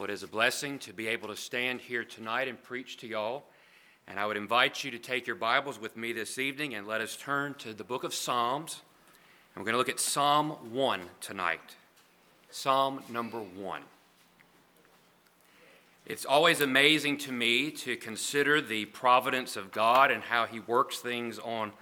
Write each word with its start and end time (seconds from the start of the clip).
Well, 0.00 0.08
it 0.08 0.14
is 0.14 0.22
a 0.22 0.28
blessing 0.28 0.78
to 0.78 0.94
be 0.94 1.08
able 1.08 1.28
to 1.28 1.36
stand 1.36 1.82
here 1.82 2.04
tonight 2.04 2.48
and 2.48 2.62
preach 2.62 2.96
to 3.00 3.06
y'all. 3.06 3.44
And 4.08 4.18
I 4.18 4.24
would 4.24 4.38
invite 4.38 4.82
you 4.82 4.90
to 4.92 4.98
take 4.98 5.26
your 5.26 5.36
Bibles 5.36 5.78
with 5.78 5.94
me 5.94 6.14
this 6.14 6.38
evening 6.38 6.74
and 6.74 6.86
let 6.86 7.02
us 7.02 7.18
turn 7.18 7.52
to 7.58 7.74
the 7.74 7.84
book 7.84 8.02
of 8.02 8.14
Psalms. 8.14 8.80
And 9.54 9.60
we're 9.60 9.70
going 9.70 9.74
to 9.74 9.78
look 9.78 9.90
at 9.90 10.00
Psalm 10.00 10.52
1 10.72 11.02
tonight. 11.20 11.76
Psalm 12.50 13.02
number 13.10 13.40
1. 13.40 13.82
It's 16.06 16.24
always 16.24 16.62
amazing 16.62 17.18
to 17.18 17.32
me 17.32 17.70
to 17.70 17.94
consider 17.98 18.62
the 18.62 18.86
providence 18.86 19.54
of 19.54 19.70
God 19.70 20.10
and 20.10 20.22
how 20.22 20.46
He 20.46 20.60
works 20.60 21.00
things 21.00 21.38
on 21.38 21.72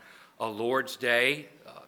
a 0.40 0.48
Lord's 0.48 0.96
Day. 0.96 1.46
Uh, 1.64 1.82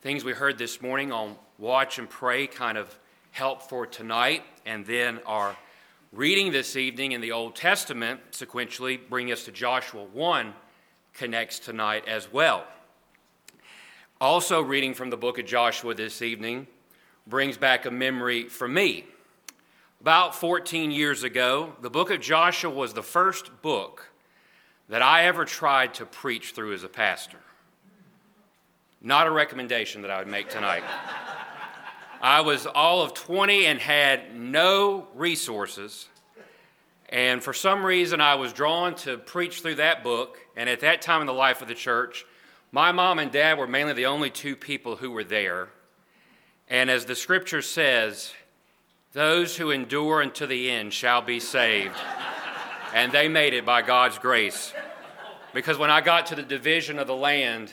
things 0.00 0.24
we 0.24 0.32
heard 0.32 0.56
this 0.56 0.80
morning 0.80 1.12
on 1.12 1.36
Watch 1.58 1.98
and 1.98 2.08
Pray 2.08 2.46
kind 2.46 2.78
of 2.78 2.98
help 3.32 3.60
for 3.60 3.86
tonight, 3.86 4.42
and 4.64 4.86
then 4.86 5.20
our 5.26 5.54
reading 6.12 6.52
this 6.52 6.76
evening 6.76 7.12
in 7.12 7.20
the 7.20 7.32
Old 7.32 7.56
Testament, 7.56 8.20
sequentially, 8.32 8.98
bring 9.08 9.32
us 9.32 9.44
to 9.44 9.52
Joshua 9.52 10.04
1, 10.04 10.54
connects 11.12 11.58
tonight 11.58 12.04
as 12.06 12.32
well. 12.32 12.64
Also, 14.20 14.62
reading 14.62 14.94
from 14.94 15.10
the 15.10 15.16
book 15.16 15.38
of 15.38 15.46
Joshua 15.46 15.94
this 15.94 16.22
evening 16.22 16.66
brings 17.26 17.56
back 17.56 17.86
a 17.86 17.90
memory 17.90 18.48
for 18.48 18.68
me. 18.68 19.04
About 20.00 20.34
14 20.34 20.90
years 20.90 21.22
ago, 21.22 21.74
the 21.80 21.90
book 21.90 22.10
of 22.10 22.20
Joshua 22.20 22.70
was 22.70 22.94
the 22.94 23.02
first 23.02 23.62
book 23.62 24.10
that 24.88 25.02
I 25.02 25.24
ever 25.24 25.44
tried 25.44 25.94
to 25.94 26.06
preach 26.06 26.52
through 26.52 26.74
as 26.74 26.84
a 26.84 26.88
pastor. 26.88 27.40
Not 29.02 29.26
a 29.26 29.30
recommendation 29.30 30.02
that 30.02 30.10
I 30.10 30.18
would 30.18 30.28
make 30.28 30.48
tonight. 30.48 30.84
I 32.26 32.40
was 32.40 32.66
all 32.66 33.02
of 33.02 33.14
20 33.14 33.66
and 33.66 33.78
had 33.78 34.34
no 34.34 35.06
resources. 35.14 36.08
And 37.08 37.40
for 37.40 37.52
some 37.52 37.86
reason, 37.86 38.20
I 38.20 38.34
was 38.34 38.52
drawn 38.52 38.96
to 38.96 39.16
preach 39.16 39.60
through 39.60 39.76
that 39.76 40.02
book. 40.02 40.40
And 40.56 40.68
at 40.68 40.80
that 40.80 41.02
time 41.02 41.20
in 41.20 41.28
the 41.28 41.32
life 41.32 41.62
of 41.62 41.68
the 41.68 41.74
church, 41.74 42.26
my 42.72 42.90
mom 42.90 43.20
and 43.20 43.30
dad 43.30 43.58
were 43.58 43.68
mainly 43.68 43.92
the 43.92 44.06
only 44.06 44.28
two 44.30 44.56
people 44.56 44.96
who 44.96 45.12
were 45.12 45.22
there. 45.22 45.68
And 46.68 46.90
as 46.90 47.04
the 47.04 47.14
scripture 47.14 47.62
says, 47.62 48.32
those 49.12 49.56
who 49.56 49.70
endure 49.70 50.20
unto 50.20 50.46
the 50.46 50.68
end 50.68 50.92
shall 50.92 51.22
be 51.22 51.38
saved. 51.38 51.94
and 52.92 53.12
they 53.12 53.28
made 53.28 53.54
it 53.54 53.64
by 53.64 53.82
God's 53.82 54.18
grace. 54.18 54.72
Because 55.54 55.78
when 55.78 55.90
I 55.90 56.00
got 56.00 56.26
to 56.26 56.34
the 56.34 56.42
division 56.42 56.98
of 56.98 57.06
the 57.06 57.14
land, 57.14 57.72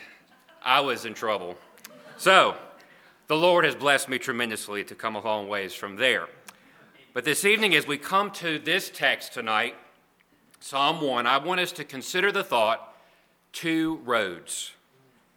I 0.61 0.81
was 0.81 1.05
in 1.05 1.15
trouble. 1.15 1.57
So, 2.17 2.55
the 3.33 3.39
Lord 3.39 3.65
has 3.65 3.73
blessed 3.73 4.09
me 4.09 4.19
tremendously 4.19 4.83
to 4.83 4.93
come 4.93 5.15
a 5.15 5.19
long 5.19 5.47
ways 5.47 5.73
from 5.73 5.95
there. 5.95 6.27
But 7.15 7.25
this 7.25 7.45
evening, 7.45 7.73
as 7.73 7.87
we 7.87 7.97
come 7.97 8.29
to 8.33 8.59
this 8.59 8.91
text 8.91 9.33
tonight, 9.33 9.73
Psalm 10.59 11.01
1, 11.01 11.25
I 11.25 11.39
want 11.39 11.59
us 11.59 11.71
to 11.71 11.83
consider 11.83 12.31
the 12.31 12.43
thought 12.43 12.95
two 13.51 13.95
roads. 14.05 14.73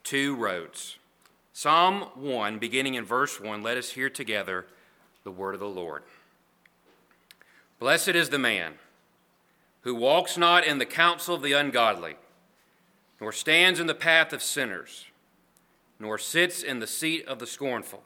Two 0.05 0.36
roads. 0.36 0.98
Psalm 1.55 2.11
1, 2.16 2.58
beginning 2.58 2.97
in 2.97 3.05
verse 3.06 3.41
1, 3.41 3.62
let 3.62 3.78
us 3.78 3.92
hear 3.92 4.10
together 4.10 4.66
the 5.25 5.31
word 5.31 5.55
of 5.55 5.60
the 5.60 5.66
Lord. 5.66 6.03
Blessed 7.78 8.08
is 8.08 8.28
the 8.28 8.38
man 8.38 8.75
who 9.81 9.94
walks 9.94 10.36
not 10.36 10.66
in 10.66 10.77
the 10.77 10.84
counsel 10.84 11.36
of 11.36 11.41
the 11.41 11.55
ungodly, 11.55 12.16
nor 13.22 13.33
stands 13.33 13.81
in 13.81 13.86
the 13.86 13.94
path 13.94 14.34
of 14.34 14.42
sinners, 14.42 15.06
nor 15.98 16.19
sits 16.19 16.62
in 16.62 16.78
the 16.78 16.86
seat 16.86 17.27
of 17.27 17.39
the 17.39 17.47
scornful. 17.47 18.02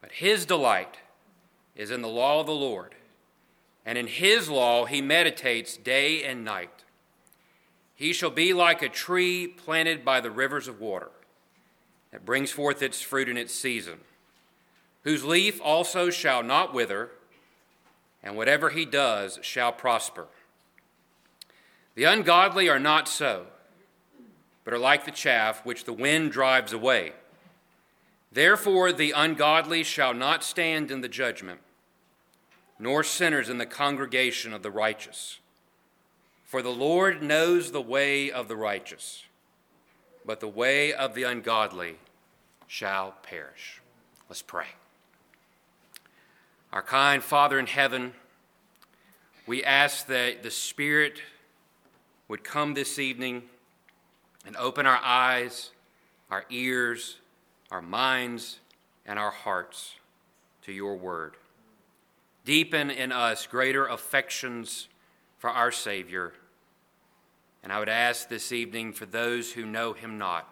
But 0.00 0.12
his 0.12 0.44
delight 0.46 0.98
is 1.76 1.90
in 1.90 2.02
the 2.02 2.08
law 2.08 2.40
of 2.40 2.46
the 2.46 2.52
Lord, 2.52 2.94
and 3.86 3.98
in 3.98 4.06
his 4.06 4.48
law 4.48 4.84
he 4.84 5.00
meditates 5.00 5.76
day 5.76 6.22
and 6.24 6.44
night. 6.44 6.84
He 7.94 8.12
shall 8.12 8.30
be 8.30 8.52
like 8.52 8.82
a 8.82 8.88
tree 8.88 9.46
planted 9.46 10.04
by 10.04 10.20
the 10.20 10.30
rivers 10.30 10.68
of 10.68 10.80
water, 10.80 11.10
that 12.10 12.24
brings 12.24 12.50
forth 12.50 12.82
its 12.82 13.00
fruit 13.00 13.28
in 13.28 13.36
its 13.36 13.54
season 13.54 14.00
whose 15.04 15.22
leaf 15.22 15.60
also 15.62 16.10
shall 16.10 16.42
not 16.42 16.74
wither, 16.74 17.10
and 18.22 18.36
whatever 18.36 18.70
he 18.70 18.84
does 18.84 19.38
shall 19.42 19.70
prosper. 19.70 20.26
The 21.94 22.04
ungodly 22.04 22.68
are 22.68 22.78
not 22.78 23.06
so, 23.06 23.46
but 24.64 24.72
are 24.72 24.78
like 24.78 25.04
the 25.04 25.10
chaff 25.10 25.64
which 25.64 25.84
the 25.84 25.92
wind 25.92 26.32
drives 26.32 26.72
away. 26.72 27.12
Therefore, 28.32 28.92
the 28.92 29.12
ungodly 29.12 29.84
shall 29.84 30.14
not 30.14 30.42
stand 30.42 30.90
in 30.90 31.02
the 31.02 31.08
judgment, 31.08 31.60
nor 32.78 33.04
sinners 33.04 33.48
in 33.48 33.58
the 33.58 33.66
congregation 33.66 34.52
of 34.52 34.62
the 34.62 34.70
righteous. 34.70 35.38
For 36.44 36.62
the 36.62 36.70
Lord 36.70 37.22
knows 37.22 37.70
the 37.70 37.80
way 37.80 38.30
of 38.30 38.48
the 38.48 38.56
righteous, 38.56 39.24
but 40.24 40.40
the 40.40 40.48
way 40.48 40.92
of 40.92 41.14
the 41.14 41.22
ungodly 41.22 41.98
shall 42.66 43.14
perish. 43.22 43.80
Let's 44.28 44.42
pray. 44.42 44.66
Our 46.72 46.82
kind 46.82 47.22
Father 47.22 47.58
in 47.58 47.66
heaven, 47.66 48.14
we 49.46 49.62
ask 49.62 50.06
that 50.06 50.42
the 50.42 50.50
Spirit 50.50 51.20
would 52.26 52.42
come 52.42 52.74
this 52.74 52.98
evening 52.98 53.44
and 54.46 54.56
open 54.56 54.86
our 54.86 55.00
eyes, 55.02 55.70
our 56.30 56.44
ears, 56.50 57.16
our 57.70 57.82
minds, 57.82 58.58
and 59.06 59.18
our 59.18 59.30
hearts 59.30 59.94
to 60.62 60.72
your 60.72 60.96
word. 60.96 61.36
Deepen 62.44 62.90
in 62.90 63.12
us 63.12 63.46
greater 63.46 63.86
affections 63.86 64.88
for 65.38 65.50
our 65.50 65.72
Savior. 65.72 66.32
And 67.62 67.72
I 67.72 67.78
would 67.78 67.88
ask 67.88 68.28
this 68.28 68.52
evening 68.52 68.92
for 68.92 69.06
those 69.06 69.52
who 69.52 69.64
know 69.64 69.94
him 69.94 70.18
not, 70.18 70.48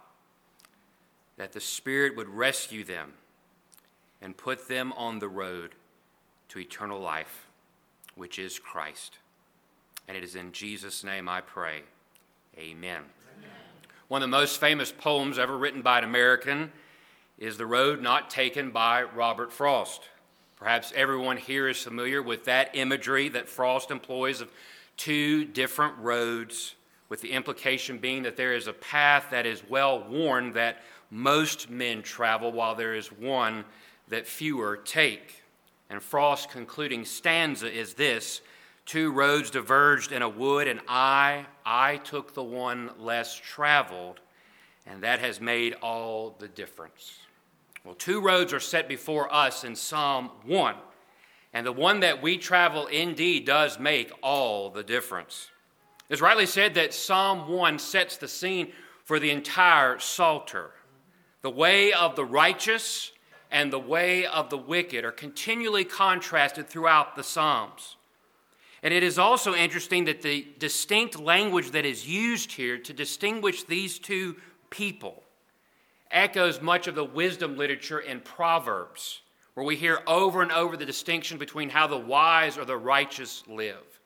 that 1.37 1.53
the 1.53 1.61
Spirit 1.61 2.17
would 2.17 2.29
rescue 2.29 2.85
them 2.85 3.13
and 4.23 4.37
put 4.37 4.69
them 4.69 4.93
on 4.95 5.19
the 5.19 5.29
road 5.29 5.75
to 6.49 6.59
eternal 6.59 7.01
life, 7.01 7.47
which 8.15 8.39
is 8.39 8.59
Christ. 8.59 9.19
And 10.09 10.17
it 10.17 10.25
is 10.25 10.37
in 10.37 10.53
Jesus' 10.53 11.05
name 11.05 11.29
I 11.29 11.41
pray. 11.41 11.83
Amen. 12.59 13.03
One 14.13 14.23
of 14.23 14.31
the 14.31 14.37
most 14.37 14.61
famous 14.61 14.93
poems 14.93 15.39
ever 15.39 15.57
written 15.57 15.81
by 15.81 15.97
an 15.97 16.05
American 16.05 16.71
is 17.39 17.57
The 17.57 17.65
Road 17.65 18.03
Not 18.03 18.29
Taken 18.29 18.71
by 18.71 19.05
Robert 19.05 19.51
Frost. 19.51 20.03
Perhaps 20.57 20.93
everyone 20.95 21.39
here 21.39 21.67
is 21.67 21.83
familiar 21.83 22.23
with 22.23 22.45
that 22.45 22.77
imagery 22.77 23.31
that 23.31 23.49
Frost 23.49 23.91
employs 23.91 24.43
of 24.43 24.53
two 24.99 25.47
different 25.47 25.97
roads, 25.97 26.75
with 27.09 27.23
the 27.23 27.33
implication 27.33 27.97
being 27.97 28.25
that 28.25 28.37
there 28.37 28.53
is 28.53 28.67
a 28.67 28.75
path 28.75 29.29
that 29.31 29.47
is 29.47 29.63
well 29.71 30.07
worn 30.07 30.53
that 30.53 30.83
most 31.11 31.71
men 31.71 32.03
travel, 32.03 32.53
while 32.53 32.75
there 32.75 32.95
is 32.95 33.11
one 33.11 33.65
that 34.09 34.27
fewer 34.27 34.77
take. 34.77 35.43
And 35.89 36.03
Frost's 36.03 36.53
concluding 36.53 37.07
stanza 37.07 37.73
is 37.73 37.95
this 37.95 38.43
Two 38.93 39.11
roads 39.11 39.51
diverged 39.51 40.13
in 40.13 40.21
a 40.21 40.29
wood, 40.29 40.69
and 40.69 40.79
I, 40.87 41.47
I 41.65 41.97
took 41.97 42.35
the 42.35 42.43
one 42.43 42.91
less 42.99 43.35
traveled, 43.35 44.21
and 44.85 45.03
that 45.03 45.19
has 45.19 45.41
made 45.41 45.73
all 45.81 46.37
the 46.39 46.49
difference. 46.49 47.21
Well, 47.87 47.95
two 47.95 48.21
roads 48.21 48.53
are 48.53 48.61
set 48.61 48.89
before 48.89 49.33
us 49.33 49.65
in 49.65 49.77
Psalm 49.77 50.31
1, 50.45 50.75
and 51.55 51.65
the 51.65 51.73
one 51.73 52.01
that 52.01 52.21
we 52.21 52.37
travel 52.37 52.87
indeed 52.89 53.47
does 53.47 53.79
make 53.79 54.13
all 54.23 54.69
the 54.69 54.83
difference. 54.83 55.49
It's 56.11 56.21
rightly 56.21 56.45
said 56.45 56.75
that 56.75 56.93
Psalm 56.93 57.49
1 57.49 57.79
sets 57.79 58.19
the 58.19 58.29
scene 58.29 58.73
for 59.05 59.19
the 59.19 59.31
entire 59.31 60.01
Psalter. 60.01 60.73
The 61.41 61.49
way 61.49 61.95
of 61.95 62.15
the 62.15 62.27
righteous 62.27 63.11
and 63.51 63.73
the 63.73 63.79
way 63.79 64.27
of 64.27 64.51
the 64.51 64.59
wicked 64.59 65.03
are 65.03 65.13
continually 65.13 65.87
contrasted 65.87 66.69
throughout 66.69 67.17
the 67.17 67.25
Psalms. 67.25 67.97
And 68.83 68.93
it 68.93 69.03
is 69.03 69.19
also 69.19 69.55
interesting 69.55 70.07
that 70.07 70.23
the 70.23 70.47
distinct 70.59 71.19
language 71.19 71.71
that 71.71 71.85
is 71.85 72.09
used 72.09 72.53
here 72.53 72.79
to 72.79 72.93
distinguish 72.93 73.63
these 73.63 73.99
two 73.99 74.37
people 74.71 75.23
echoes 76.11 76.61
much 76.61 76.89
of 76.89 76.95
the 76.95 77.05
wisdom 77.05 77.57
literature 77.57 78.01
in 78.01 78.21
Proverbs, 78.21 79.21
where 79.55 79.65
we 79.65 79.77
hear 79.77 80.01
over 80.07 80.43
and 80.43 80.51
over 80.51 80.77
the 80.77 80.85
distinction 80.85 81.39
between 81.39 81.71
how 81.71 81.87
the 81.87 81.97
wise 81.97 82.59
or 82.59 82.65
the 82.65 82.77
righteous 82.77 83.45
live 83.47 84.01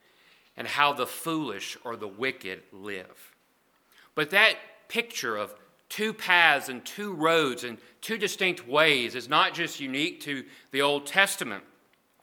and 0.56 0.68
how 0.68 0.92
the 0.92 1.06
foolish 1.06 1.76
or 1.84 1.96
the 1.96 2.08
wicked 2.08 2.62
live. 2.72 3.34
But 4.14 4.30
that 4.30 4.56
picture 4.88 5.36
of 5.36 5.54
two 5.88 6.12
paths 6.12 6.68
and 6.68 6.84
two 6.84 7.12
roads 7.12 7.64
and 7.64 7.78
two 8.00 8.18
distinct 8.18 8.66
ways 8.66 9.14
is 9.14 9.28
not 9.28 9.54
just 9.54 9.80
unique 9.80 10.20
to 10.22 10.44
the 10.70 10.82
Old 10.82 11.06
Testament, 11.06 11.64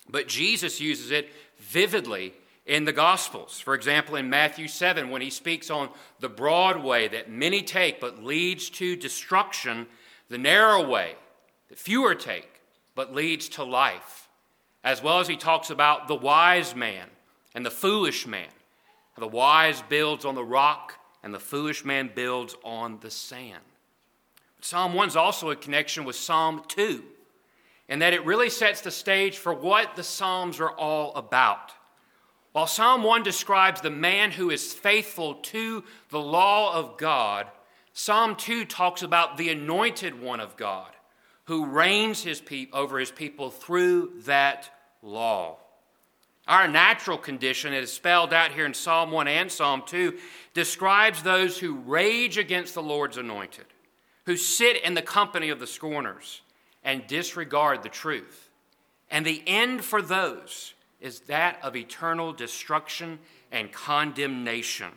but 0.10 0.28
Jesus 0.28 0.80
uses 0.82 1.12
it 1.12 1.30
vividly 1.58 2.34
in 2.66 2.86
the 2.86 2.94
Gospels. 2.94 3.60
For 3.60 3.74
example, 3.74 4.16
in 4.16 4.30
Matthew 4.30 4.68
7, 4.68 5.10
when 5.10 5.22
he 5.22 5.30
speaks 5.30 5.70
on 5.70 5.90
the 6.20 6.30
broad 6.30 6.84
way 6.84 7.08
that 7.10 7.30
many 7.30 7.62
take 7.62 8.00
but 8.00 8.24
leads 8.24 8.70
to 8.72 8.96
destruction, 8.96 9.88
the 10.30 10.38
narrow 10.38 10.88
way 10.88 11.16
that 11.70 11.78
fewer 11.78 12.16
take 12.16 12.62
but 12.96 13.14
leads 13.14 13.50
to 13.50 13.64
life. 13.64 14.30
as 14.84 15.02
well 15.02 15.20
as 15.20 15.28
he 15.28 15.38
talks 15.38 15.70
about 15.70 16.08
the 16.08 16.16
wise 16.16 16.76
man 16.76 17.08
and 17.56 17.66
the 17.66 17.72
foolish 17.72 18.28
man. 18.28 18.50
The 19.18 19.28
wise 19.28 19.82
builds 19.84 20.26
on 20.26 20.36
the 20.36 20.44
rock, 20.44 21.00
and 21.22 21.34
the 21.34 21.40
foolish 21.40 21.86
man 21.86 22.12
builds 22.14 22.56
on 22.64 23.00
the 23.02 23.12
sand. 23.12 23.62
Psalm 24.60 24.94
1 24.94 25.10
is 25.10 25.16
also 25.16 25.52
a 25.52 25.56
connection 25.56 26.04
with 26.04 26.16
Psalm 26.16 26.64
2, 26.68 27.04
in 27.90 28.00
that 28.00 28.14
it 28.14 28.26
really 28.26 28.50
sets 28.50 28.82
the 28.82 28.92
stage 28.92 29.38
for 29.38 29.54
what 29.54 29.96
the 29.96 30.04
Psalms 30.04 30.60
are 30.60 30.72
all 30.72 31.14
about. 31.16 31.72
While 32.54 32.68
Psalm 32.68 33.04
1 33.04 33.24
describes 33.24 33.82
the 33.82 33.90
man 33.90 34.32
who 34.32 34.52
is 34.52 34.74
faithful 34.74 35.36
to 35.36 35.84
the 36.10 36.20
law 36.22 36.76
of 36.76 36.98
God, 36.98 37.48
Psalm 37.94 38.36
2 38.36 38.66
talks 38.66 39.02
about 39.02 39.38
the 39.38 39.50
anointed 39.50 40.22
one 40.22 40.40
of 40.40 40.56
God 40.56 40.92
who 41.46 41.66
reigns 41.66 42.24
his 42.24 42.40
pe- 42.40 42.68
over 42.72 43.00
his 43.00 43.12
people 43.12 43.50
through 43.50 44.12
that 44.26 44.70
law. 45.02 45.58
Our 46.48 46.68
natural 46.68 47.18
condition, 47.18 47.74
as 47.74 47.92
spelled 47.92 48.34
out 48.34 48.52
here 48.52 48.66
in 48.66 48.74
Psalm 48.74 49.12
1 49.12 49.28
and 49.28 49.52
Psalm 49.52 49.84
2, 49.86 50.18
describes 50.54 51.24
those 51.24 51.58
who 51.58 51.76
rage 51.76 52.38
against 52.38 52.74
the 52.74 52.84
Lord's 52.84 53.18
anointed, 53.18 53.66
who 54.26 54.38
sit 54.38 54.82
in 54.84 54.94
the 54.94 55.02
company 55.02 55.50
of 55.50 55.60
the 55.60 55.68
scorners 55.68 56.42
and 56.84 57.08
disregard 57.08 57.82
the 57.82 57.90
truth. 57.90 58.50
And 59.10 59.26
the 59.26 59.44
end 59.48 59.84
for 59.84 60.02
those 60.02 60.74
is 61.04 61.20
that 61.22 61.60
of 61.62 61.76
eternal 61.76 62.32
destruction 62.32 63.20
and 63.52 63.72
condemnation. 63.72 64.90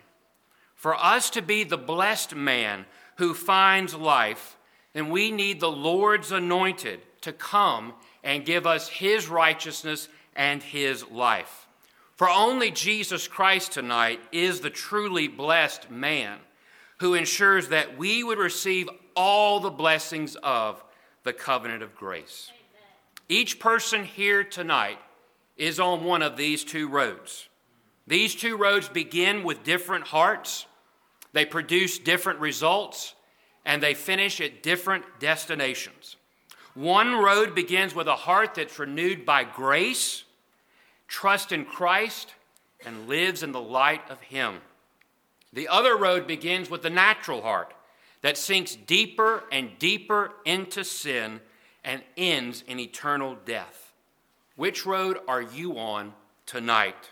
For 0.76 0.94
us 0.94 1.29
to 1.31 1.43
be 1.43 1.64
the 1.64 1.76
blessed 1.76 2.35
man 2.35 2.87
who 3.17 3.35
finds 3.35 3.93
life, 3.93 4.56
then 4.93 5.11
we 5.11 5.32
need 5.32 5.58
the 5.58 5.70
Lord's 5.70 6.31
anointed 6.31 7.00
to 7.23 7.32
come 7.32 7.93
and 8.23 8.44
give 8.44 8.67
us 8.67 8.88
his 8.88 9.29
righteousness 9.29 10.08
and 10.37 10.62
his 10.62 11.05
life. 11.11 11.67
For 12.14 12.31
only 12.31 12.70
Jesus 12.70 13.26
Christ 13.26 13.73
tonight 13.73 14.20
is 14.31 14.61
the 14.61 14.70
truly 14.70 15.26
blessed 15.26 15.91
man 15.91 16.38
who 17.00 17.14
ensures 17.14 17.69
that 17.69 17.99
we 17.99 18.23
would 18.23 18.38
receive 18.38 18.88
all 19.17 19.59
the 19.59 19.70
blessings 19.70 20.37
of 20.37 20.82
the 21.25 21.32
covenant 21.32 21.82
of 21.82 21.97
grace. 21.97 22.52
Each 23.29 23.59
person 23.59 24.05
here 24.05 24.44
tonight 24.44 24.99
is 25.56 25.81
on 25.81 26.05
one 26.05 26.23
of 26.23 26.37
these 26.37 26.64
two 26.64 26.88
roads. 26.88 27.49
These 28.06 28.35
two 28.35 28.56
roads 28.56 28.88
begin 28.88 29.43
with 29.43 29.64
different 29.64 30.06
hearts, 30.06 30.67
they 31.32 31.44
produce 31.44 31.99
different 31.99 32.41
results, 32.41 33.14
and 33.64 33.82
they 33.82 33.94
finish 33.94 34.41
at 34.41 34.62
different 34.62 35.05
destinations. 35.19 36.17
One 36.75 37.14
road 37.17 37.55
begins 37.55 37.94
with 37.94 38.06
a 38.06 38.17
heart 38.17 38.55
that's 38.55 38.79
renewed 38.79 39.26
by 39.26 39.44
grace, 39.44 40.25
trust 41.08 41.53
in 41.53 41.64
Christ, 41.64 42.35
and 42.85 43.09
lives 43.09 43.43
in 43.43 43.52
the 43.52 43.61
light 43.61 44.09
of 44.11 44.20
Him. 44.20 44.61
The 45.52 45.69
other 45.69 45.97
road 45.97 46.26
begins 46.26 46.70
with 46.70 46.82
the 46.82 46.91
natural 46.91 47.43
heart 47.43 47.73
that 48.20 48.37
sinks 48.37 48.75
deeper 48.75 49.44
and 49.50 49.79
deeper 49.79 50.32
into 50.44 50.85
sin 50.85 51.41
and 51.82 52.02
ends 52.17 52.62
in 52.67 52.79
eternal 52.79 53.37
death. 53.44 53.86
Which 54.56 54.87
road 54.87 55.19
are 55.29 55.43
you 55.43 55.79
on 55.79 56.14
tonight? 56.47 57.11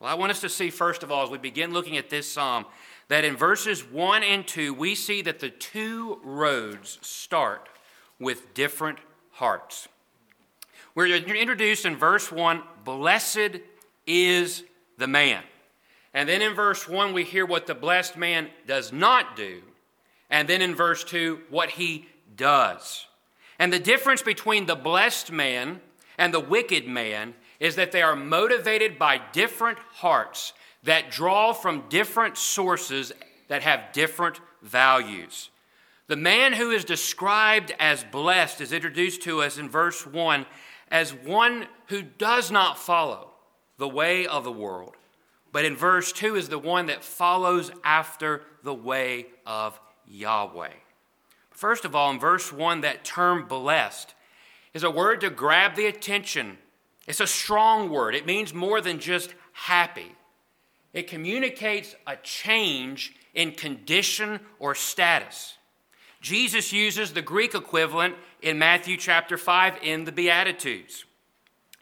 Well, 0.00 0.10
I 0.10 0.14
want 0.14 0.32
us 0.32 0.40
to 0.40 0.48
see, 0.48 0.68
first 0.70 1.04
of 1.04 1.12
all, 1.12 1.22
as 1.22 1.30
we 1.30 1.38
begin 1.38 1.72
looking 1.72 1.96
at 1.96 2.10
this 2.10 2.30
psalm, 2.30 2.66
that 3.06 3.24
in 3.24 3.36
verses 3.36 3.84
1 3.84 4.24
and 4.24 4.46
2, 4.46 4.74
we 4.74 4.96
see 4.96 5.22
that 5.22 5.38
the 5.38 5.50
two 5.50 6.18
roads 6.24 6.98
start 7.02 7.68
with 8.18 8.52
different 8.52 8.98
hearts. 9.30 9.86
We're 10.94 11.06
introduced 11.06 11.86
in 11.86 11.96
verse 11.96 12.32
1 12.32 12.62
Blessed 12.84 13.60
is 14.06 14.64
the 14.98 15.06
man. 15.06 15.42
And 16.12 16.28
then 16.28 16.42
in 16.42 16.54
verse 16.54 16.88
1, 16.88 17.12
we 17.12 17.22
hear 17.22 17.46
what 17.46 17.66
the 17.66 17.74
blessed 17.74 18.16
man 18.16 18.48
does 18.66 18.92
not 18.92 19.36
do. 19.36 19.62
And 20.28 20.48
then 20.48 20.60
in 20.60 20.74
verse 20.74 21.04
2, 21.04 21.42
what 21.48 21.70
he 21.70 22.08
does. 22.36 23.06
And 23.58 23.72
the 23.72 23.78
difference 23.78 24.20
between 24.20 24.66
the 24.66 24.74
blessed 24.74 25.30
man 25.30 25.80
and 26.22 26.32
the 26.32 26.38
wicked 26.38 26.86
man 26.86 27.34
is 27.58 27.74
that 27.74 27.90
they 27.90 28.00
are 28.00 28.14
motivated 28.14 28.96
by 28.96 29.20
different 29.32 29.76
hearts 29.90 30.52
that 30.84 31.10
draw 31.10 31.52
from 31.52 31.88
different 31.88 32.38
sources 32.38 33.10
that 33.48 33.64
have 33.64 33.92
different 33.92 34.40
values. 34.62 35.50
The 36.06 36.14
man 36.14 36.52
who 36.52 36.70
is 36.70 36.84
described 36.84 37.74
as 37.80 38.04
blessed 38.04 38.60
is 38.60 38.72
introduced 38.72 39.22
to 39.22 39.42
us 39.42 39.58
in 39.58 39.68
verse 39.68 40.06
1 40.06 40.46
as 40.92 41.12
one 41.12 41.66
who 41.88 42.02
does 42.02 42.52
not 42.52 42.78
follow 42.78 43.32
the 43.78 43.88
way 43.88 44.24
of 44.24 44.44
the 44.44 44.52
world, 44.52 44.94
but 45.50 45.64
in 45.64 45.74
verse 45.74 46.12
2 46.12 46.36
is 46.36 46.48
the 46.48 46.56
one 46.56 46.86
that 46.86 47.02
follows 47.02 47.72
after 47.82 48.42
the 48.62 48.72
way 48.72 49.26
of 49.44 49.80
Yahweh. 50.06 50.74
First 51.50 51.84
of 51.84 51.96
all, 51.96 52.12
in 52.12 52.20
verse 52.20 52.52
1, 52.52 52.82
that 52.82 53.04
term 53.04 53.48
blessed 53.48 54.14
is 54.74 54.84
a 54.84 54.90
word 54.90 55.20
to 55.20 55.30
grab 55.30 55.74
the 55.74 55.86
attention. 55.86 56.58
It's 57.06 57.20
a 57.20 57.26
strong 57.26 57.90
word, 57.90 58.14
it 58.14 58.26
means 58.26 58.54
more 58.54 58.80
than 58.80 58.98
just 58.98 59.34
happy. 59.52 60.12
It 60.92 61.08
communicates 61.08 61.94
a 62.06 62.16
change 62.16 63.14
in 63.34 63.52
condition 63.52 64.40
or 64.58 64.74
status. 64.74 65.56
Jesus 66.20 66.72
uses 66.72 67.12
the 67.12 67.22
Greek 67.22 67.54
equivalent 67.54 68.14
in 68.42 68.58
Matthew 68.58 68.96
chapter 68.96 69.36
5 69.36 69.78
in 69.82 70.04
the 70.04 70.12
Beatitudes. 70.12 71.04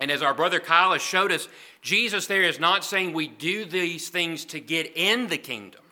And 0.00 0.10
as 0.10 0.22
our 0.22 0.32
brother 0.32 0.60
Kyle 0.60 0.93
has 0.93 1.02
showed 1.02 1.31
us, 1.31 1.48
Jesus 1.82 2.26
there 2.26 2.43
is 2.43 2.58
not 2.58 2.84
saying 2.84 3.12
we 3.12 3.28
do 3.28 3.64
these 3.64 4.08
things 4.08 4.44
to 4.46 4.60
get 4.60 4.93
in 4.96 5.28
the 5.28 5.36
kingdom, 5.36 5.82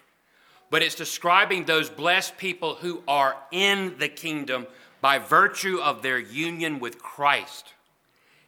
but 0.71 0.83
it's 0.83 0.95
describing 0.95 1.65
those 1.65 1.91
blessed 1.91 2.39
people 2.39 2.77
who 2.77 3.03
are 3.07 3.37
in 3.51 3.97
the 3.99 4.09
kingdom 4.09 4.67
by 5.01 5.19
virtue 5.19 5.79
of 5.79 6.03
their 6.03 6.19
union 6.19 6.81
with 6.81 6.99
Christ. 6.99 7.73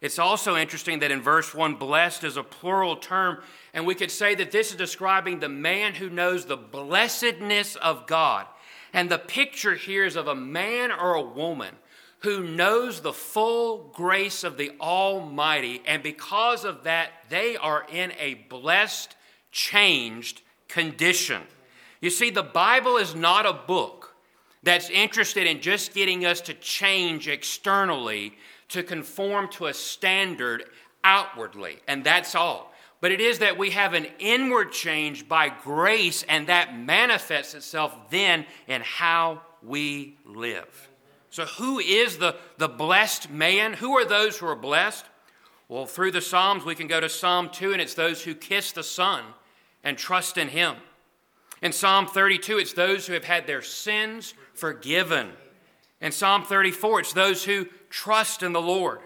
It's 0.01 0.19
also 0.19 0.57
interesting 0.57 1.01
that 1.01 1.11
in 1.11 1.21
verse 1.21 1.55
1, 1.55 1.75
blessed 1.75 2.25
is 2.25 2.37
a 2.37 2.43
plural 2.43 2.97
term, 2.97 3.43
and 3.75 3.87
we 3.87 3.95
could 3.95 4.11
say 4.11 4.35
that 4.35 4.51
this 4.51 4.71
is 4.71 4.77
describing 4.77 5.41
the 5.41 5.49
man 5.49 5.95
who 5.95 6.09
knows 6.09 6.47
the 6.47 6.57
blessedness 6.57 7.77
of 7.77 8.07
God. 8.07 8.47
And 8.93 9.11
the 9.11 9.19
picture 9.19 9.75
here 9.75 10.05
is 10.05 10.17
of 10.17 10.27
a 10.27 10.35
man 10.35 10.91
or 10.91 11.15
a 11.15 11.23
woman 11.23 11.75
who 12.21 12.43
knows 12.45 13.01
the 13.01 13.13
full 13.13 13.91
grace 13.95 14.45
of 14.45 14.57
the 14.57 14.73
Almighty, 14.81 15.83
and 15.87 16.03
because 16.03 16.65
of 16.65 16.85
that, 16.85 17.11
they 17.29 17.57
are 17.57 17.87
in 17.91 18.13
a 18.19 18.35
blessed, 18.35 19.17
changed 19.53 20.43
condition. 20.69 21.43
You 22.01 22.11
see, 22.11 22.31
the 22.31 22.43
Bible 22.43 22.97
is 22.97 23.15
not 23.15 23.47
a 23.47 23.53
book 23.53 24.00
that's 24.63 24.91
interested 24.91 25.47
in 25.47 25.61
just 25.61 25.95
getting 25.95 26.27
us 26.27 26.41
to 26.43 26.55
change 26.55 27.29
externally 27.29 28.35
to 28.69 28.83
conform 28.83 29.49
to 29.49 29.67
a 29.67 29.75
standard 29.75 30.65
outwardly, 31.03 31.79
and 31.89 32.05
that's 32.05 32.35
all. 32.35 32.73
But 33.01 33.13
it 33.13 33.21
is 33.21 33.39
that 33.39 33.57
we 33.57 33.71
have 33.71 33.95
an 33.95 34.07
inward 34.19 34.73
change 34.73 35.27
by 35.27 35.49
grace, 35.49 36.23
and 36.29 36.47
that 36.49 36.77
manifests 36.77 37.55
itself 37.55 37.95
then 38.11 38.45
in 38.69 38.83
how 38.83 39.41
we 39.63 40.19
live. 40.27 40.89
So, 41.31 41.47
who 41.47 41.79
is 41.79 42.19
the, 42.19 42.37
the 42.59 42.69
blessed 42.69 43.31
man? 43.31 43.73
Who 43.75 43.97
are 43.97 44.05
those 44.05 44.37
who 44.37 44.47
are 44.47 44.57
blessed? 44.57 45.07
Well, 45.69 45.87
through 45.87 46.11
the 46.11 46.21
Psalms, 46.21 46.65
we 46.65 46.75
can 46.75 46.89
go 46.89 47.01
to 47.01 47.09
Psalm 47.09 47.49
2, 47.51 47.73
and 47.73 47.81
it's 47.81 47.95
those 47.95 48.23
who 48.23 48.35
kiss 48.35 48.73
the 48.73 48.83
Son 48.83 49.23
and 49.85 49.97
trust 49.97 50.37
in 50.37 50.49
Him. 50.49 50.77
In 51.63 51.73
Psalm 51.73 52.07
32, 52.07 52.59
it's 52.59 52.73
those 52.73 53.07
who 53.07 53.13
have 53.13 53.25
had 53.25 53.47
their 53.47 53.63
sins 53.63 54.35
forgiven. 54.55 55.31
In 56.01 56.13
Psalm 56.13 56.45
34, 56.45 57.01
it's 57.01 57.13
those 57.13 57.45
who 57.45 57.67
trust 57.89 58.43
in 58.43 58.53
the 58.53 58.61
Lord. 58.61 59.01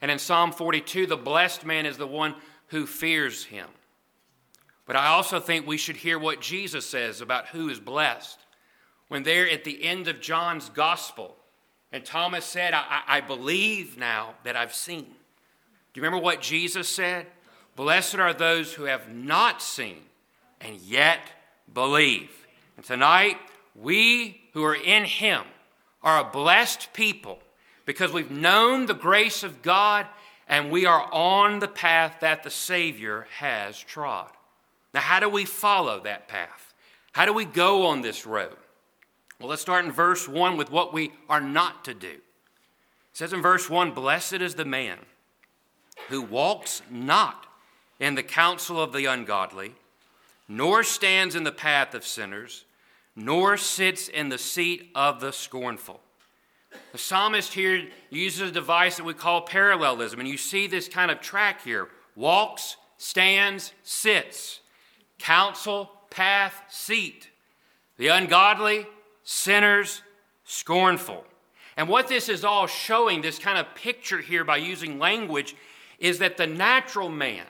And 0.00 0.10
in 0.10 0.18
Psalm 0.18 0.52
42, 0.52 1.06
the 1.06 1.16
blessed 1.16 1.64
man 1.64 1.86
is 1.86 1.96
the 1.96 2.06
one 2.06 2.34
who 2.68 2.86
fears 2.86 3.44
him. 3.44 3.68
But 4.86 4.96
I 4.96 5.06
also 5.06 5.40
think 5.40 5.66
we 5.66 5.78
should 5.78 5.96
hear 5.96 6.18
what 6.18 6.40
Jesus 6.40 6.84
says 6.84 7.20
about 7.20 7.48
who 7.48 7.70
is 7.70 7.80
blessed. 7.80 8.38
When 9.08 9.22
they're 9.22 9.48
at 9.48 9.64
the 9.64 9.82
end 9.84 10.08
of 10.08 10.20
John's 10.20 10.68
gospel, 10.68 11.36
and 11.92 12.04
Thomas 12.04 12.44
said, 12.44 12.74
I, 12.74 13.02
I 13.06 13.20
believe 13.20 13.96
now 13.96 14.34
that 14.44 14.56
I've 14.56 14.74
seen. 14.74 15.04
Do 15.04 16.00
you 16.00 16.02
remember 16.02 16.22
what 16.22 16.40
Jesus 16.40 16.88
said? 16.88 17.26
Blessed 17.76 18.16
are 18.16 18.34
those 18.34 18.74
who 18.74 18.84
have 18.84 19.12
not 19.12 19.62
seen 19.62 20.02
and 20.60 20.76
yet 20.80 21.20
believe. 21.72 22.30
And 22.76 22.84
tonight, 22.84 23.36
we 23.74 24.40
who 24.52 24.64
are 24.64 24.74
in 24.74 25.04
Him 25.04 25.42
are 26.02 26.20
a 26.20 26.30
blessed 26.30 26.92
people 26.92 27.38
because 27.86 28.12
we've 28.12 28.30
known 28.30 28.86
the 28.86 28.94
grace 28.94 29.42
of 29.42 29.62
God 29.62 30.06
and 30.48 30.70
we 30.70 30.86
are 30.86 31.08
on 31.12 31.58
the 31.58 31.68
path 31.68 32.16
that 32.20 32.42
the 32.42 32.50
Savior 32.50 33.26
has 33.38 33.78
trod. 33.78 34.30
Now, 34.92 35.00
how 35.00 35.20
do 35.20 35.28
we 35.28 35.44
follow 35.44 36.00
that 36.00 36.28
path? 36.28 36.74
How 37.12 37.26
do 37.26 37.32
we 37.32 37.44
go 37.44 37.86
on 37.86 38.02
this 38.02 38.26
road? 38.26 38.56
Well, 39.40 39.48
let's 39.48 39.62
start 39.62 39.84
in 39.84 39.92
verse 39.92 40.28
1 40.28 40.56
with 40.56 40.70
what 40.70 40.92
we 40.92 41.12
are 41.28 41.40
not 41.40 41.84
to 41.86 41.94
do. 41.94 42.08
It 42.08 42.20
says 43.12 43.32
in 43.32 43.42
verse 43.42 43.68
1 43.68 43.92
Blessed 43.92 44.34
is 44.34 44.54
the 44.54 44.64
man 44.64 44.98
who 46.08 46.22
walks 46.22 46.82
not 46.90 47.46
in 47.98 48.14
the 48.14 48.22
counsel 48.22 48.80
of 48.80 48.92
the 48.92 49.06
ungodly, 49.06 49.74
nor 50.48 50.82
stands 50.82 51.34
in 51.34 51.44
the 51.44 51.52
path 51.52 51.94
of 51.94 52.06
sinners, 52.06 52.64
nor 53.16 53.56
sits 53.56 54.08
in 54.08 54.28
the 54.28 54.38
seat 54.38 54.90
of 54.94 55.20
the 55.20 55.32
scornful. 55.32 56.00
The 56.92 56.98
psalmist 56.98 57.52
here 57.52 57.88
uses 58.10 58.50
a 58.50 58.52
device 58.52 58.96
that 58.96 59.04
we 59.04 59.14
call 59.14 59.42
parallelism, 59.42 60.18
and 60.20 60.28
you 60.28 60.36
see 60.36 60.66
this 60.66 60.88
kind 60.88 61.10
of 61.10 61.20
track 61.20 61.62
here 61.62 61.88
walks, 62.16 62.76
stands, 62.98 63.72
sits, 63.82 64.60
counsel, 65.18 65.90
path, 66.10 66.54
seat. 66.68 67.30
The 67.96 68.08
ungodly, 68.08 68.86
sinners, 69.22 70.02
scornful. 70.44 71.24
And 71.76 71.88
what 71.88 72.08
this 72.08 72.28
is 72.28 72.44
all 72.44 72.66
showing, 72.66 73.22
this 73.22 73.38
kind 73.38 73.58
of 73.58 73.74
picture 73.74 74.20
here 74.20 74.44
by 74.44 74.58
using 74.58 74.98
language, 74.98 75.56
is 75.98 76.18
that 76.18 76.36
the 76.36 76.46
natural 76.46 77.08
man 77.08 77.46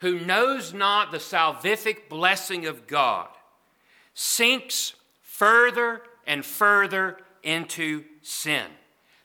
who 0.00 0.20
knows 0.20 0.72
not 0.72 1.10
the 1.10 1.18
salvific 1.18 2.08
blessing 2.08 2.66
of 2.66 2.86
God 2.86 3.28
sinks 4.20 4.94
further 5.22 6.02
and 6.26 6.44
further 6.44 7.18
into 7.44 8.02
sin. 8.20 8.66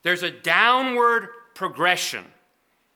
There's 0.03 0.21
a 0.21 0.29
downward 0.29 1.29
progression, 1.55 2.23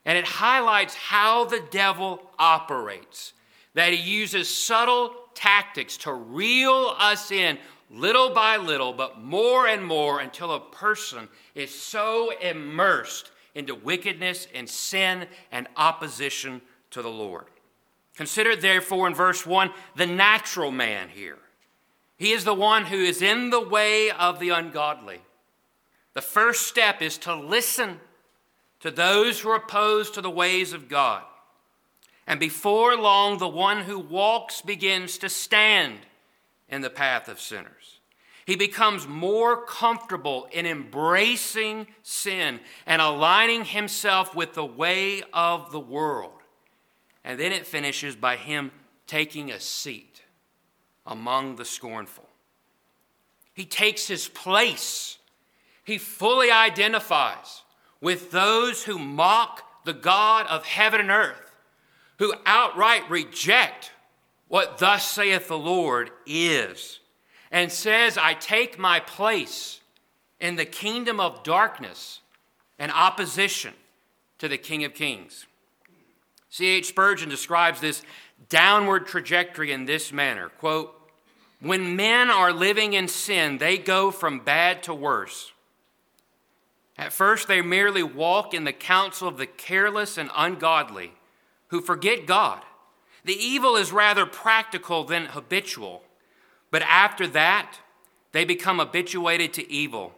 and 0.06 0.16
it 0.16 0.24
highlights 0.24 0.94
how 0.94 1.46
the 1.46 1.64
devil 1.72 2.22
operates. 2.38 3.34
That 3.74 3.94
he 3.94 4.00
uses 4.00 4.48
subtle 4.48 5.12
tactics 5.34 5.98
to 5.98 6.14
reel 6.14 6.94
us 7.00 7.32
in 7.32 7.58
little 7.90 8.30
by 8.30 8.58
little, 8.58 8.94
but 8.94 9.20
more 9.20 9.66
and 9.68 9.84
more 9.84 10.20
until 10.20 10.52
a 10.52 10.60
person 10.60 11.28
is 11.56 11.74
so 11.74 12.32
immersed 12.40 13.32
into 13.56 13.74
wickedness 13.74 14.48
and 14.54 14.70
sin 14.70 15.26
and 15.52 15.68
opposition 15.76 16.62
to 16.92 17.02
the 17.02 17.10
Lord. 17.10 17.46
Consider, 18.16 18.56
therefore, 18.56 19.08
in 19.08 19.16
verse 19.16 19.48
1, 19.48 19.72
the 19.96 20.06
natural 20.06 20.70
man 20.70 21.10
here. 21.10 21.40
He 22.18 22.32
is 22.32 22.44
the 22.44 22.54
one 22.54 22.86
who 22.86 22.98
is 22.98 23.22
in 23.22 23.52
the 23.52 23.62
way 23.62 24.10
of 24.10 24.40
the 24.40 24.50
ungodly. 24.50 25.22
The 26.14 26.22
first 26.22 26.68
step 26.68 27.02
is 27.02 27.18
to 27.20 27.36
listen 27.36 28.00
to 28.80 28.90
those 28.90 29.40
who 29.40 29.50
are 29.50 29.58
opposed 29.58 30.16
to 30.16 30.22
the 30.22 30.30
ways 30.30 30.74
of 30.74 30.90
God. 30.90 31.24
And 32.26 32.40
before 32.40 32.96
long, 32.96 33.38
the 33.38 33.48
one 33.48 33.84
who 33.84 34.00
walks 34.00 34.62
begins 34.62 35.20
to 35.20 35.30
stand 35.30 36.00
in 36.68 36.82
the 36.82 36.90
path 36.90 37.30
of 37.30 37.40
sinners. 37.40 38.00
He 38.46 38.56
becomes 38.56 39.08
more 39.08 39.66
comfortable 39.66 40.48
in 40.52 40.66
embracing 40.66 41.88
sin 42.02 42.62
and 42.86 43.02
aligning 43.02 43.66
himself 43.66 44.34
with 44.34 44.54
the 44.54 44.66
way 44.66 45.22
of 45.34 45.72
the 45.72 45.80
world. 45.80 46.32
And 47.24 47.40
then 47.40 47.52
it 47.52 47.68
finishes 47.68 48.16
by 48.16 48.38
him 48.38 48.72
taking 49.06 49.52
a 49.52 49.60
seat 49.60 50.17
among 51.08 51.56
the 51.56 51.66
scornful. 51.66 52.28
He 53.54 53.66
takes 53.66 54.08
his 54.08 54.28
place 54.28 55.18
he 55.88 55.98
fully 55.98 56.52
identifies 56.52 57.62
with 58.02 58.30
those 58.32 58.84
who 58.84 59.00
mock 59.00 59.86
the 59.86 59.94
God 59.94 60.46
of 60.48 60.66
heaven 60.66 61.00
and 61.00 61.10
earth, 61.10 61.56
who 62.20 62.34
outright 62.46 63.10
reject 63.10 63.94
what 64.50 64.80
thus 64.80 65.10
saith 65.10 65.48
the 65.48 65.58
Lord 65.58 66.12
is, 66.26 67.00
and 67.52 67.72
says, 67.72 68.18
I 68.18 68.34
take 68.34 68.78
my 68.78 69.00
place 69.00 69.80
in 70.42 70.58
the 70.58 70.66
kingdom 70.66 71.22
of 71.22 71.42
darkness 71.42 72.20
and 72.78 72.92
opposition 72.92 73.74
to 74.40 74.50
the 74.50 74.58
King 74.58 74.84
of 74.84 74.94
Kings. 74.94 75.46
C.H. 76.50 76.88
Spurgeon 76.88 77.30
describes 77.30 77.80
this 77.80 78.04
downward 78.50 79.08
trajectory 79.08 79.72
in 79.72 79.86
this 79.86 80.12
manner 80.12 80.50
quote, 80.50 80.97
When 81.60 81.96
men 81.96 82.30
are 82.30 82.54
living 82.54 82.94
in 82.94 83.08
sin, 83.08 83.58
they 83.58 83.78
go 83.78 84.12
from 84.12 84.40
bad 84.40 84.84
to 84.84 84.94
worse. 84.94 85.52
At 86.98 87.14
first, 87.14 87.48
they 87.48 87.62
merely 87.62 88.04
walk 88.04 88.54
in 88.54 88.64
the 88.64 88.74
counsel 88.74 89.28
of 89.28 89.38
the 89.38 89.46
careless 89.46 90.18
and 90.18 90.30
ungodly 90.36 91.14
who 91.68 91.82
forget 91.82 92.26
God. 92.26 92.62
The 93.24 93.36
evil 93.36 93.76
is 93.76 93.92
rather 93.92 94.26
practical 94.26 95.04
than 95.04 95.26
habitual. 95.26 96.04
But 96.72 96.82
after 96.84 97.28
that, 97.28 97.80
they 98.32 98.46
become 98.46 98.80
habituated 98.80 99.54
to 99.54 99.72
evil. 99.72 100.14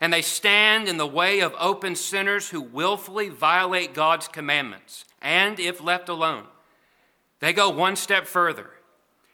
And 0.00 0.12
they 0.12 0.22
stand 0.22 0.88
in 0.88 0.98
the 0.98 1.06
way 1.06 1.40
of 1.40 1.54
open 1.58 1.96
sinners 1.96 2.50
who 2.50 2.60
willfully 2.60 3.28
violate 3.28 3.94
God's 3.94 4.28
commandments. 4.28 5.04
And 5.22 5.58
if 5.58 5.82
left 5.82 6.08
alone, 6.08 6.44
they 7.40 7.52
go 7.52 7.70
one 7.70 7.96
step 7.96 8.26
further 8.26 8.70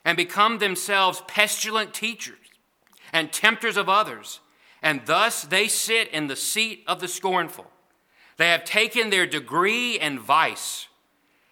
and 0.05 0.17
become 0.17 0.59
themselves 0.59 1.23
pestilent 1.27 1.95
teachers 1.95 2.39
and 3.13 3.33
tempters 3.33 3.77
of 3.77 3.89
others 3.89 4.41
and 4.83 5.03
thus 5.07 5.43
they 5.43 5.69
sit 5.69 6.09
in 6.09 6.27
the 6.27 6.37
seat 6.37 6.83
of 6.87 7.01
the 7.01 7.09
scornful. 7.09 7.71
They 8.37 8.49
have 8.49 8.65
taken 8.65 9.11
their 9.11 9.27
degree 9.27 9.99
in 9.99 10.19
vice, 10.19 10.89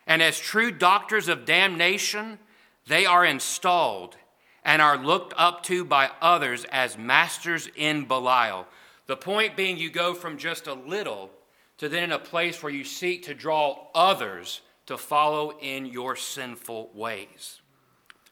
and 0.07 0.21
as 0.21 0.41
true 0.41 0.73
doctors 0.73 1.29
of 1.29 1.45
damnation, 1.45 2.39
they 2.87 3.07
are 3.07 3.25
installed 3.25 4.17
and 4.65 4.83
are 4.83 4.99
looked 4.99 5.33
up 5.37 5.63
to 5.65 5.85
by 5.85 6.11
others 6.21 6.67
as 6.73 6.99
masters 6.99 7.69
in 7.77 8.07
Belial. 8.07 8.67
The 9.07 9.17
point 9.17 9.57
being, 9.57 9.79
you 9.79 9.91
go 9.91 10.13
from 10.13 10.37
just 10.37 10.67
a 10.67 10.75
little 10.75 11.31
to 11.79 11.89
then 11.89 12.05
in 12.05 12.13
a 12.13 12.19
place 12.19 12.63
where 12.63 12.73
you 12.73 12.85
seek 12.85 13.25
to 13.25 13.35
draw 13.35 13.87
others 13.95 14.61
to 14.87 14.99
follow 14.99 15.57
in 15.61 15.87
your 15.87 16.17
sinful 16.17 16.91
ways. 16.95 17.60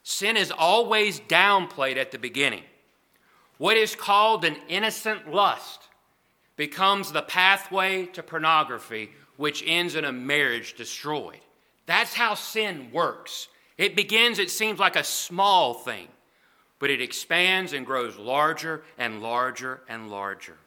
Sin 0.09 0.37
is 0.37 0.49
always 0.49 1.19
downplayed 1.19 1.97
at 1.97 2.09
the 2.09 2.17
beginning. 2.17 2.63
What 3.59 3.77
is 3.77 3.95
called 3.95 4.43
an 4.43 4.57
innocent 4.67 5.31
lust 5.31 5.83
becomes 6.55 7.11
the 7.11 7.21
pathway 7.21 8.07
to 8.07 8.23
pornography, 8.23 9.11
which 9.37 9.63
ends 9.67 9.93
in 9.93 10.05
a 10.05 10.11
marriage 10.11 10.73
destroyed. 10.73 11.41
That's 11.85 12.15
how 12.15 12.33
sin 12.33 12.89
works. 12.91 13.49
It 13.77 13.95
begins, 13.95 14.39
it 14.39 14.49
seems 14.49 14.79
like 14.79 14.95
a 14.95 15.03
small 15.03 15.75
thing, 15.75 16.07
but 16.79 16.89
it 16.89 17.03
expands 17.03 17.73
and 17.73 17.85
grows 17.85 18.17
larger 18.17 18.81
and 18.97 19.21
larger 19.21 19.81
and 19.87 20.09
larger. 20.09 20.57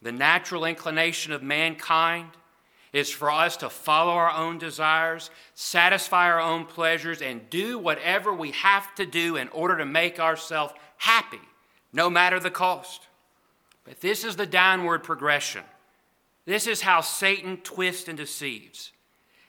The 0.00 0.12
natural 0.12 0.64
inclination 0.64 1.32
of 1.32 1.42
mankind 1.42 2.28
is 2.92 3.10
for 3.10 3.30
us 3.30 3.56
to 3.58 3.70
follow 3.70 4.12
our 4.12 4.32
own 4.32 4.58
desires, 4.58 5.30
satisfy 5.54 6.26
our 6.26 6.40
own 6.40 6.64
pleasures, 6.64 7.22
and 7.22 7.48
do 7.50 7.78
whatever 7.78 8.32
we 8.32 8.50
have 8.52 8.94
to 8.96 9.06
do 9.06 9.36
in 9.36 9.48
order 9.48 9.78
to 9.78 9.86
make 9.86 10.18
ourselves 10.18 10.74
happy, 10.96 11.40
no 11.92 12.10
matter 12.10 12.40
the 12.40 12.50
cost. 12.50 13.06
But 13.84 14.00
this 14.00 14.24
is 14.24 14.36
the 14.36 14.46
downward 14.46 15.02
progression. 15.02 15.62
This 16.46 16.66
is 16.66 16.80
how 16.80 17.00
Satan 17.00 17.58
twists 17.58 18.08
and 18.08 18.16
deceives. 18.16 18.92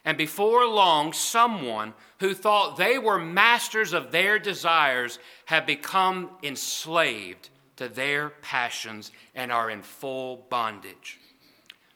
And 0.04 0.18
before 0.18 0.66
long, 0.68 1.14
someone 1.14 1.94
who 2.20 2.34
thought 2.34 2.78
they 2.78 2.98
were 2.98 3.20
masters 3.20 3.94
of 3.94 4.12
their 4.12 4.40
desires 4.40 5.20
have 5.46 5.66
become 5.66 6.32
enslaved 6.42 7.50
to 7.76 7.88
their 7.88 8.30
passions 8.30 9.12
and 9.36 9.52
are 9.52 9.70
in 9.70 9.82
full 9.82 10.46
bondage. 10.50 11.20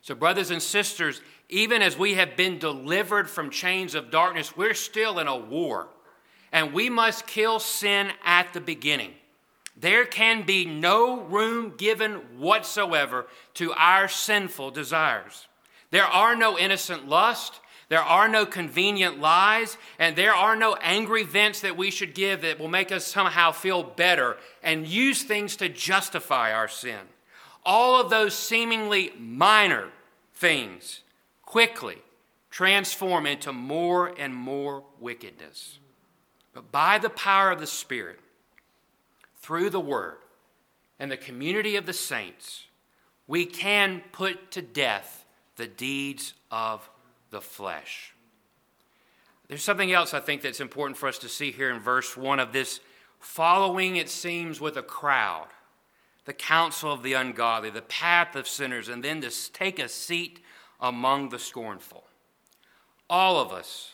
So, 0.02 0.14
brothers 0.14 0.52
and 0.52 0.62
sisters, 0.62 1.22
even 1.50 1.82
as 1.82 1.98
we 1.98 2.16
have 2.16 2.36
been 2.36 2.58
delivered 2.58 3.30
from 3.30 3.50
chains 3.50 3.96
of 3.96 4.12
darkness, 4.12 4.58
we're 4.58 4.74
still 4.74 5.20
in 5.20 5.28
a 5.28 5.38
war. 5.38 5.88
And 6.52 6.74
we 6.74 6.90
must 6.90 7.28
kill 7.28 7.60
sin 7.60 8.12
at 8.24 8.54
the 8.54 8.62
beginning. 8.62 9.12
There 9.78 10.06
can 10.06 10.44
be 10.44 10.66
no 10.66 11.20
room 11.20 11.74
given 11.78 12.40
whatsoever 12.40 13.28
to 13.56 13.74
our 13.74 14.08
sinful 14.08 14.72
desires. 14.72 15.48
There 15.92 16.06
are 16.06 16.36
no 16.36 16.58
innocent 16.58 17.08
lusts. 17.08 17.60
There 17.88 18.02
are 18.02 18.28
no 18.28 18.48
convenient 18.48 19.20
lies, 19.20 19.78
and 20.00 20.16
there 20.16 20.34
are 20.34 20.56
no 20.56 20.74
angry 20.82 21.22
vents 21.22 21.62
that 21.62 21.78
we 21.78 21.92
should 21.92 22.16
give 22.16 22.42
that 22.42 22.58
will 22.58 22.68
make 22.68 22.92
us 22.92 23.06
somehow 23.06 23.52
feel 23.52 23.84
better 23.84 24.38
and 24.64 24.88
use 24.88 25.22
things 25.22 25.56
to 25.58 25.70
justify 25.70 26.52
our 26.52 26.68
sin. 26.68 27.00
All 27.64 28.02
of 28.02 28.10
those 28.10 28.34
seemingly 28.34 29.14
minor 29.20 29.90
things 30.34 31.02
quickly 31.56 31.96
transform 32.52 33.26
into 33.26 33.54
more 33.54 34.14
and 34.20 34.36
more 34.36 34.84
wickedness. 35.00 35.80
But 36.54 36.70
by 36.70 36.98
the 36.98 37.10
power 37.10 37.50
of 37.50 37.62
the 37.62 37.66
Spirit, 37.66 38.20
through 39.38 39.70
the 39.70 39.80
Word 39.80 40.18
and 41.00 41.10
the 41.10 41.16
community 41.16 41.78
of 41.78 41.86
the 41.86 41.94
saints, 41.94 42.66
we 43.26 43.46
can 43.46 44.04
put 44.12 44.52
to 44.52 44.62
death 44.62 45.24
the 45.56 45.66
deeds 45.66 46.34
of 46.52 46.90
the 47.30 47.40
flesh. 47.40 48.14
There's 49.48 49.64
something 49.64 49.94
else 49.94 50.14
I 50.14 50.20
think 50.20 50.42
that's 50.42 50.60
important 50.60 50.98
for 50.98 51.08
us 51.08 51.20
to 51.20 51.30
see 51.30 51.54
here 51.54 51.70
in 51.70 51.80
verse 51.80 52.18
1 52.18 52.42
of 52.42 52.52
this 52.52 52.82
following, 53.18 53.96
it 53.96 54.10
seems, 54.10 54.60
with 54.60 54.76
a 54.76 54.84
crowd, 54.84 55.48
the 56.26 56.34
counsel 56.34 56.92
of 56.92 57.02
the 57.02 57.14
ungodly, 57.14 57.70
the 57.70 57.82
path 57.82 58.36
of 58.36 58.46
sinners, 58.46 58.90
and 58.90 59.02
then 59.02 59.22
to 59.22 59.32
take 59.54 59.80
a 59.80 59.88
seat 59.88 60.42
among 60.80 61.30
the 61.30 61.40
scornful. 61.40 62.04
All 63.10 63.40
of 63.40 63.52
us, 63.52 63.92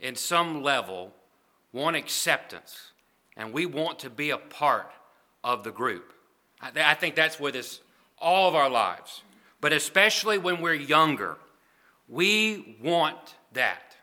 in 0.00 0.16
some 0.16 0.62
level, 0.62 1.12
want 1.72 1.96
acceptance, 1.96 2.92
and 3.36 3.52
we 3.52 3.66
want 3.66 3.98
to 4.00 4.10
be 4.10 4.30
a 4.30 4.38
part 4.38 4.90
of 5.44 5.62
the 5.62 5.70
group. 5.70 6.12
I, 6.60 6.94
think 6.94 7.14
that's 7.14 7.38
with 7.38 7.54
us 7.54 7.80
all 8.18 8.48
of 8.48 8.54
our 8.54 8.70
lives, 8.70 9.22
but 9.60 9.72
especially 9.72 10.38
when 10.38 10.60
we're 10.62 10.74
younger, 10.74 11.36
we 12.08 12.78
want 12.82 13.36
that. 13.52 13.96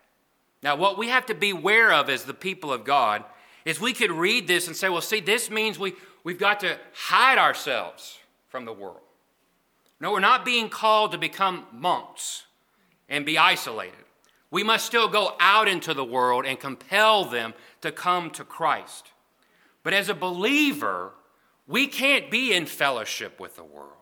Now, 0.61 0.75
what 0.75 0.97
we 0.97 1.09
have 1.09 1.25
to 1.27 1.35
be 1.35 1.49
aware 1.49 1.91
of 1.91 2.09
as 2.09 2.23
the 2.23 2.33
people 2.33 2.71
of 2.71 2.85
God 2.85 3.23
is 3.65 3.79
we 3.79 3.93
could 3.93 4.11
read 4.11 4.47
this 4.47 4.67
and 4.67 4.75
say, 4.75 4.89
well, 4.89 5.01
see, 5.01 5.19
this 5.19 5.49
means 5.49 5.79
we, 5.79 5.93
we've 6.23 6.39
got 6.39 6.59
to 6.61 6.77
hide 6.93 7.37
ourselves 7.37 8.19
from 8.47 8.65
the 8.65 8.73
world. 8.73 8.99
No, 10.03 10.11
we're 10.11 10.19
not 10.19 10.43
being 10.43 10.67
called 10.67 11.13
to 11.13 11.17
become 11.17 11.65
monks 11.71 12.43
and 13.07 13.25
be 13.25 13.37
isolated. 13.37 14.03
We 14.51 14.61
must 14.61 14.85
still 14.85 15.07
go 15.07 15.33
out 15.39 15.69
into 15.69 15.93
the 15.93 16.03
world 16.03 16.45
and 16.45 16.59
compel 16.59 17.23
them 17.23 17.53
to 17.79 17.89
come 17.89 18.29
to 18.31 18.43
Christ. 18.43 19.13
But 19.81 19.93
as 19.93 20.09
a 20.09 20.13
believer, 20.13 21.13
we 21.67 21.87
can't 21.87 22.29
be 22.29 22.51
in 22.51 22.65
fellowship 22.65 23.39
with 23.39 23.55
the 23.55 23.63
world. 23.63 23.93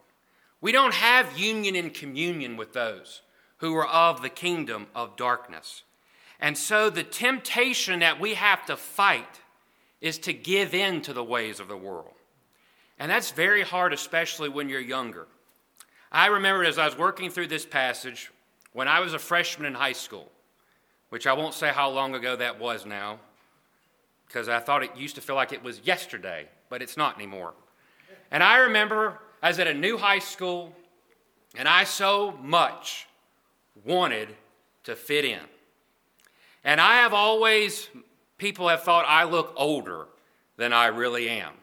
We 0.60 0.72
don't 0.72 0.96
have 0.96 1.38
union 1.38 1.76
and 1.76 1.94
communion 1.94 2.58
with 2.58 2.74
those 2.74 3.22
who 3.58 3.76
are 3.76 3.88
of 3.88 4.24
the 4.24 4.30
kingdom 4.30 4.88
of 4.96 5.16
darkness. 5.16 5.84
And 6.40 6.58
so 6.58 6.90
the 6.90 7.04
temptation 7.04 8.00
that 8.00 8.20
we 8.20 8.34
have 8.34 8.66
to 8.66 8.76
fight 8.76 9.42
is 10.02 10.18
to 10.18 10.34
give 10.34 10.74
in 10.74 11.04
to 11.04 11.14
the 11.14 11.24
ways 11.24 11.60
of 11.60 11.68
the 11.68 11.78
world. 11.78 12.16
And 12.98 13.12
that's 13.12 13.30
very 13.30 13.62
hard, 13.62 13.94
especially 13.94 14.50
when 14.50 14.68
you're 14.68 14.82
younger. 14.82 15.28
I 16.12 16.28
remember 16.28 16.66
as 16.66 16.78
I 16.78 16.86
was 16.86 16.98
working 16.98 17.30
through 17.30 17.48
this 17.48 17.66
passage 17.66 18.32
when 18.74 18.88
I 18.88 19.00
was 19.00 19.14
a 19.14 19.20
freshman 19.20 19.66
in 19.66 19.74
high 19.74 19.94
school, 19.94 20.30
which 21.10 21.26
I 21.26 21.34
won't 21.34 21.54
say 21.54 21.70
how 21.70 21.90
long 21.90 22.16
ago 22.16 22.36
that 22.36 22.60
was 22.60 22.86
now, 22.86 23.20
because 24.28 24.50
I 24.50 24.60
thought 24.60 24.84
it 24.84 24.96
used 24.96 25.16
to 25.16 25.22
feel 25.22 25.36
like 25.36 25.54
it 25.54 25.64
was 25.64 25.82
yesterday, 25.84 26.48
but 26.70 26.82
it's 26.82 26.98
not 26.98 27.16
anymore. 27.16 27.54
And 28.30 28.44
I 28.44 28.58
remember 28.58 29.20
I 29.42 29.50
was 29.50 29.60
at 29.60 29.68
a 29.68 29.74
new 29.74 29.98
high 29.98 30.20
school, 30.20 30.74
and 31.56 31.68
I 31.68 31.84
so 31.86 32.38
much 32.42 33.08
wanted 33.86 34.30
to 34.84 34.96
fit 34.96 35.26
in. 35.26 35.40
And 36.64 36.80
I 36.80 36.96
have 36.96 37.14
always, 37.14 37.90
people 38.38 38.68
have 38.68 38.84
thought 38.84 39.06
I 39.08 39.24
look 39.24 39.54
older 39.56 40.08
than 40.58 40.74
I 40.74 40.88
really 40.88 41.30
am. 41.30 41.54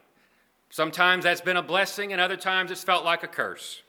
Sometimes 0.70 1.24
that's 1.24 1.40
been 1.40 1.56
a 1.56 1.62
blessing, 1.62 2.12
and 2.12 2.20
other 2.20 2.36
times 2.36 2.70
it's 2.70 2.84
felt 2.84 3.04
like 3.04 3.22
a 3.22 3.28
curse. 3.28 3.82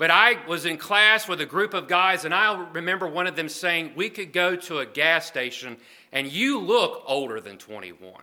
But 0.00 0.10
I 0.10 0.38
was 0.46 0.64
in 0.64 0.78
class 0.78 1.28
with 1.28 1.42
a 1.42 1.46
group 1.46 1.74
of 1.74 1.86
guys, 1.86 2.24
and 2.24 2.32
I 2.32 2.68
remember 2.72 3.06
one 3.06 3.26
of 3.26 3.36
them 3.36 3.50
saying, 3.50 3.92
We 3.96 4.08
could 4.08 4.32
go 4.32 4.56
to 4.56 4.78
a 4.78 4.86
gas 4.86 5.26
station, 5.26 5.76
and 6.10 6.26
you 6.26 6.58
look 6.58 7.02
older 7.06 7.38
than 7.38 7.58
21. 7.58 8.14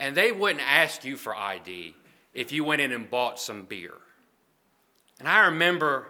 And 0.00 0.16
they 0.16 0.32
wouldn't 0.32 0.68
ask 0.68 1.04
you 1.04 1.16
for 1.16 1.32
ID 1.32 1.94
if 2.34 2.50
you 2.50 2.64
went 2.64 2.80
in 2.80 2.90
and 2.90 3.08
bought 3.08 3.38
some 3.38 3.66
beer. 3.66 3.94
And 5.20 5.28
I 5.28 5.46
remember 5.46 6.08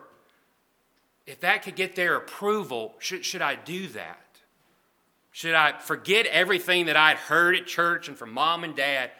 if 1.27 1.41
that 1.41 1.63
could 1.63 1.77
get 1.77 1.95
their 1.95 2.17
approval, 2.17 2.95
should, 3.01 3.23
should 3.23 3.43
I 3.43 3.57
do 3.57 3.87
that? 3.89 4.25
Should 5.31 5.53
I 5.53 5.77
forget 5.79 6.25
everything 6.25 6.87
that 6.87 6.97
I'd 6.97 7.19
heard 7.19 7.55
at 7.55 7.67
church 7.67 8.09
and 8.09 8.17
from 8.17 8.33
mom 8.33 8.65
and 8.65 8.75
dad? 8.75 9.11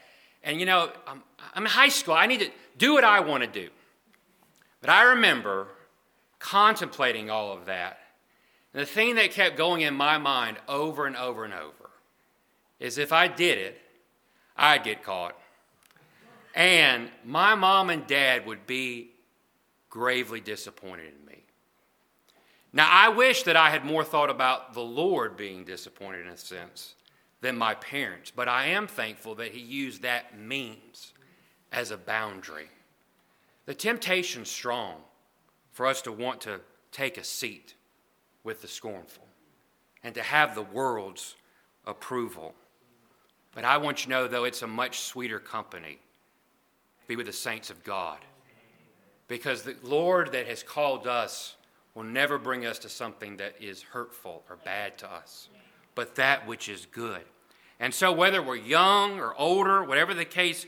And 0.43 0.59
you 0.59 0.65
know, 0.65 0.91
I'm, 1.07 1.23
I'm 1.53 1.65
in 1.65 1.71
high 1.71 1.89
school. 1.89 2.15
I 2.15 2.25
need 2.25 2.41
to 2.41 2.51
do 2.79 2.95
what 2.95 3.05
I 3.05 3.21
want 3.21 3.45
to 3.45 3.47
do. 3.47 3.69
But 4.81 4.91
I 4.91 5.03
remember 5.03 5.69
contemplating 6.39 7.31
all 7.31 7.53
of 7.53 7.67
that. 7.67 7.99
And 8.73 8.83
the 8.83 8.87
thing 8.87 9.17
that 9.17 9.33
kept 9.33 9.57
going 9.57 9.83
in 9.83 9.95
my 9.95 10.19
mind 10.19 10.57
over 10.69 11.07
and 11.07 11.17
over 11.17 11.45
and 11.45 11.53
over 11.53 11.91
is 12.79 12.99
if 12.99 13.13
I 13.13 13.29
did 13.29 13.59
it, 13.59 13.81
I'd 14.57 14.85
get 14.85 15.03
caught. 15.03 15.37
And 16.55 17.11
my 17.25 17.55
mom 17.55 17.91
and 17.91 18.07
dad 18.07 18.47
would 18.47 18.67
be 18.67 19.11
gravely 19.89 20.41
disappointed 20.41 21.13
in 21.19 21.27
me. 21.27 21.43
Now, 22.73 22.89
I 22.91 23.09
wish 23.09 23.43
that 23.45 23.57
I 23.57 23.71
had 23.71 23.85
more 23.85 24.05
thought 24.05 24.31
about 24.31 24.75
the 24.75 24.81
Lord 24.81 25.37
being 25.37 25.65
disappointed 25.65 26.27
in 26.27 26.33
a 26.33 26.37
sense 26.37 26.95
than 27.41 27.57
my 27.57 27.75
parents, 27.75 28.31
but 28.31 28.49
I 28.49 28.67
am 28.67 28.87
thankful 28.87 29.35
that 29.37 29.53
He 29.53 29.61
used 29.61 30.03
that 30.03 30.39
means 30.39 31.13
as 31.73 31.91
a 31.91 31.97
boundary. 31.97 32.69
The 33.71 33.77
temptation's 33.77 34.51
strong 34.51 34.97
for 35.71 35.87
us 35.87 36.03
to 36.03 36.11
want 36.11 36.41
to 36.41 36.61
take 36.91 37.17
a 37.19 37.23
seat 37.23 37.77
with 38.43 38.63
the 38.63 38.67
scornful 38.67 39.29
and 40.03 40.13
to 40.17 40.23
have 40.23 40.57
the 40.57 40.63
world's 40.63 41.37
approval. 41.87 42.53
But 43.55 43.65
I 43.65 43.77
want 43.77 44.01
you 44.01 44.05
to 44.07 44.11
know, 44.11 44.27
though, 44.27 44.43
it's 44.43 44.63
a 44.63 44.67
much 44.67 44.99
sweeter 44.99 45.39
company 45.39 46.01
be 47.07 47.15
with 47.15 47.27
the 47.27 47.33
saints 47.33 47.71
of 47.71 47.85
God. 47.85 48.19
Because 49.29 49.63
the 49.63 49.77
Lord 49.85 50.33
that 50.33 50.49
has 50.49 50.65
called 50.65 51.07
us 51.07 51.55
will 51.95 52.03
never 52.03 52.39
bring 52.39 52.67
us 52.67 52.81
to 52.81 52.89
something 52.89 53.37
that 53.37 53.55
is 53.61 53.83
hurtful 53.83 54.43
or 54.51 54.57
bad 54.65 54.99
to 54.99 55.09
us, 55.09 55.49
but 55.95 56.17
that 56.17 56.45
which 56.45 56.69
is 56.69 56.87
good. 56.87 57.23
And 57.79 57.95
so, 57.95 58.11
whether 58.11 58.43
we're 58.43 58.57
young 58.57 59.21
or 59.21 59.33
older, 59.39 59.85
whatever 59.85 60.13
the 60.13 60.25
case, 60.25 60.67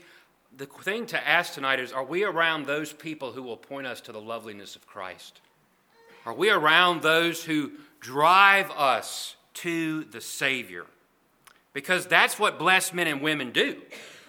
the 0.57 0.65
thing 0.65 1.05
to 1.07 1.27
ask 1.27 1.53
tonight 1.53 1.79
is 1.79 1.91
are 1.91 2.03
we 2.03 2.23
around 2.23 2.65
those 2.65 2.93
people 2.93 3.31
who 3.31 3.43
will 3.43 3.57
point 3.57 3.87
us 3.87 4.01
to 4.01 4.11
the 4.11 4.21
loveliness 4.21 4.75
of 4.75 4.85
Christ? 4.85 5.41
Are 6.25 6.33
we 6.33 6.49
around 6.49 7.01
those 7.01 7.43
who 7.43 7.71
drive 7.99 8.71
us 8.71 9.35
to 9.55 10.05
the 10.05 10.21
Savior? 10.21 10.85
Because 11.73 12.05
that's 12.05 12.37
what 12.37 12.59
blessed 12.59 12.93
men 12.93 13.07
and 13.07 13.21
women 13.21 13.51
do. 13.51 13.81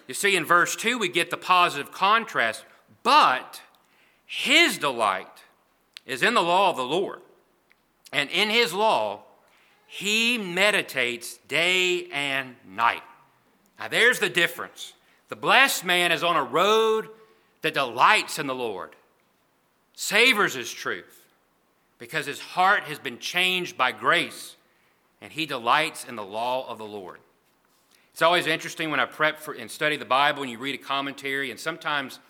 You 0.08 0.14
see, 0.14 0.36
in 0.36 0.44
verse 0.44 0.76
2, 0.76 0.98
we 0.98 1.08
get 1.08 1.30
the 1.30 1.36
positive 1.36 1.92
contrast, 1.92 2.64
but 3.02 3.60
his 4.26 4.78
delight 4.78 5.44
is 6.06 6.22
in 6.22 6.34
the 6.34 6.42
law 6.42 6.70
of 6.70 6.76
the 6.76 6.84
Lord. 6.84 7.20
And 8.12 8.30
in 8.30 8.50
his 8.50 8.72
law, 8.72 9.22
he 9.86 10.38
meditates 10.38 11.38
day 11.48 12.06
and 12.12 12.56
night. 12.66 13.02
Now, 13.78 13.88
there's 13.88 14.18
the 14.18 14.28
difference. 14.28 14.92
The 15.28 15.36
blessed 15.36 15.84
man 15.84 16.12
is 16.12 16.22
on 16.22 16.36
a 16.36 16.44
road 16.44 17.08
that 17.62 17.74
delights 17.74 18.38
in 18.38 18.46
the 18.46 18.54
Lord, 18.54 18.90
savors 19.94 20.54
his 20.54 20.70
truth, 20.70 21.24
because 21.98 22.26
his 22.26 22.40
heart 22.40 22.84
has 22.84 22.98
been 22.98 23.18
changed 23.18 23.76
by 23.76 23.92
grace, 23.92 24.56
and 25.20 25.32
he 25.32 25.46
delights 25.46 26.04
in 26.04 26.16
the 26.16 26.24
law 26.24 26.68
of 26.68 26.78
the 26.78 26.84
Lord. 26.84 27.18
It's 28.12 28.22
always 28.22 28.46
interesting 28.46 28.90
when 28.90 29.00
I 29.00 29.06
prep 29.06 29.40
for 29.40 29.54
and 29.54 29.70
study 29.70 29.96
the 29.96 30.04
Bible 30.04 30.42
and 30.42 30.50
you 30.50 30.58
read 30.58 30.74
a 30.74 30.78
commentary, 30.78 31.50
and 31.50 31.58
sometimes 31.58 32.20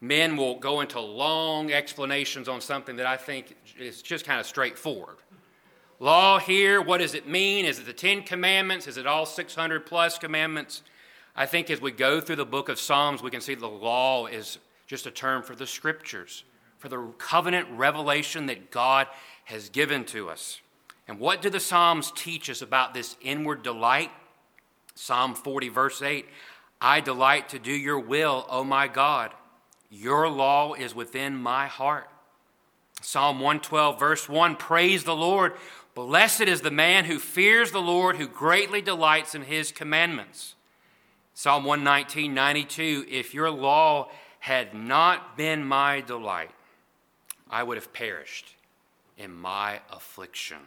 men 0.00 0.36
will 0.36 0.56
go 0.56 0.80
into 0.80 1.00
long 1.00 1.72
explanations 1.72 2.48
on 2.48 2.60
something 2.60 2.96
that 2.96 3.06
I 3.06 3.16
think 3.16 3.56
is 3.78 4.02
just 4.02 4.24
kind 4.24 4.40
of 4.40 4.46
straightforward. 4.46 5.16
Law 6.00 6.38
here, 6.38 6.80
what 6.80 6.98
does 6.98 7.14
it 7.14 7.28
mean? 7.28 7.64
Is 7.64 7.78
it 7.78 7.86
the 7.86 7.92
Ten 7.92 8.22
Commandments? 8.22 8.86
Is 8.86 8.96
it 8.96 9.06
all 9.06 9.26
600 9.26 9.84
plus 9.84 10.18
commandments? 10.18 10.82
I 11.38 11.46
think 11.46 11.70
as 11.70 11.80
we 11.80 11.92
go 11.92 12.20
through 12.20 12.34
the 12.34 12.44
book 12.44 12.68
of 12.68 12.80
Psalms, 12.80 13.22
we 13.22 13.30
can 13.30 13.40
see 13.40 13.54
the 13.54 13.68
law 13.68 14.26
is 14.26 14.58
just 14.88 15.06
a 15.06 15.10
term 15.12 15.44
for 15.44 15.54
the 15.54 15.68
scriptures, 15.68 16.42
for 16.78 16.88
the 16.88 16.98
covenant 17.16 17.68
revelation 17.70 18.46
that 18.46 18.72
God 18.72 19.06
has 19.44 19.68
given 19.68 20.04
to 20.06 20.30
us. 20.30 20.60
And 21.06 21.20
what 21.20 21.40
do 21.40 21.48
the 21.48 21.60
Psalms 21.60 22.12
teach 22.16 22.50
us 22.50 22.60
about 22.60 22.92
this 22.92 23.16
inward 23.20 23.62
delight? 23.62 24.10
Psalm 24.96 25.36
40, 25.36 25.68
verse 25.68 26.02
8 26.02 26.26
I 26.80 26.98
delight 26.98 27.50
to 27.50 27.60
do 27.60 27.72
your 27.72 28.00
will, 28.00 28.44
O 28.50 28.64
my 28.64 28.88
God. 28.88 29.30
Your 29.90 30.28
law 30.28 30.74
is 30.74 30.92
within 30.92 31.36
my 31.36 31.68
heart. 31.68 32.10
Psalm 33.00 33.36
112, 33.36 33.96
verse 33.96 34.28
1 34.28 34.56
Praise 34.56 35.04
the 35.04 35.14
Lord. 35.14 35.52
Blessed 35.94 36.42
is 36.42 36.62
the 36.62 36.72
man 36.72 37.04
who 37.04 37.20
fears 37.20 37.70
the 37.70 37.80
Lord, 37.80 38.16
who 38.16 38.26
greatly 38.26 38.82
delights 38.82 39.36
in 39.36 39.42
his 39.42 39.70
commandments. 39.70 40.56
Psalm 41.38 41.62
119, 41.62 42.34
92 42.34 43.06
If 43.08 43.32
your 43.32 43.48
law 43.48 44.08
had 44.40 44.74
not 44.74 45.36
been 45.36 45.64
my 45.64 46.00
delight, 46.00 46.50
I 47.48 47.62
would 47.62 47.76
have 47.76 47.92
perished 47.92 48.56
in 49.16 49.32
my 49.32 49.78
affliction. 49.92 50.58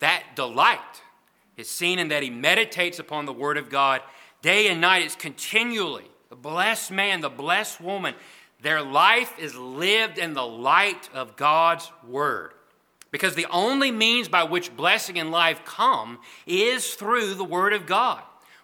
That 0.00 0.24
delight 0.36 1.00
is 1.56 1.70
seen 1.70 1.98
in 1.98 2.08
that 2.08 2.22
he 2.22 2.28
meditates 2.28 2.98
upon 2.98 3.24
the 3.24 3.32
word 3.32 3.56
of 3.56 3.70
God 3.70 4.02
day 4.42 4.68
and 4.68 4.78
night. 4.78 5.06
It's 5.06 5.14
continually 5.14 6.04
the 6.28 6.36
blessed 6.36 6.90
man, 6.90 7.22
the 7.22 7.30
blessed 7.30 7.80
woman, 7.80 8.14
their 8.60 8.82
life 8.82 9.32
is 9.38 9.56
lived 9.56 10.18
in 10.18 10.34
the 10.34 10.46
light 10.46 11.08
of 11.14 11.34
God's 11.36 11.90
word. 12.06 12.52
Because 13.10 13.36
the 13.36 13.46
only 13.46 13.90
means 13.90 14.28
by 14.28 14.44
which 14.44 14.76
blessing 14.76 15.18
and 15.18 15.30
life 15.30 15.64
come 15.64 16.18
is 16.44 16.92
through 16.92 17.32
the 17.32 17.42
word 17.42 17.72
of 17.72 17.86
God. 17.86 18.22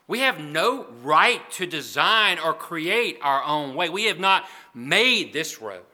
We 0.09 0.21
have 0.21 0.40
no 0.40 0.87
right 1.03 1.49
to 1.53 1.66
design 1.66 2.38
or 2.38 2.55
create 2.55 3.18
our 3.23 3.44
own 3.44 3.75
way. 3.75 3.90
We 3.90 4.05
have 4.05 4.18
not 4.18 4.47
made 4.75 5.33
this 5.33 5.61
road. 5.61 5.85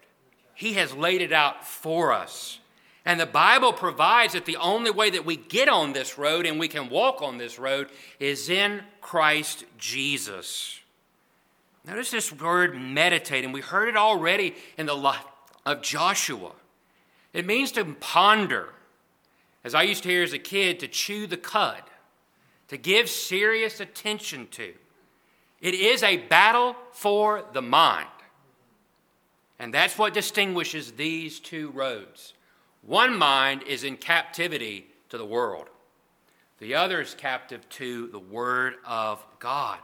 He 0.55 0.75
has 0.75 0.95
laid 0.95 1.21
it 1.21 1.33
out 1.33 1.67
for 1.67 2.13
us. 2.13 2.61
And 3.05 3.21
the 3.21 3.27
Bible 3.27 3.73
provides 3.73 4.33
that 4.33 4.47
the 4.47 4.57
only 4.57 4.91
way 4.91 5.11
that 5.11 5.27
we 5.27 5.37
get 5.37 5.69
on 5.69 5.93
this 5.93 6.17
road 6.17 6.47
and 6.47 6.59
we 6.59 6.69
can 6.69 6.89
walk 6.89 7.21
on 7.21 7.37
this 7.37 7.59
road 7.59 7.89
is 8.19 8.49
in 8.49 8.83
Christ 9.01 9.65
Jesus. 9.77 10.81
Notice 11.87 12.11
this 12.11 12.33
word 12.33 12.81
meditate, 12.81 13.45
and 13.45 13.53
we 13.53 13.61
heard 13.61 13.89
it 13.89 13.97
already 13.97 14.55
in 14.79 14.87
the 14.87 14.95
life 14.95 15.25
of 15.67 15.83
Joshua. 15.83 16.53
It 17.35 17.45
means 17.45 17.73
to 17.73 17.85
ponder. 17.85 18.71
As 19.65 19.75
I 19.75 19.83
used 19.83 20.05
to 20.05 20.09
hear 20.09 20.23
as 20.23 20.33
a 20.33 20.39
kid, 20.39 20.81
to 20.81 20.89
chew 20.89 21.27
the 21.27 21.37
cud, 21.37 21.83
to 22.69 22.77
give 22.77 23.09
serious 23.09 23.81
attention 23.81 24.49
to. 24.53 24.73
It 25.61 25.75
is 25.75 26.03
a 26.03 26.17
battle 26.17 26.77
for 26.93 27.45
the 27.53 27.63
mind. 27.63 28.09
And 29.59 29.73
that's 29.73 29.97
what 29.97 30.15
distinguishes 30.15 30.93
these 30.93 31.41
two 31.41 31.71
roads. 31.71 32.35
One 32.83 33.17
mind 33.17 33.63
is 33.63 33.85
in 33.85 33.97
captivity 33.97 34.87
to 35.09 35.19
the 35.19 35.25
world, 35.25 35.69
the 36.59 36.75
other 36.75 37.01
is 37.01 37.15
captive 37.15 37.69
to 37.71 38.09
the 38.09 38.19
Word 38.19 38.75
of 38.87 39.25
God. 39.39 39.79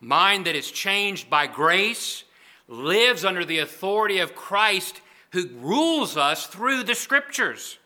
Mind 0.00 0.46
that 0.46 0.54
is 0.54 0.70
changed 0.70 1.28
by 1.28 1.46
grace 1.46 2.24
lives 2.68 3.24
under 3.24 3.44
the 3.44 3.58
authority 3.58 4.18
of 4.18 4.34
Christ 4.34 5.00
who 5.30 5.48
rules 5.58 6.16
us 6.16 6.46
through 6.46 6.84
the 6.84 6.94
Scriptures. 6.94 7.78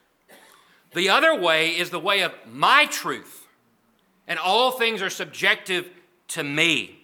The 0.94 1.08
other 1.08 1.38
way 1.38 1.70
is 1.70 1.90
the 1.90 1.98
way 1.98 2.20
of 2.20 2.32
my 2.46 2.86
truth, 2.86 3.47
and 4.28 4.38
all 4.38 4.70
things 4.70 5.02
are 5.02 5.10
subjective 5.10 5.90
to 6.28 6.44
me. 6.44 7.00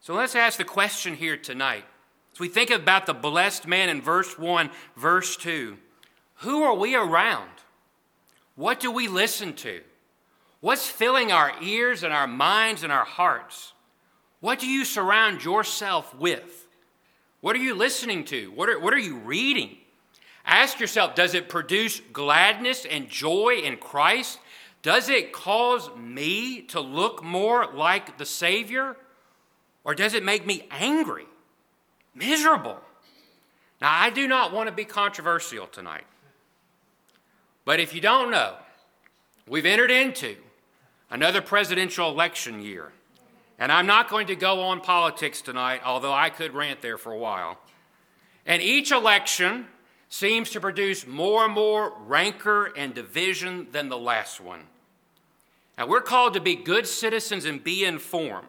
So 0.00 0.14
let's 0.14 0.34
ask 0.34 0.58
the 0.58 0.64
question 0.64 1.14
here 1.14 1.36
tonight. 1.36 1.84
As 2.32 2.40
we 2.40 2.48
think 2.48 2.70
about 2.70 3.06
the 3.06 3.14
blessed 3.14 3.68
man 3.68 3.88
in 3.88 4.02
verse 4.02 4.36
1, 4.36 4.70
verse 4.96 5.36
2, 5.36 5.76
who 6.38 6.62
are 6.64 6.74
we 6.74 6.96
around? 6.96 7.50
What 8.56 8.80
do 8.80 8.90
we 8.90 9.06
listen 9.06 9.52
to? 9.54 9.82
What's 10.60 10.88
filling 10.88 11.30
our 11.30 11.52
ears 11.62 12.02
and 12.02 12.12
our 12.12 12.26
minds 12.26 12.82
and 12.82 12.90
our 12.90 13.04
hearts? 13.04 13.72
What 14.40 14.58
do 14.58 14.66
you 14.66 14.84
surround 14.84 15.44
yourself 15.44 16.14
with? 16.14 16.66
What 17.40 17.54
are 17.56 17.60
you 17.60 17.74
listening 17.74 18.24
to? 18.26 18.50
What 18.52 18.68
are, 18.70 18.80
what 18.80 18.94
are 18.94 18.98
you 18.98 19.16
reading? 19.18 19.76
Ask 20.46 20.80
yourself 20.80 21.14
does 21.14 21.34
it 21.34 21.48
produce 21.48 22.00
gladness 22.12 22.84
and 22.84 23.08
joy 23.08 23.60
in 23.62 23.76
Christ? 23.76 24.38
Does 24.84 25.08
it 25.08 25.32
cause 25.32 25.88
me 25.96 26.60
to 26.60 26.78
look 26.78 27.24
more 27.24 27.66
like 27.72 28.18
the 28.18 28.26
Savior? 28.26 28.96
Or 29.82 29.94
does 29.94 30.12
it 30.12 30.22
make 30.22 30.44
me 30.46 30.68
angry, 30.70 31.24
miserable? 32.14 32.78
Now, 33.80 33.98
I 33.98 34.10
do 34.10 34.28
not 34.28 34.52
want 34.52 34.68
to 34.68 34.74
be 34.74 34.84
controversial 34.84 35.66
tonight. 35.66 36.04
But 37.64 37.80
if 37.80 37.94
you 37.94 38.02
don't 38.02 38.30
know, 38.30 38.56
we've 39.48 39.64
entered 39.64 39.90
into 39.90 40.36
another 41.10 41.40
presidential 41.40 42.10
election 42.10 42.60
year. 42.60 42.92
And 43.58 43.72
I'm 43.72 43.86
not 43.86 44.10
going 44.10 44.26
to 44.26 44.36
go 44.36 44.60
on 44.60 44.82
politics 44.82 45.40
tonight, 45.40 45.80
although 45.82 46.12
I 46.12 46.28
could 46.28 46.52
rant 46.52 46.82
there 46.82 46.98
for 46.98 47.10
a 47.10 47.18
while. 47.18 47.58
And 48.44 48.60
each 48.60 48.92
election 48.92 49.64
seems 50.10 50.50
to 50.50 50.60
produce 50.60 51.06
more 51.06 51.46
and 51.46 51.54
more 51.54 51.94
rancor 52.04 52.66
and 52.76 52.92
division 52.92 53.68
than 53.72 53.88
the 53.88 53.96
last 53.96 54.42
one. 54.42 54.64
Now, 55.76 55.86
we're 55.86 56.00
called 56.00 56.34
to 56.34 56.40
be 56.40 56.54
good 56.54 56.86
citizens 56.86 57.44
and 57.44 57.62
be 57.62 57.84
informed. 57.84 58.46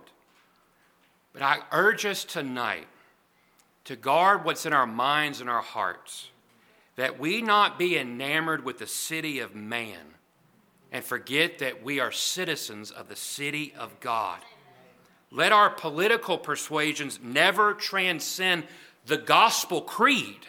But 1.34 1.42
I 1.42 1.60
urge 1.72 2.06
us 2.06 2.24
tonight 2.24 2.88
to 3.86 3.96
guard 3.96 4.46
what's 4.46 4.66
in 4.66 4.74
our 4.74 4.88
minds 4.88 5.42
and 5.42 5.50
our 5.50 5.62
hearts, 5.62 6.30
that 6.96 7.20
we 7.20 7.42
not 7.42 7.78
be 7.78 7.98
enamored 7.98 8.64
with 8.64 8.80
the 8.80 8.88
city 8.88 9.40
of 9.40 9.56
man 9.56 10.16
and 10.92 11.04
forget 11.04 11.60
that 11.60 11.84
we 11.84 12.00
are 12.00 12.12
citizens 12.12 12.90
of 12.90 13.10
the 13.10 13.16
city 13.16 13.74
of 13.78 14.00
God. 14.00 14.40
Let 15.30 15.52
our 15.52 15.70
political 15.70 16.38
persuasions 16.38 17.20
never 17.22 17.74
transcend 17.74 18.64
the 19.06 19.18
gospel 19.18 19.82
creed 19.82 20.48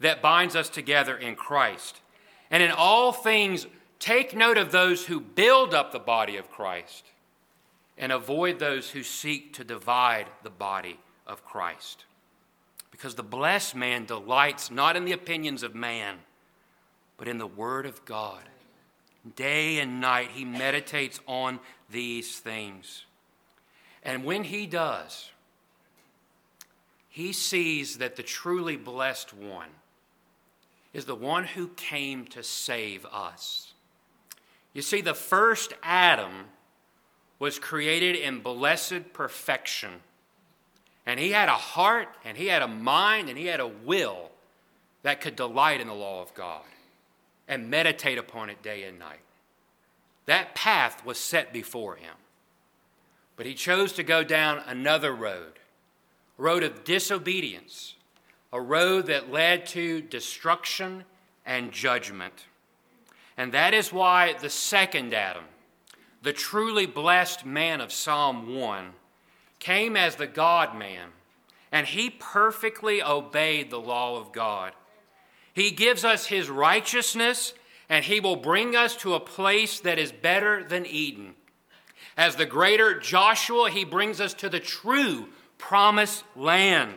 that 0.00 0.20
binds 0.20 0.56
us 0.56 0.68
together 0.68 1.16
in 1.16 1.36
Christ. 1.36 2.00
And 2.50 2.62
in 2.62 2.70
all 2.70 3.12
things, 3.12 3.66
take 3.98 4.36
note 4.36 4.58
of 4.58 4.72
those 4.72 5.06
who 5.06 5.20
build 5.20 5.74
up 5.74 5.92
the 5.92 5.98
body 5.98 6.36
of 6.36 6.50
Christ 6.50 7.04
and 7.98 8.12
avoid 8.12 8.58
those 8.58 8.90
who 8.90 9.02
seek 9.02 9.52
to 9.54 9.64
divide 9.64 10.26
the 10.42 10.50
body 10.50 10.98
of 11.26 11.44
Christ. 11.44 12.04
Because 12.90 13.14
the 13.14 13.22
blessed 13.22 13.74
man 13.74 14.04
delights 14.04 14.70
not 14.70 14.96
in 14.96 15.04
the 15.04 15.12
opinions 15.12 15.62
of 15.62 15.74
man, 15.74 16.16
but 17.16 17.28
in 17.28 17.38
the 17.38 17.46
Word 17.46 17.86
of 17.86 18.04
God. 18.04 18.42
Day 19.34 19.78
and 19.78 20.00
night 20.00 20.30
he 20.32 20.44
meditates 20.44 21.20
on 21.26 21.58
these 21.90 22.38
things. 22.38 23.04
And 24.02 24.24
when 24.24 24.44
he 24.44 24.66
does, 24.66 25.30
he 27.08 27.32
sees 27.32 27.98
that 27.98 28.16
the 28.16 28.22
truly 28.22 28.76
blessed 28.76 29.32
one 29.32 29.70
is 30.92 31.06
the 31.06 31.14
one 31.14 31.44
who 31.44 31.68
came 31.68 32.24
to 32.26 32.42
save 32.42 33.04
us. 33.06 33.65
You 34.76 34.82
see, 34.82 35.00
the 35.00 35.14
first 35.14 35.72
Adam 35.82 36.48
was 37.38 37.58
created 37.58 38.14
in 38.14 38.40
blessed 38.40 39.14
perfection. 39.14 39.90
And 41.06 41.18
he 41.18 41.30
had 41.30 41.48
a 41.48 41.52
heart, 41.52 42.08
and 42.26 42.36
he 42.36 42.48
had 42.48 42.60
a 42.60 42.68
mind, 42.68 43.30
and 43.30 43.38
he 43.38 43.46
had 43.46 43.58
a 43.58 43.66
will 43.66 44.28
that 45.02 45.22
could 45.22 45.34
delight 45.34 45.80
in 45.80 45.86
the 45.86 45.94
law 45.94 46.20
of 46.20 46.34
God 46.34 46.60
and 47.48 47.70
meditate 47.70 48.18
upon 48.18 48.50
it 48.50 48.62
day 48.62 48.82
and 48.82 48.98
night. 48.98 49.20
That 50.26 50.54
path 50.54 51.06
was 51.06 51.16
set 51.16 51.54
before 51.54 51.96
him. 51.96 52.14
But 53.36 53.46
he 53.46 53.54
chose 53.54 53.94
to 53.94 54.02
go 54.02 54.24
down 54.24 54.62
another 54.66 55.14
road, 55.14 55.54
a 56.38 56.42
road 56.42 56.62
of 56.62 56.84
disobedience, 56.84 57.94
a 58.52 58.60
road 58.60 59.06
that 59.06 59.32
led 59.32 59.64
to 59.68 60.02
destruction 60.02 61.04
and 61.46 61.72
judgment. 61.72 62.44
And 63.36 63.52
that 63.52 63.74
is 63.74 63.92
why 63.92 64.32
the 64.32 64.50
second 64.50 65.12
Adam, 65.12 65.44
the 66.22 66.32
truly 66.32 66.86
blessed 66.86 67.44
man 67.44 67.80
of 67.80 67.92
Psalm 67.92 68.54
1, 68.56 68.92
came 69.58 69.96
as 69.96 70.16
the 70.16 70.26
God 70.26 70.76
man, 70.76 71.08
and 71.70 71.86
he 71.86 72.10
perfectly 72.10 73.02
obeyed 73.02 73.70
the 73.70 73.80
law 73.80 74.18
of 74.18 74.32
God. 74.32 74.72
He 75.52 75.70
gives 75.70 76.04
us 76.04 76.26
his 76.26 76.48
righteousness, 76.48 77.52
and 77.88 78.04
he 78.04 78.20
will 78.20 78.36
bring 78.36 78.74
us 78.74 78.96
to 78.96 79.14
a 79.14 79.20
place 79.20 79.80
that 79.80 79.98
is 79.98 80.12
better 80.12 80.64
than 80.64 80.86
Eden. 80.86 81.34
As 82.16 82.36
the 82.36 82.46
greater 82.46 82.98
Joshua, 82.98 83.70
he 83.70 83.84
brings 83.84 84.20
us 84.20 84.32
to 84.34 84.48
the 84.48 84.60
true 84.60 85.28
promised 85.58 86.24
land. 86.34 86.96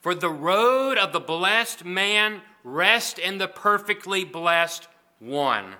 For 0.00 0.14
the 0.14 0.30
road 0.30 0.98
of 0.98 1.12
the 1.12 1.20
blessed 1.20 1.84
man 1.84 2.42
rests 2.62 3.18
in 3.18 3.38
the 3.38 3.48
perfectly 3.48 4.24
blessed 4.24 4.88
one, 5.18 5.74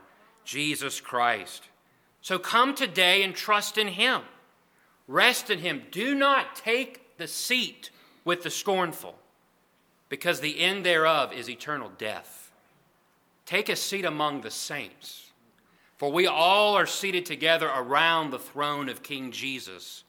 Jesus 0.45 1.01
Christ. 1.01 1.65
So 2.21 2.39
come 2.39 2.75
today 2.75 3.23
and 3.23 3.35
trust 3.35 3.77
in 3.79 3.89
Him. 3.89 4.23
Rest 5.07 5.51
in 5.51 5.59
Him. 5.59 5.83
Do 5.91 6.15
not 6.15 6.57
take 6.57 7.17
the 7.19 7.29
seat 7.29 7.91
with 8.25 8.43
the 8.43 8.51
scornful, 8.51 9.17
because 10.09 10.41
the 10.41 10.61
end 10.61 10.85
thereof 10.85 11.33
is 11.33 11.51
eternal 11.51 11.91
death. 11.99 12.51
Take 13.45 13.69
a 13.69 13.77
seat 13.77 14.07
among 14.07 14.41
the 14.41 14.51
saints, 14.51 15.31
for 15.99 16.11
we 16.11 16.27
all 16.27 16.75
are 16.75 16.87
seated 16.87 17.27
together 17.27 17.69
around 17.69 18.31
the 18.31 18.39
throne 18.39 18.89
of 18.89 19.03
King 19.03 19.31
Jesus, 19.31 20.05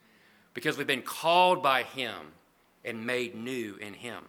because 0.53 0.77
we've 0.77 0.87
been 0.87 1.01
called 1.01 1.61
by 1.61 1.83
Him 1.83 2.15
and 2.85 3.05
made 3.05 3.35
new 3.35 3.75
in 3.81 3.93
Him. 3.93 4.23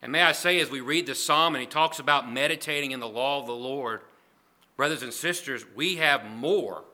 And 0.00 0.12
may 0.12 0.22
I 0.22 0.32
say, 0.32 0.60
as 0.60 0.70
we 0.70 0.80
read 0.80 1.06
the 1.06 1.14
psalm 1.14 1.54
and 1.54 1.60
he 1.60 1.66
talks 1.66 1.98
about 1.98 2.30
meditating 2.30 2.92
in 2.92 3.00
the 3.00 3.08
law 3.08 3.40
of 3.40 3.46
the 3.46 3.52
Lord, 3.52 4.00
brothers 4.76 5.02
and 5.02 5.12
sisters, 5.12 5.64
we 5.74 5.96
have 5.96 6.24
more 6.24 6.84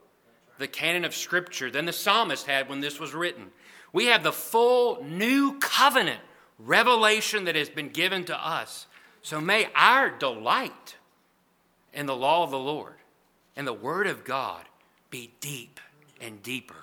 the 0.58 0.68
canon 0.68 1.04
of 1.04 1.14
Scripture 1.14 1.70
than 1.70 1.84
the 1.84 1.92
psalmist 1.92 2.46
had 2.46 2.68
when 2.68 2.80
this 2.80 3.00
was 3.00 3.12
written. 3.12 3.50
We 3.92 4.06
have 4.06 4.22
the 4.22 4.32
full 4.32 5.04
new 5.04 5.58
covenant 5.58 6.20
revelation 6.58 7.44
that 7.44 7.56
has 7.56 7.68
been 7.68 7.88
given 7.88 8.24
to 8.26 8.36
us. 8.36 8.86
So 9.22 9.40
may 9.40 9.68
our 9.74 10.10
delight 10.10 10.96
in 11.92 12.06
the 12.06 12.16
law 12.16 12.42
of 12.42 12.50
the 12.50 12.58
Lord 12.58 12.94
and 13.56 13.66
the 13.66 13.72
Word 13.72 14.06
of 14.06 14.24
God 14.24 14.64
be 15.10 15.32
deep 15.40 15.80
and 16.20 16.42
deeper. 16.42 16.74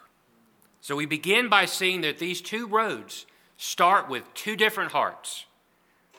So 0.81 0.95
we 0.95 1.05
begin 1.05 1.49
by 1.49 1.65
seeing 1.65 2.01
that 2.01 2.17
these 2.17 2.41
two 2.41 2.67
roads 2.67 3.25
start 3.57 4.09
with 4.09 4.33
two 4.33 4.55
different 4.55 4.91
hearts. 4.91 5.45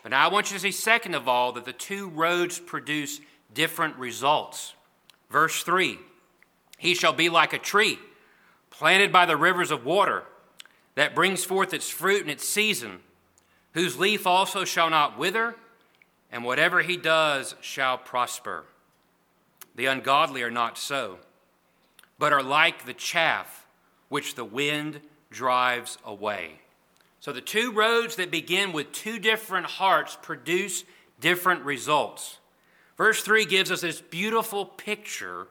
But 0.03 0.11
now 0.11 0.29
I 0.29 0.33
want 0.33 0.51
you 0.51 0.57
to 0.57 0.61
see, 0.61 0.73
second 0.73 1.15
of 1.15 1.29
all, 1.29 1.53
that 1.53 1.65
the 1.65 1.73
two 1.73 2.09
roads 2.09 2.59
produce 2.59 3.21
different 3.55 3.97
results. 3.97 4.75
Verse 5.31 5.63
3 5.63 5.99
he 6.83 6.97
shall 6.97 7.13
be 7.13 7.29
like 7.29 7.53
a 7.53 7.61
tree 7.61 7.97
planted 8.69 9.13
by 9.13 9.25
the 9.25 9.37
rivers 9.37 9.71
of 9.71 9.85
water 9.85 10.25
that 10.97 11.15
brings 11.15 11.45
forth 11.45 11.73
its 11.73 11.89
fruit 11.89 12.25
in 12.25 12.29
its 12.29 12.47
season, 12.47 12.99
whose 13.73 14.01
leaf 14.01 14.27
also 14.27 14.65
shall 14.65 14.91
not 14.91 15.17
wither, 15.17 15.55
and 16.33 16.45
whatever 16.45 16.83
he 16.83 16.97
does 16.97 17.55
shall 17.61 17.97
prosper. 17.97 18.65
The 19.77 19.87
ungodly 19.87 20.43
are 20.43 20.51
not 20.51 20.77
so, 20.77 21.21
but 22.19 22.33
are 22.33 22.43
like 22.43 22.85
the 22.85 22.95
chaff 22.95 23.65
which 24.09 24.35
the 24.35 24.45
wind 24.45 25.03
drives 25.31 25.99
away. 26.05 26.62
So 27.23 27.31
the 27.31 27.41
two 27.41 27.71
roads 27.71 28.17
that 28.17 28.33
begin 28.33 28.73
with 28.73 28.91
two 28.91 29.21
different 29.21 29.67
hearts 29.67 30.19
produce 30.23 30.83
different 31.21 31.65
results. 31.65 32.39
Verse 32.97 33.23
3 33.23 33.45
gives 33.45 33.71
us 33.71 33.83
this 33.83 34.01
beautiful 34.01 34.67
picture 34.67 35.47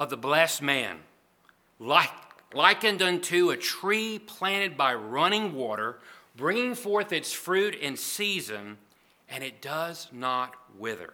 of 0.00 0.10
the 0.10 0.16
blessed 0.16 0.62
man, 0.62 0.98
like, 1.78 2.10
likened 2.52 3.02
unto 3.02 3.50
a 3.50 3.56
tree 3.56 4.18
planted 4.18 4.76
by 4.76 4.94
running 4.94 5.54
water, 5.54 6.00
bringing 6.36 6.74
forth 6.74 7.12
its 7.12 7.32
fruit 7.32 7.76
in 7.76 7.96
season, 7.96 8.76
and 9.28 9.44
it 9.44 9.62
does 9.62 10.08
not 10.10 10.54
wither. 10.76 11.12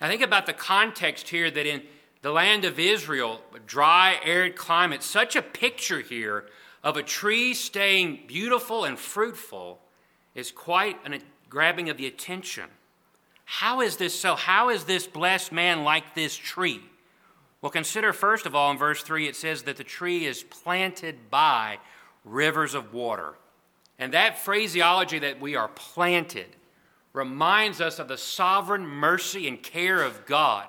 Now, 0.00 0.06
think 0.06 0.22
about 0.22 0.46
the 0.46 0.52
context 0.52 1.30
here 1.30 1.50
that 1.50 1.66
in 1.66 1.82
the 2.22 2.30
land 2.30 2.64
of 2.64 2.78
Israel, 2.78 3.40
dry, 3.66 4.20
arid 4.24 4.54
climate, 4.54 5.02
such 5.02 5.34
a 5.34 5.42
picture 5.42 5.98
here 6.00 6.44
of 6.84 6.98
a 6.98 7.02
tree 7.02 7.54
staying 7.54 8.20
beautiful 8.26 8.84
and 8.84 8.98
fruitful 8.98 9.80
is 10.34 10.52
quite 10.52 10.98
a 11.06 11.18
grabbing 11.48 11.88
of 11.88 11.96
the 11.96 12.06
attention. 12.06 12.66
How 13.46 13.80
is 13.80 13.96
this 13.96 14.18
so? 14.18 14.34
How 14.34 14.68
is 14.68 14.84
this 14.84 15.06
blessed 15.06 15.50
man 15.50 15.82
like 15.82 16.14
this 16.14 16.36
tree? 16.36 16.82
Well, 17.62 17.70
consider 17.70 18.12
first 18.12 18.44
of 18.44 18.54
all 18.54 18.70
in 18.70 18.76
verse 18.76 19.02
3 19.02 19.26
it 19.26 19.34
says 19.34 19.62
that 19.62 19.78
the 19.78 19.84
tree 19.84 20.26
is 20.26 20.42
planted 20.42 21.30
by 21.30 21.78
rivers 22.22 22.74
of 22.74 22.92
water. 22.92 23.34
And 23.98 24.12
that 24.12 24.38
phraseology 24.38 25.18
that 25.20 25.40
we 25.40 25.56
are 25.56 25.68
planted 25.68 26.56
reminds 27.14 27.80
us 27.80 27.98
of 27.98 28.08
the 28.08 28.18
sovereign 28.18 28.86
mercy 28.86 29.48
and 29.48 29.62
care 29.62 30.02
of 30.02 30.26
God. 30.26 30.66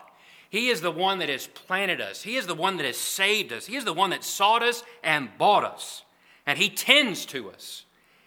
He 0.50 0.70
is 0.70 0.80
the 0.80 0.92
one 0.92 1.20
that 1.20 1.28
has 1.28 1.48
planted 1.48 2.00
us, 2.00 2.22
He 2.22 2.38
is 2.38 2.48
the 2.48 2.56
one 2.56 2.78
that 2.78 2.86
has 2.86 2.98
saved 2.98 3.52
us, 3.52 3.66
He 3.66 3.76
is 3.76 3.84
the 3.84 3.92
one 3.92 4.12
that 4.12 4.24
sought 4.24 4.64
us 4.64 4.84
and 5.04 5.30
bought 5.38 5.66
us. 5.66 6.05
And 6.46 6.58
He 6.58 6.70
tends 6.70 7.26
to 7.28 7.50
us. 7.50 7.86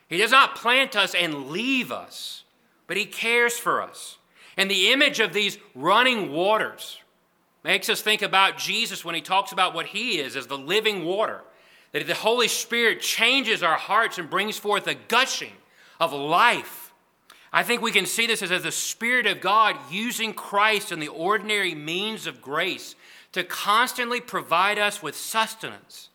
He 0.09 0.19
does 0.19 0.31
not 0.31 0.57
plant 0.57 0.97
us 0.97 1.15
and 1.15 1.49
leave 1.49 1.93
us, 1.93 2.45
but 2.87 2.97
He 2.97 3.05
cares 3.05 3.59
for 3.59 3.83
us. 3.83 4.19
And 4.57 4.71
the 4.71 4.91
image 4.91 5.21
of 5.21 5.33
these 5.33 5.59
running 5.75 6.33
waters 6.33 6.99
makes 7.63 7.89
us 7.89 8.01
think 8.01 8.23
about 8.23 8.59
Jesus 8.59 9.05
when 9.05 9.15
He 9.15 9.21
talks 9.21 9.53
about 9.53 9.75
what 9.75 9.87
He 9.87 10.19
is 10.19 10.37
as 10.37 10.47
the 10.47 10.59
living 10.59 11.05
water. 11.05 11.43
That 11.93 12.07
the 12.07 12.15
Holy 12.15 12.49
Spirit 12.49 13.01
changes 13.01 13.63
our 13.63 13.77
hearts 13.77 14.19
and 14.19 14.29
brings 14.29 14.59
forth 14.59 14.87
a 14.87 14.95
gushing 14.95 15.53
of 16.01 16.13
life 16.13 16.89
I 17.53 17.63
think 17.63 17.81
we 17.81 17.93
can 17.93 18.07
see 18.07 18.27
this 18.27 18.43
as, 18.43 18.53
as 18.53 18.63
the 18.63 18.73
Spirit 18.73 19.27
of 19.27 19.41
God 19.41 19.77
using 19.91 20.35
Christ 20.35 20.93
and 20.93 21.01
the 21.01 21.09
ordinary 21.09 21.75
means 21.75 22.27
of 22.27 22.43
grace 22.43 22.95
to 23.33 23.45
constantly 23.45 24.21
provide 24.21 24.79
us 24.79 25.03
with 25.03 25.17
sustenance. 25.17 26.11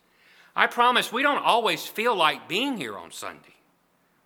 I 0.55 0.67
promise 0.67 1.11
we 1.11 1.23
don't 1.23 1.43
always 1.43 1.85
feel 1.85 2.15
like 2.15 2.47
being 2.47 2.77
here 2.77 2.97
on 2.97 3.11
Sunday. 3.11 3.55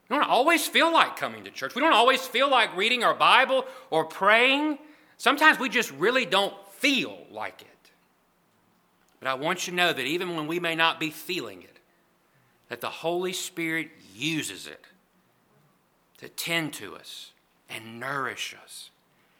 We 0.09 0.15
don't 0.15 0.29
always 0.29 0.67
feel 0.67 0.91
like 0.91 1.17
coming 1.17 1.43
to 1.43 1.51
church. 1.51 1.75
We 1.75 1.81
don't 1.81 1.93
always 1.93 2.25
feel 2.25 2.49
like 2.49 2.75
reading 2.75 3.03
our 3.03 3.13
Bible 3.13 3.65
or 3.89 4.05
praying. 4.05 4.79
Sometimes 5.17 5.59
we 5.59 5.69
just 5.69 5.91
really 5.91 6.25
don't 6.25 6.53
feel 6.73 7.17
like 7.29 7.61
it. 7.61 7.91
But 9.19 9.27
I 9.27 9.33
want 9.33 9.67
you 9.67 9.71
to 9.71 9.77
know 9.77 9.91
that 9.91 10.05
even 10.05 10.35
when 10.35 10.47
we 10.47 10.59
may 10.59 10.75
not 10.75 10.99
be 10.99 11.09
feeling 11.09 11.61
it, 11.61 11.79
that 12.69 12.81
the 12.81 12.89
Holy 12.89 13.33
Spirit 13.33 13.89
uses 14.15 14.67
it 14.67 14.85
to 16.19 16.29
tend 16.29 16.73
to 16.73 16.95
us 16.95 17.31
and 17.69 17.99
nourish 17.99 18.55
us 18.63 18.91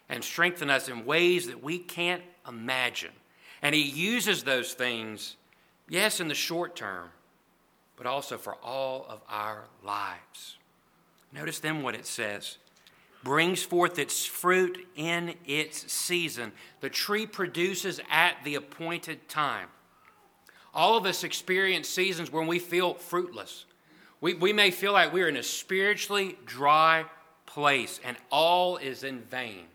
and 0.10 0.23
strengthen 0.23 0.69
us 0.69 0.89
in 0.89 1.06
ways 1.06 1.47
that 1.47 1.63
we 1.63 1.80
can't 1.80 2.23
imagine. 2.47 3.12
And 3.62 3.73
He 3.73 3.82
uses 3.82 4.43
those 4.43 4.73
things, 4.73 5.37
yes, 5.89 6.19
in 6.19 6.28
the 6.28 6.36
short 6.36 6.76
term, 6.76 7.10
but 7.95 8.06
also 8.06 8.38
for 8.38 8.56
all 8.63 9.06
of 9.10 9.21
our 9.28 9.65
lives. 9.84 10.58
Notice 11.34 11.60
then 11.60 11.84
what 11.84 11.95
it 11.95 12.06
says 12.06 12.58
brings 13.23 13.63
forth 13.63 14.00
its 14.00 14.26
fruit 14.26 14.88
in 14.95 15.36
its 15.45 15.91
season. 15.91 16.52
The 16.80 16.89
tree 16.89 17.26
produces 17.26 18.00
at 18.10 18.38
the 18.43 18.56
appointed 18.56 19.28
time. 19.28 19.67
All 20.73 20.95
of 20.95 21.06
us 21.06 21.23
experience 21.23 21.89
seasons 21.89 22.32
when 22.32 22.47
we 22.47 22.60
feel 22.60 22.93
fruitless, 22.93 23.65
we, 24.21 24.34
we 24.34 24.54
may 24.54 24.71
feel 24.71 24.93
like 24.93 25.13
we're 25.13 25.28
in 25.28 25.38
a 25.38 25.43
spiritually 25.43 26.38
dry 26.45 27.06
place 27.45 28.00
and 28.04 28.17
all 28.32 28.78
is 28.78 29.04
in 29.04 29.21
vain. 29.21 29.65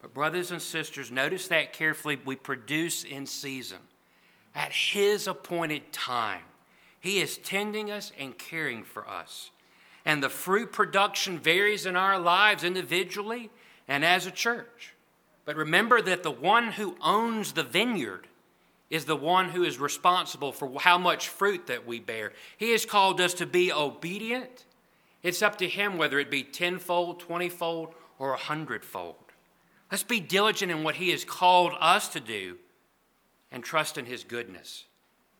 But, 0.00 0.14
brothers 0.14 0.50
and 0.52 0.62
sisters, 0.62 1.10
notice 1.10 1.48
that 1.48 1.72
carefully. 1.72 2.18
We 2.24 2.36
produce 2.36 3.02
in 3.04 3.26
season. 3.26 3.78
At 4.58 4.72
His 4.72 5.28
appointed 5.28 5.92
time, 5.92 6.42
He 6.98 7.20
is 7.20 7.38
tending 7.38 7.92
us 7.92 8.10
and 8.18 8.36
caring 8.36 8.82
for 8.82 9.08
us. 9.08 9.52
And 10.04 10.20
the 10.20 10.28
fruit 10.28 10.72
production 10.72 11.38
varies 11.38 11.86
in 11.86 11.94
our 11.94 12.18
lives 12.18 12.64
individually 12.64 13.50
and 13.86 14.04
as 14.04 14.26
a 14.26 14.32
church. 14.32 14.94
But 15.44 15.54
remember 15.54 16.02
that 16.02 16.24
the 16.24 16.32
one 16.32 16.72
who 16.72 16.96
owns 17.00 17.52
the 17.52 17.62
vineyard 17.62 18.26
is 18.90 19.04
the 19.04 19.14
one 19.14 19.50
who 19.50 19.62
is 19.62 19.78
responsible 19.78 20.50
for 20.50 20.80
how 20.80 20.98
much 20.98 21.28
fruit 21.28 21.68
that 21.68 21.86
we 21.86 22.00
bear. 22.00 22.32
He 22.56 22.72
has 22.72 22.84
called 22.84 23.20
us 23.20 23.34
to 23.34 23.46
be 23.46 23.72
obedient. 23.72 24.64
It's 25.22 25.40
up 25.40 25.56
to 25.58 25.68
Him 25.68 25.98
whether 25.98 26.18
it 26.18 26.32
be 26.32 26.42
tenfold, 26.42 27.20
twentyfold, 27.20 27.94
or 28.18 28.32
a 28.32 28.38
hundredfold. 28.38 29.14
Let's 29.92 30.02
be 30.02 30.18
diligent 30.18 30.72
in 30.72 30.82
what 30.82 30.96
He 30.96 31.10
has 31.10 31.24
called 31.24 31.74
us 31.78 32.08
to 32.08 32.18
do 32.18 32.58
and 33.50 33.64
trust 33.64 33.98
in 33.98 34.06
His 34.06 34.24
goodness 34.24 34.84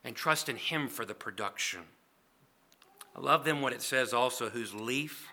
and 0.04 0.14
trust 0.16 0.48
in 0.48 0.56
Him 0.56 0.88
for 0.88 1.04
the 1.04 1.14
production. 1.14 1.80
I 3.14 3.20
love 3.20 3.44
them 3.44 3.60
what 3.60 3.72
it 3.72 3.82
says 3.82 4.12
also, 4.12 4.48
whose 4.48 4.74
leaf 4.74 5.28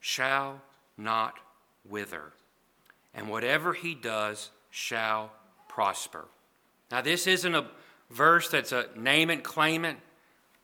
shall 0.00 0.62
not 0.96 1.34
wither, 1.88 2.32
and 3.14 3.28
whatever 3.28 3.72
He 3.72 3.94
does 3.94 4.50
shall 4.70 5.32
prosper. 5.68 6.24
Now, 6.90 7.02
this 7.02 7.26
isn't 7.26 7.54
a 7.54 7.66
verse 8.10 8.48
that's 8.48 8.72
a 8.72 8.86
name 8.96 9.30
it, 9.30 9.42
claim 9.42 9.84
it, 9.84 9.96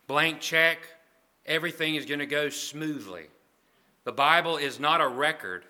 blank 0.07 0.41
check, 0.41 0.79
everything 1.47 1.97
is 1.97 2.07
going 2.07 2.21
to 2.21 2.27
go 2.27 2.49
smoothly. 2.49 3.27
The 4.05 4.13
Bible 4.13 4.57
is 4.57 4.81
not 4.81 5.01
a 5.01 5.09
record 5.09 5.65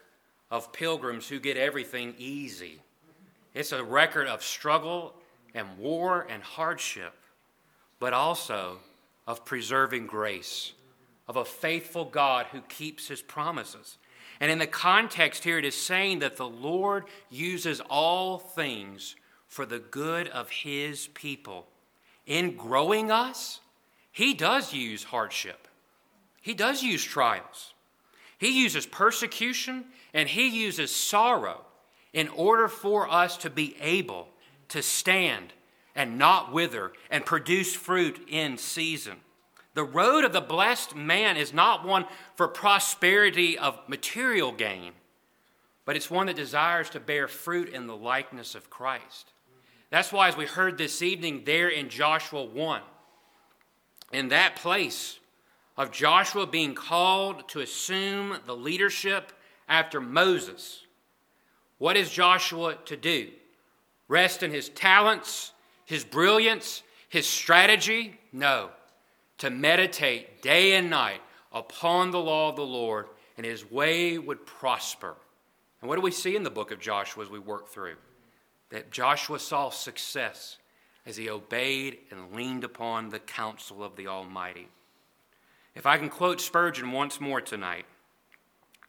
of 0.50 0.72
pilgrims 0.72 1.28
who 1.28 1.40
get 1.40 1.56
everything 1.56 2.14
easy, 2.18 2.80
it's 3.54 3.72
a 3.72 3.82
record 3.82 4.28
of 4.28 4.42
struggle 4.42 5.14
and 5.54 5.78
war 5.78 6.26
and 6.28 6.42
hardship, 6.42 7.14
but 7.98 8.12
also 8.12 8.78
of 9.26 9.44
preserving 9.44 10.06
grace, 10.06 10.72
of 11.28 11.36
a 11.36 11.44
faithful 11.44 12.04
God 12.04 12.46
who 12.52 12.60
keeps 12.62 13.08
his 13.08 13.22
promises. 13.22 13.98
And 14.40 14.50
in 14.50 14.58
the 14.58 14.66
context 14.66 15.44
here, 15.44 15.58
it 15.58 15.64
is 15.64 15.76
saying 15.76 16.18
that 16.18 16.36
the 16.36 16.48
Lord 16.48 17.04
uses 17.30 17.80
all 17.88 18.38
things 18.38 19.14
for 19.46 19.64
the 19.66 19.78
good 19.78 20.28
of 20.28 20.50
His 20.50 21.06
people. 21.08 21.66
In 22.26 22.56
growing 22.56 23.10
us, 23.10 23.60
He 24.10 24.34
does 24.34 24.72
use 24.72 25.04
hardship, 25.04 25.68
He 26.40 26.54
does 26.54 26.82
use 26.82 27.04
trials, 27.04 27.74
He 28.38 28.62
uses 28.62 28.84
persecution, 28.84 29.84
and 30.12 30.28
He 30.28 30.48
uses 30.48 30.92
sorrow 30.92 31.60
in 32.12 32.28
order 32.28 32.66
for 32.66 33.08
us 33.08 33.36
to 33.38 33.50
be 33.50 33.76
able 33.80 34.28
to 34.72 34.82
stand 34.82 35.52
and 35.94 36.18
not 36.18 36.52
wither 36.52 36.92
and 37.10 37.24
produce 37.24 37.74
fruit 37.74 38.26
in 38.28 38.56
season. 38.56 39.16
The 39.74 39.84
road 39.84 40.24
of 40.24 40.32
the 40.32 40.40
blessed 40.40 40.94
man 40.94 41.36
is 41.36 41.52
not 41.52 41.86
one 41.86 42.06
for 42.34 42.48
prosperity 42.48 43.58
of 43.58 43.78
material 43.88 44.52
gain, 44.52 44.92
but 45.84 45.96
it's 45.96 46.10
one 46.10 46.26
that 46.26 46.36
desires 46.36 46.90
to 46.90 47.00
bear 47.00 47.28
fruit 47.28 47.68
in 47.68 47.86
the 47.86 47.96
likeness 47.96 48.54
of 48.54 48.70
Christ. 48.70 49.32
That's 49.90 50.12
why, 50.12 50.28
as 50.28 50.36
we 50.36 50.46
heard 50.46 50.78
this 50.78 51.02
evening 51.02 51.42
there 51.44 51.68
in 51.68 51.88
Joshua 51.88 52.44
1, 52.44 52.80
in 54.12 54.28
that 54.28 54.56
place 54.56 55.18
of 55.76 55.90
Joshua 55.90 56.46
being 56.46 56.74
called 56.74 57.48
to 57.50 57.60
assume 57.60 58.38
the 58.46 58.56
leadership 58.56 59.32
after 59.68 60.00
Moses, 60.00 60.86
what 61.78 61.96
is 61.96 62.10
Joshua 62.10 62.76
to 62.86 62.96
do? 62.96 63.28
Rest 64.08 64.42
in 64.42 64.50
his 64.50 64.68
talents, 64.68 65.52
his 65.84 66.04
brilliance, 66.04 66.82
his 67.08 67.26
strategy? 67.26 68.18
No. 68.32 68.70
To 69.38 69.50
meditate 69.50 70.42
day 70.42 70.74
and 70.74 70.90
night 70.90 71.20
upon 71.52 72.10
the 72.10 72.20
law 72.20 72.50
of 72.50 72.56
the 72.56 72.62
Lord, 72.62 73.06
and 73.36 73.46
his 73.46 73.70
way 73.70 74.18
would 74.18 74.46
prosper. 74.46 75.14
And 75.80 75.88
what 75.88 75.96
do 75.96 76.02
we 76.02 76.10
see 76.10 76.36
in 76.36 76.42
the 76.42 76.50
book 76.50 76.70
of 76.70 76.78
Joshua 76.78 77.24
as 77.24 77.30
we 77.30 77.38
work 77.38 77.68
through? 77.68 77.96
that 78.72 78.90
Joshua 78.90 79.38
saw 79.38 79.68
success 79.68 80.56
as 81.04 81.16
he 81.16 81.28
obeyed 81.28 81.98
and 82.10 82.34
leaned 82.34 82.64
upon 82.64 83.10
the 83.10 83.18
counsel 83.18 83.84
of 83.84 83.96
the 83.96 84.06
Almighty. 84.06 84.66
If 85.74 85.84
I 85.86 85.98
can 85.98 86.08
quote 86.08 86.40
Spurgeon 86.40 86.90
once 86.90 87.20
more 87.20 87.40
tonight, 87.40 87.84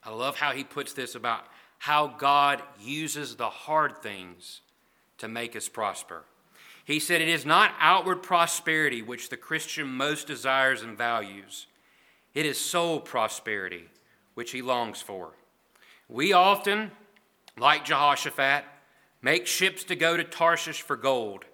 I 0.03 0.11
love 0.11 0.37
how 0.37 0.51
he 0.51 0.63
puts 0.63 0.93
this 0.93 1.15
about 1.15 1.45
how 1.79 2.07
God 2.07 2.63
uses 2.79 3.35
the 3.35 3.49
hard 3.49 4.01
things 4.01 4.61
to 5.23 5.29
make 5.29 5.55
us 5.55 5.69
prosper. 5.69 6.23
He 6.83 6.99
said, 6.99 7.21
It 7.21 7.29
is 7.29 7.45
not 7.45 7.73
outward 7.79 8.21
prosperity 8.23 9.01
which 9.01 9.29
the 9.29 9.37
Christian 9.37 9.87
most 9.87 10.27
desires 10.27 10.81
and 10.81 10.97
values, 10.97 11.67
it 12.33 12.45
is 12.45 12.59
soul 12.59 12.99
prosperity 12.99 13.85
which 14.33 14.51
he 14.51 14.61
longs 14.61 15.01
for. 15.01 15.31
We 16.09 16.33
often, 16.33 16.91
like 17.57 17.85
Jehoshaphat, 17.85 18.65
make 19.21 19.47
ships 19.47 19.85
to 19.85 19.95
go 19.95 20.17
to 20.17 20.25
Tarshish 20.25 20.81
for 20.81 20.97
gold, 20.97 21.45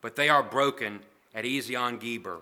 but 0.00 0.16
they 0.16 0.30
are 0.30 0.42
broken 0.42 1.00
at 1.34 1.44
Ezion 1.44 2.00
Geber. 2.00 2.40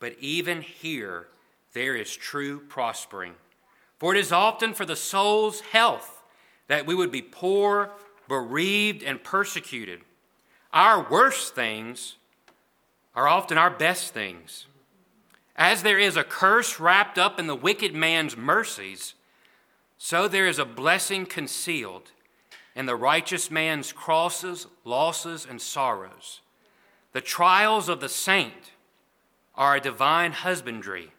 But 0.00 0.16
even 0.20 0.62
here, 0.62 1.26
there 1.74 1.94
is 1.94 2.16
true 2.16 2.60
prospering. 2.60 3.34
For 3.98 4.14
it 4.14 4.20
is 4.20 4.32
often 4.32 4.72
for 4.72 4.86
the 4.86 4.96
soul's 4.96 5.60
health 5.60 6.22
that 6.68 6.86
we 6.86 6.94
would 6.94 7.12
be 7.12 7.22
poor, 7.22 7.90
bereaved, 8.28 9.02
and 9.02 9.22
persecuted. 9.22 10.00
Our 10.72 11.08
worst 11.08 11.54
things 11.54 12.16
are 13.14 13.28
often 13.28 13.56
our 13.56 13.70
best 13.70 14.12
things. 14.12 14.66
As 15.56 15.82
there 15.82 15.98
is 15.98 16.16
a 16.16 16.24
curse 16.24 16.78
wrapped 16.78 17.18
up 17.18 17.38
in 17.38 17.46
the 17.46 17.56
wicked 17.56 17.94
man's 17.94 18.36
mercies, 18.36 19.14
so 19.96 20.28
there 20.28 20.46
is 20.46 20.58
a 20.58 20.66
blessing 20.66 21.24
concealed 21.24 22.10
in 22.74 22.84
the 22.84 22.96
righteous 22.96 23.50
man's 23.50 23.90
crosses, 23.90 24.66
losses, 24.84 25.46
and 25.48 25.60
sorrows. 25.60 26.42
The 27.12 27.22
trials 27.22 27.88
of 27.88 28.00
the 28.00 28.10
saint 28.10 28.72
are 29.54 29.76
a 29.76 29.80
divine 29.80 30.32
husbandry 30.32 31.12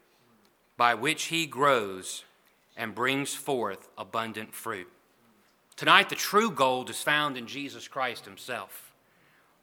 by 0.77 0.93
which 0.93 1.25
he 1.25 1.47
grows 1.47 2.23
and 2.77 2.93
brings 2.93 3.33
forth 3.33 3.89
abundant 3.97 4.53
fruit. 4.53 4.87
Tonight, 5.77 6.09
the 6.09 6.15
true 6.15 6.49
gold 6.49 6.89
is 6.89 7.03
found 7.03 7.37
in 7.37 7.45
Jesus 7.45 7.87
Christ 7.87 8.25
himself, 8.25 8.91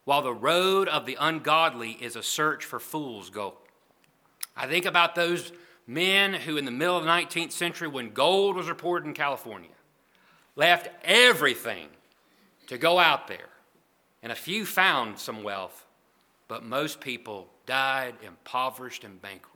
while 0.05 0.23
the 0.23 0.33
road 0.33 0.87
of 0.87 1.07
the 1.07 1.19
ungodly 1.21 1.99
is 2.01 2.15
a 2.15 2.23
search 2.23 2.65
for 2.65 2.79
fool's 2.79 3.31
gold. 3.31 3.57
I 4.57 4.69
think 4.69 4.85
about 4.85 5.17
those 5.17 5.53
men 5.89 6.33
who, 6.33 6.57
in 6.57 6.67
the 6.67 6.71
middle 6.71 6.97
of 6.97 7.03
the 7.03 7.11
19th 7.11 7.51
century, 7.51 7.89
when 7.89 8.11
gold 8.11 8.55
was 8.55 8.69
reported 8.69 9.09
in 9.09 9.13
California, 9.13 9.71
left 10.55 10.89
everything 11.03 11.89
to 12.69 12.79
go 12.79 13.01
out 13.01 13.27
there. 13.27 13.49
And 14.23 14.31
a 14.31 14.37
few 14.37 14.65
found 14.65 15.19
some 15.19 15.43
wealth, 15.43 15.85
but 16.47 16.63
most 16.63 17.01
people 17.01 17.49
died 17.67 18.15
impoverished 18.25 19.03
and 19.03 19.21
bankrupt. 19.21 19.51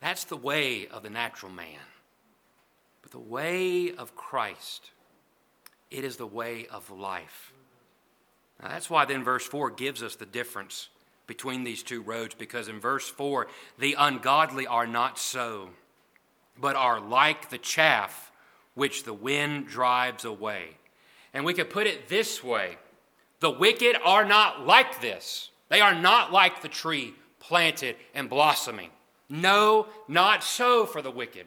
That's 0.00 0.24
the 0.24 0.38
way 0.38 0.88
of 0.88 1.02
the 1.02 1.10
natural 1.10 1.52
man. 1.52 1.78
But 3.02 3.12
the 3.12 3.18
way 3.18 3.94
of 3.94 4.16
Christ, 4.16 4.90
it 5.92 6.04
is 6.04 6.16
the 6.16 6.26
way 6.26 6.66
of 6.70 6.90
life. 6.90 7.52
Now, 8.60 8.68
that's 8.68 8.90
why 8.90 9.04
then 9.04 9.24
verse 9.24 9.46
4 9.46 9.70
gives 9.70 10.02
us 10.02 10.16
the 10.16 10.26
difference 10.26 10.88
between 11.26 11.64
these 11.64 11.82
two 11.82 12.02
roads, 12.02 12.34
because 12.34 12.68
in 12.68 12.80
verse 12.80 13.08
4, 13.08 13.46
the 13.78 13.96
ungodly 13.98 14.66
are 14.66 14.86
not 14.86 15.18
so, 15.18 15.70
but 16.60 16.76
are 16.76 17.00
like 17.00 17.50
the 17.50 17.58
chaff 17.58 18.30
which 18.74 19.04
the 19.04 19.14
wind 19.14 19.66
drives 19.66 20.24
away. 20.24 20.76
And 21.34 21.44
we 21.44 21.54
could 21.54 21.70
put 21.70 21.86
it 21.86 22.08
this 22.08 22.42
way 22.42 22.76
the 23.40 23.50
wicked 23.50 23.96
are 24.04 24.24
not 24.24 24.66
like 24.66 25.00
this. 25.00 25.50
They 25.68 25.80
are 25.80 25.94
not 25.94 26.32
like 26.32 26.62
the 26.62 26.68
tree 26.68 27.14
planted 27.40 27.96
and 28.14 28.30
blossoming. 28.30 28.90
No, 29.28 29.88
not 30.06 30.44
so 30.44 30.86
for 30.86 31.02
the 31.02 31.10
wicked. 31.10 31.46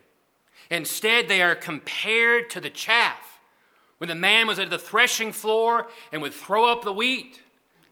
Instead, 0.69 1.27
they 1.27 1.41
are 1.41 1.55
compared 1.55 2.49
to 2.49 2.59
the 2.59 2.69
chaff. 2.69 3.34
When 3.97 4.09
the 4.09 4.15
man 4.15 4.47
was 4.47 4.59
at 4.59 4.69
the 4.69 4.77
threshing 4.77 5.31
floor 5.31 5.87
and 6.11 6.21
would 6.21 6.33
throw 6.33 6.71
up 6.71 6.83
the 6.83 6.93
wheat, 6.93 7.41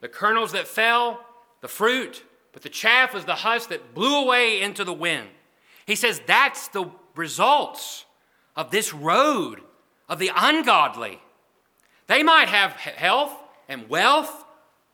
the 0.02 0.10
kernels 0.10 0.52
that 0.52 0.68
fell, 0.68 1.26
the 1.62 1.68
fruit, 1.68 2.24
but 2.52 2.62
the 2.62 2.70
chaff 2.70 3.14
was 3.14 3.26
the 3.26 3.36
husk 3.36 3.70
that 3.70 3.94
blew 3.94 4.22
away 4.22 4.62
into 4.62 4.84
the 4.84 4.94
wind. 4.94 5.28
He 5.86 5.96
says 5.96 6.22
that's 6.26 6.68
the 6.68 6.86
results 7.16 8.06
of 8.56 8.70
this 8.70 8.94
road 8.94 9.62
of 10.10 10.20
the 10.20 10.32
ungodly. 10.36 11.20
They 12.08 12.22
might 12.22 12.50
have 12.50 12.72
health 12.74 13.34
and 13.70 13.90
wealth 13.90 14.46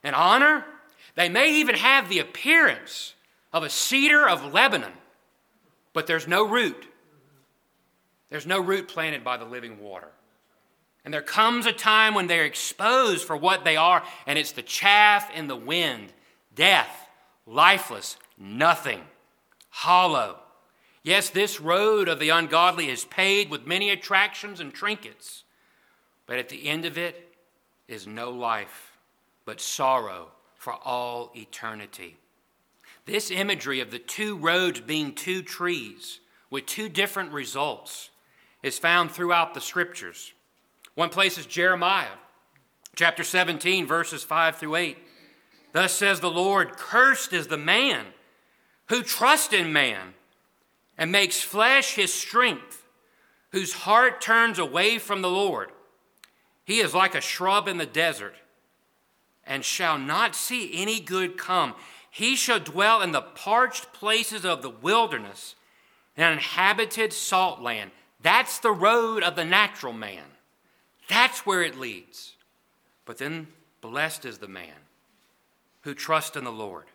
and 0.03 0.15
honor. 0.15 0.65
They 1.15 1.27
may 1.27 1.55
even 1.55 1.75
have 1.75 2.07
the 2.07 2.19
appearance 2.19 3.15
of 3.51 3.63
a 3.63 3.69
cedar 3.69 4.27
of 4.27 4.53
Lebanon, 4.53 4.93
but 5.91 6.07
there's 6.07 6.27
no 6.27 6.47
root. 6.47 6.87
There's 8.29 8.45
no 8.45 8.59
root 8.59 8.87
planted 8.87 9.23
by 9.23 9.37
the 9.37 9.45
living 9.45 9.79
water. 9.79 10.09
And 11.09 11.13
there 11.15 11.23
comes 11.23 11.65
a 11.65 11.73
time 11.73 12.13
when 12.13 12.27
they're 12.27 12.45
exposed 12.45 13.25
for 13.25 13.35
what 13.35 13.63
they 13.63 13.75
are, 13.75 14.03
and 14.27 14.37
it's 14.37 14.51
the 14.51 14.61
chaff 14.61 15.35
in 15.35 15.47
the 15.47 15.55
wind, 15.55 16.13
death, 16.53 17.07
lifeless, 17.47 18.15
nothing, 18.37 19.01
hollow. 19.69 20.37
Yes, 21.01 21.31
this 21.31 21.59
road 21.59 22.09
of 22.09 22.19
the 22.19 22.29
ungodly 22.29 22.91
is 22.91 23.05
paved 23.05 23.49
with 23.49 23.65
many 23.65 23.89
attractions 23.89 24.59
and 24.59 24.71
trinkets, 24.71 25.45
but 26.27 26.37
at 26.37 26.49
the 26.49 26.67
end 26.69 26.85
of 26.85 26.95
it 26.95 27.33
is 27.87 28.05
no 28.05 28.29
life, 28.29 28.95
but 29.45 29.59
sorrow 29.59 30.27
for 30.57 30.73
all 30.73 31.31
eternity. 31.35 32.17
This 33.07 33.31
imagery 33.31 33.79
of 33.79 33.89
the 33.89 33.97
two 33.97 34.37
roads 34.37 34.79
being 34.79 35.15
two 35.15 35.41
trees 35.41 36.19
with 36.51 36.67
two 36.67 36.87
different 36.87 37.31
results 37.31 38.11
is 38.61 38.77
found 38.77 39.09
throughout 39.09 39.55
the 39.55 39.59
scriptures. 39.59 40.33
One 40.99 41.07
place 41.07 41.37
is 41.37 41.45
Jeremiah, 41.45 42.11
chapter 42.93 43.23
17, 43.23 43.87
verses 43.87 44.21
5 44.21 44.57
through 44.57 44.75
8. 44.75 44.97
Thus 45.71 45.93
says 45.93 46.19
the 46.19 46.29
Lord 46.29 46.75
Cursed 46.75 47.31
is 47.31 47.47
the 47.47 47.55
man 47.55 48.07
who 48.89 49.01
trusts 49.01 49.53
in 49.53 49.71
man 49.71 50.13
and 50.97 51.09
makes 51.09 51.39
flesh 51.39 51.95
his 51.95 52.13
strength, 52.13 52.85
whose 53.53 53.71
heart 53.71 54.19
turns 54.19 54.59
away 54.59 54.97
from 54.99 55.21
the 55.21 55.29
Lord. 55.29 55.69
He 56.65 56.81
is 56.81 56.93
like 56.93 57.15
a 57.15 57.21
shrub 57.21 57.69
in 57.69 57.77
the 57.77 57.85
desert 57.85 58.35
and 59.45 59.63
shall 59.63 59.97
not 59.97 60.35
see 60.35 60.81
any 60.81 60.99
good 60.99 61.37
come. 61.37 61.75
He 62.11 62.35
shall 62.35 62.59
dwell 62.59 63.01
in 63.01 63.13
the 63.13 63.21
parched 63.21 63.93
places 63.93 64.43
of 64.43 64.61
the 64.61 64.69
wilderness, 64.69 65.55
an 66.17 66.33
inhabited 66.33 67.13
salt 67.13 67.61
land. 67.61 67.91
That's 68.21 68.59
the 68.59 68.73
road 68.73 69.23
of 69.23 69.37
the 69.37 69.45
natural 69.45 69.93
man. 69.93 70.25
That's 71.09 71.45
where 71.45 71.63
it 71.63 71.77
leads. 71.77 72.35
But 73.03 73.17
then, 73.17 73.47
blessed 73.81 74.23
is 74.23 74.37
the 74.37 74.47
man 74.47 74.85
who 75.81 75.93
trusts 75.93 76.37
in 76.37 76.43
the 76.43 76.51
Lord, 76.51 76.85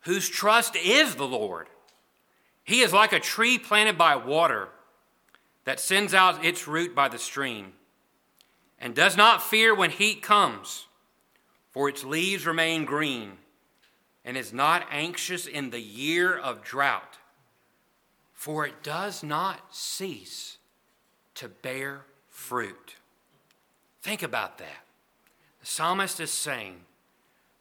whose 0.00 0.28
trust 0.28 0.76
is 0.76 1.14
the 1.14 1.26
Lord. 1.26 1.68
He 2.64 2.80
is 2.80 2.92
like 2.92 3.12
a 3.12 3.20
tree 3.20 3.58
planted 3.58 3.96
by 3.96 4.16
water 4.16 4.68
that 5.64 5.80
sends 5.80 6.12
out 6.12 6.44
its 6.44 6.66
root 6.66 6.94
by 6.94 7.08
the 7.08 7.18
stream 7.18 7.72
and 8.78 8.94
does 8.94 9.16
not 9.16 9.42
fear 9.42 9.74
when 9.74 9.90
heat 9.90 10.20
comes, 10.20 10.86
for 11.70 11.88
its 11.88 12.04
leaves 12.04 12.46
remain 12.46 12.84
green 12.84 13.38
and 14.24 14.36
is 14.36 14.52
not 14.52 14.86
anxious 14.90 15.46
in 15.46 15.70
the 15.70 15.80
year 15.80 16.36
of 16.36 16.62
drought, 16.62 17.18
for 18.32 18.66
it 18.66 18.82
does 18.82 19.22
not 19.22 19.74
cease 19.74 20.58
to 21.34 21.48
bear 21.48 22.06
fruit. 22.28 22.96
Think 24.04 24.22
about 24.22 24.58
that. 24.58 24.84
The 25.60 25.66
psalmist 25.66 26.20
is 26.20 26.30
saying 26.30 26.76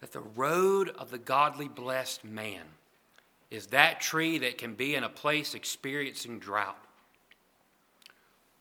that 0.01 0.11
the 0.11 0.19
road 0.19 0.89
of 0.89 1.09
the 1.09 1.17
godly 1.17 1.69
blessed 1.69 2.25
man 2.25 2.63
is 3.49 3.67
that 3.67 4.01
tree 4.01 4.39
that 4.39 4.57
can 4.57 4.73
be 4.73 4.93
in 4.93 5.05
a 5.05 5.09
place 5.09 5.53
experiencing 5.53 6.39
drought. 6.39 6.83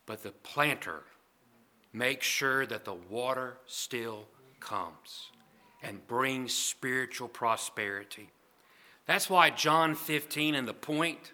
But 0.05 0.23
the 0.23 0.31
planter 0.31 1.01
makes 1.91 2.25
sure 2.25 2.65
that 2.65 2.85
the 2.85 2.93
water 2.93 3.57
still 3.67 4.27
comes 4.61 5.27
and 5.81 6.07
brings 6.07 6.53
spiritual 6.53 7.27
prosperity. 7.27 8.29
That's 9.07 9.29
why 9.29 9.49
John 9.49 9.95
15 9.95 10.55
and 10.55 10.65
the 10.65 10.73
point 10.73 11.33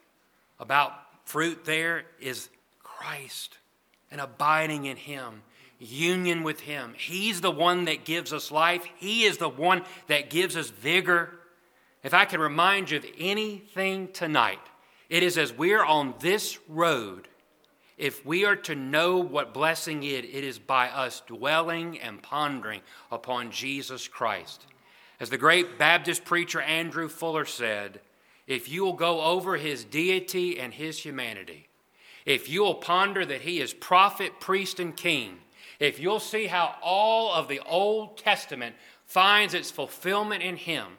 about 0.59 0.93
fruit 1.25 1.63
there 1.65 2.05
is 2.19 2.49
Christ 2.81 3.59
and 4.09 4.19
abiding 4.19 4.85
in 4.85 4.97
Him, 4.97 5.43
union 5.79 6.43
with 6.43 6.59
Him. 6.61 6.93
He's 6.97 7.41
the 7.41 7.51
one 7.51 7.85
that 7.85 8.05
gives 8.05 8.31
us 8.33 8.51
life, 8.51 8.85
He 8.97 9.23
is 9.23 9.37
the 9.37 9.49
one 9.49 9.83
that 10.07 10.29
gives 10.29 10.55
us 10.55 10.69
vigor. 10.69 11.31
If 12.03 12.13
I 12.13 12.25
can 12.25 12.39
remind 12.39 12.91
you 12.91 12.97
of 12.97 13.05
anything 13.17 14.09
tonight, 14.13 14.59
it 15.09 15.23
is 15.23 15.37
as 15.37 15.51
we're 15.51 15.83
on 15.83 16.13
this 16.19 16.57
road 16.69 17.27
if 17.99 18.25
we 18.25 18.45
are 18.45 18.55
to 18.55 18.75
know 18.75 19.17
what 19.17 19.53
blessing 19.53 20.03
is, 20.03 20.23
it 20.23 20.45
is 20.45 20.57
by 20.57 20.87
us 20.87 21.21
dwelling 21.27 21.99
and 21.99 22.23
pondering 22.23 22.79
upon 23.11 23.51
Jesus 23.51 24.07
Christ. 24.07 24.65
As 25.19 25.29
the 25.29 25.37
great 25.37 25.77
Baptist 25.77 26.23
preacher 26.23 26.61
Andrew 26.61 27.09
Fuller 27.09 27.43
said, 27.43 27.99
if 28.47 28.69
you 28.69 28.85
will 28.85 28.93
go 28.93 29.21
over 29.21 29.57
his 29.57 29.83
deity 29.83 30.57
and 30.57 30.73
his 30.73 30.99
humanity, 30.99 31.67
if 32.25 32.47
you'll 32.47 32.75
ponder 32.75 33.25
that 33.25 33.41
he 33.41 33.59
is 33.59 33.73
prophet, 33.73 34.39
priest, 34.39 34.79
and 34.79 34.95
king, 34.95 35.39
if 35.79 35.99
you'll 35.99 36.19
see 36.19 36.47
how 36.47 36.75
all 36.81 37.33
of 37.33 37.47
the 37.47 37.61
Old 37.61 38.17
Testament 38.17 38.75
finds 39.05 39.53
its 39.53 39.71
fulfillment 39.71 40.43
in 40.43 40.57
him, 40.57 40.97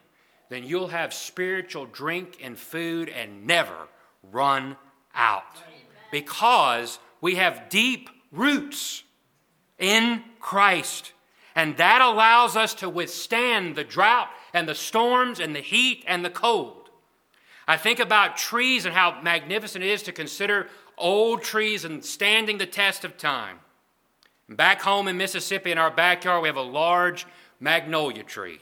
then 0.48 0.64
you'll 0.64 0.88
have 0.88 1.14
spiritual 1.14 1.86
drink 1.86 2.38
and 2.42 2.58
food 2.58 3.08
and 3.08 3.46
never 3.46 3.88
run 4.32 4.76
out. 5.14 5.62
Because 6.10 6.98
we 7.20 7.36
have 7.36 7.68
deep 7.68 8.10
roots 8.32 9.04
in 9.78 10.22
Christ. 10.40 11.12
And 11.54 11.76
that 11.76 12.00
allows 12.00 12.56
us 12.56 12.74
to 12.74 12.88
withstand 12.88 13.76
the 13.76 13.84
drought 13.84 14.28
and 14.52 14.68
the 14.68 14.74
storms 14.74 15.40
and 15.40 15.54
the 15.54 15.60
heat 15.60 16.04
and 16.06 16.24
the 16.24 16.30
cold. 16.30 16.90
I 17.68 17.76
think 17.76 18.00
about 18.00 18.36
trees 18.36 18.84
and 18.84 18.94
how 18.94 19.20
magnificent 19.22 19.84
it 19.84 19.90
is 19.90 20.02
to 20.04 20.12
consider 20.12 20.68
old 20.98 21.42
trees 21.42 21.84
and 21.84 22.04
standing 22.04 22.58
the 22.58 22.66
test 22.66 23.04
of 23.04 23.16
time. 23.16 23.58
Back 24.50 24.82
home 24.82 25.06
in 25.06 25.16
Mississippi, 25.16 25.70
in 25.70 25.78
our 25.78 25.92
backyard, 25.92 26.42
we 26.42 26.48
have 26.48 26.56
a 26.56 26.62
large 26.62 27.24
magnolia 27.60 28.24
tree. 28.24 28.58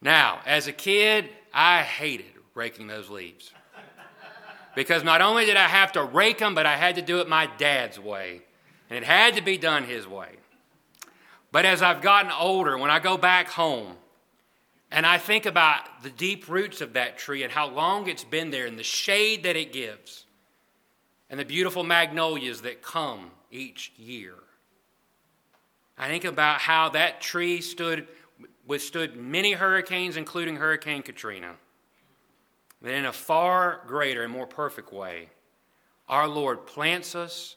Now, 0.00 0.40
as 0.46 0.66
a 0.66 0.72
kid, 0.72 1.28
I 1.52 1.82
hated 1.82 2.32
raking 2.54 2.86
those 2.86 3.10
leaves. 3.10 3.52
Because 4.74 5.04
not 5.04 5.20
only 5.20 5.44
did 5.44 5.58
I 5.58 5.68
have 5.68 5.92
to 5.92 6.02
rake 6.02 6.38
them, 6.38 6.54
but 6.54 6.64
I 6.64 6.76
had 6.76 6.94
to 6.94 7.02
do 7.02 7.18
it 7.18 7.28
my 7.28 7.50
dad's 7.58 8.00
way. 8.00 8.40
And 8.88 8.96
it 8.96 9.04
had 9.04 9.34
to 9.34 9.42
be 9.42 9.58
done 9.58 9.84
his 9.84 10.06
way. 10.06 10.30
But 11.52 11.66
as 11.66 11.82
I've 11.82 12.00
gotten 12.00 12.32
older, 12.32 12.78
when 12.78 12.90
I 12.90 12.98
go 12.98 13.18
back 13.18 13.48
home 13.48 13.96
and 14.90 15.04
I 15.04 15.18
think 15.18 15.44
about 15.44 16.02
the 16.02 16.10
deep 16.10 16.48
roots 16.48 16.80
of 16.80 16.94
that 16.94 17.18
tree 17.18 17.42
and 17.42 17.52
how 17.52 17.68
long 17.68 18.08
it's 18.08 18.24
been 18.24 18.50
there 18.50 18.66
and 18.66 18.78
the 18.78 18.84
shade 18.84 19.42
that 19.42 19.56
it 19.56 19.72
gives 19.72 20.24
and 21.28 21.38
the 21.38 21.44
beautiful 21.44 21.84
magnolias 21.84 22.62
that 22.62 22.80
come 22.80 23.32
each 23.50 23.92
year, 23.96 24.34
I 25.98 26.08
think 26.08 26.24
about 26.24 26.60
how 26.60 26.88
that 26.90 27.20
tree 27.20 27.60
stood, 27.60 28.08
withstood 28.66 29.16
many 29.16 29.52
hurricanes, 29.52 30.16
including 30.16 30.56
Hurricane 30.56 31.02
Katrina. 31.02 31.56
But 32.80 32.92
in 32.92 33.04
a 33.04 33.12
far 33.12 33.82
greater 33.86 34.22
and 34.22 34.32
more 34.32 34.46
perfect 34.46 34.92
way, 34.92 35.28
our 36.08 36.26
Lord 36.26 36.66
plants 36.66 37.14
us, 37.14 37.56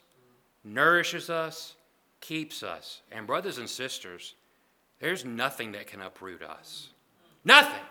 nourishes 0.64 1.30
us, 1.30 1.76
keeps 2.20 2.64
us. 2.64 3.02
And, 3.12 3.26
brothers 3.26 3.58
and 3.58 3.70
sisters, 3.70 4.36
there's 5.00 5.24
nothing 5.24 5.72
that 5.72 5.88
can 5.88 6.02
uproot 6.02 6.44
us. 6.44 6.90
Nothing. 7.46 7.82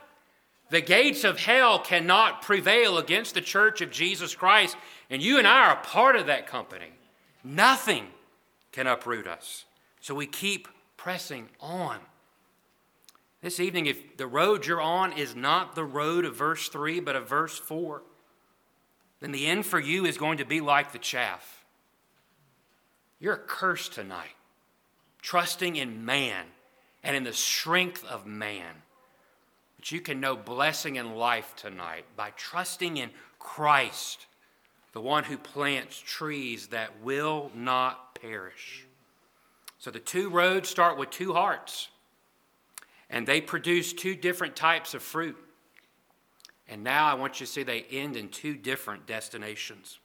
The 0.71 0.81
gates 0.81 1.25
of 1.25 1.39
hell 1.39 1.79
cannot 1.79 2.43
prevail 2.43 2.99
against 2.99 3.35
the 3.35 3.41
church 3.41 3.81
of 3.81 3.91
Jesus 3.91 4.35
Christ, 4.35 4.77
and 5.11 5.23
you 5.23 5.39
and 5.39 5.47
I 5.47 5.69
are 5.69 5.77
part 5.77 6.17
of 6.17 6.27
that 6.27 6.47
company. 6.47 6.93
Nothing 7.45 8.07
can 8.71 8.87
uproot 8.87 9.27
us. 9.27 9.65
So 10.01 10.15
we 10.15 10.27
keep 10.27 10.69
pressing 10.97 11.49
on. 11.61 11.99
This 13.41 13.59
evening, 13.59 13.87
if 13.87 14.17
the 14.17 14.27
road 14.27 14.67
you're 14.67 14.81
on 14.81 15.13
is 15.13 15.35
not 15.35 15.75
the 15.75 15.85
road 15.85 16.25
of 16.25 16.37
verse 16.37 16.69
3, 16.69 17.01
but 17.01 17.17
of 17.17 17.29
verse 17.29 17.59
4, 17.59 18.03
then 19.21 19.33
the 19.33 19.47
end 19.47 19.67
for 19.67 19.81
you 19.81 20.05
is 20.05 20.17
going 20.17 20.39
to 20.39 20.45
be 20.45 20.61
like 20.61 20.93
the 20.93 20.99
chaff. 20.99 21.65
You're 23.19 23.37
cursed 23.37 23.93
tonight, 23.93 24.37
trusting 25.21 25.77
in 25.77 26.05
man 26.05 26.47
and 27.03 27.17
in 27.17 27.25
the 27.25 27.33
strength 27.33 28.05
of 28.05 28.27
man. 28.27 28.83
But 29.77 29.91
you 29.91 30.01
can 30.01 30.21
know 30.21 30.37
blessing 30.37 30.99
and 30.99 31.17
life 31.17 31.55
tonight 31.57 32.05
by 32.17 32.31
trusting 32.37 32.97
in 32.97 33.11
Christ, 33.39 34.27
the 34.93 35.01
one 35.01 35.25
who 35.25 35.39
plants 35.39 35.99
trees 35.99 36.69
that 36.69 37.01
will 37.03 37.51
not 37.55 38.15
perish. 38.21 38.87
So 39.79 39.91
the 39.91 39.99
two 39.99 40.29
roads 40.29 40.69
start 40.69 40.99
with 40.99 41.11
two 41.11 41.33
hearts, 41.33 41.89
and 43.11 43.27
they 43.27 43.41
produce 43.41 43.93
two 43.93 44.15
different 44.15 44.55
types 44.55 44.95
of 44.95 45.03
fruit. 45.03 45.37
And 46.69 46.85
now 46.85 47.07
I 47.07 47.15
want 47.15 47.41
you 47.41 47.47
to 47.47 47.53
see 47.53 47.63
they 47.63 47.83
end 47.91 48.17
in 48.17 48.29
two 48.29 48.55
different 48.55 49.07
destinations. 49.07 49.99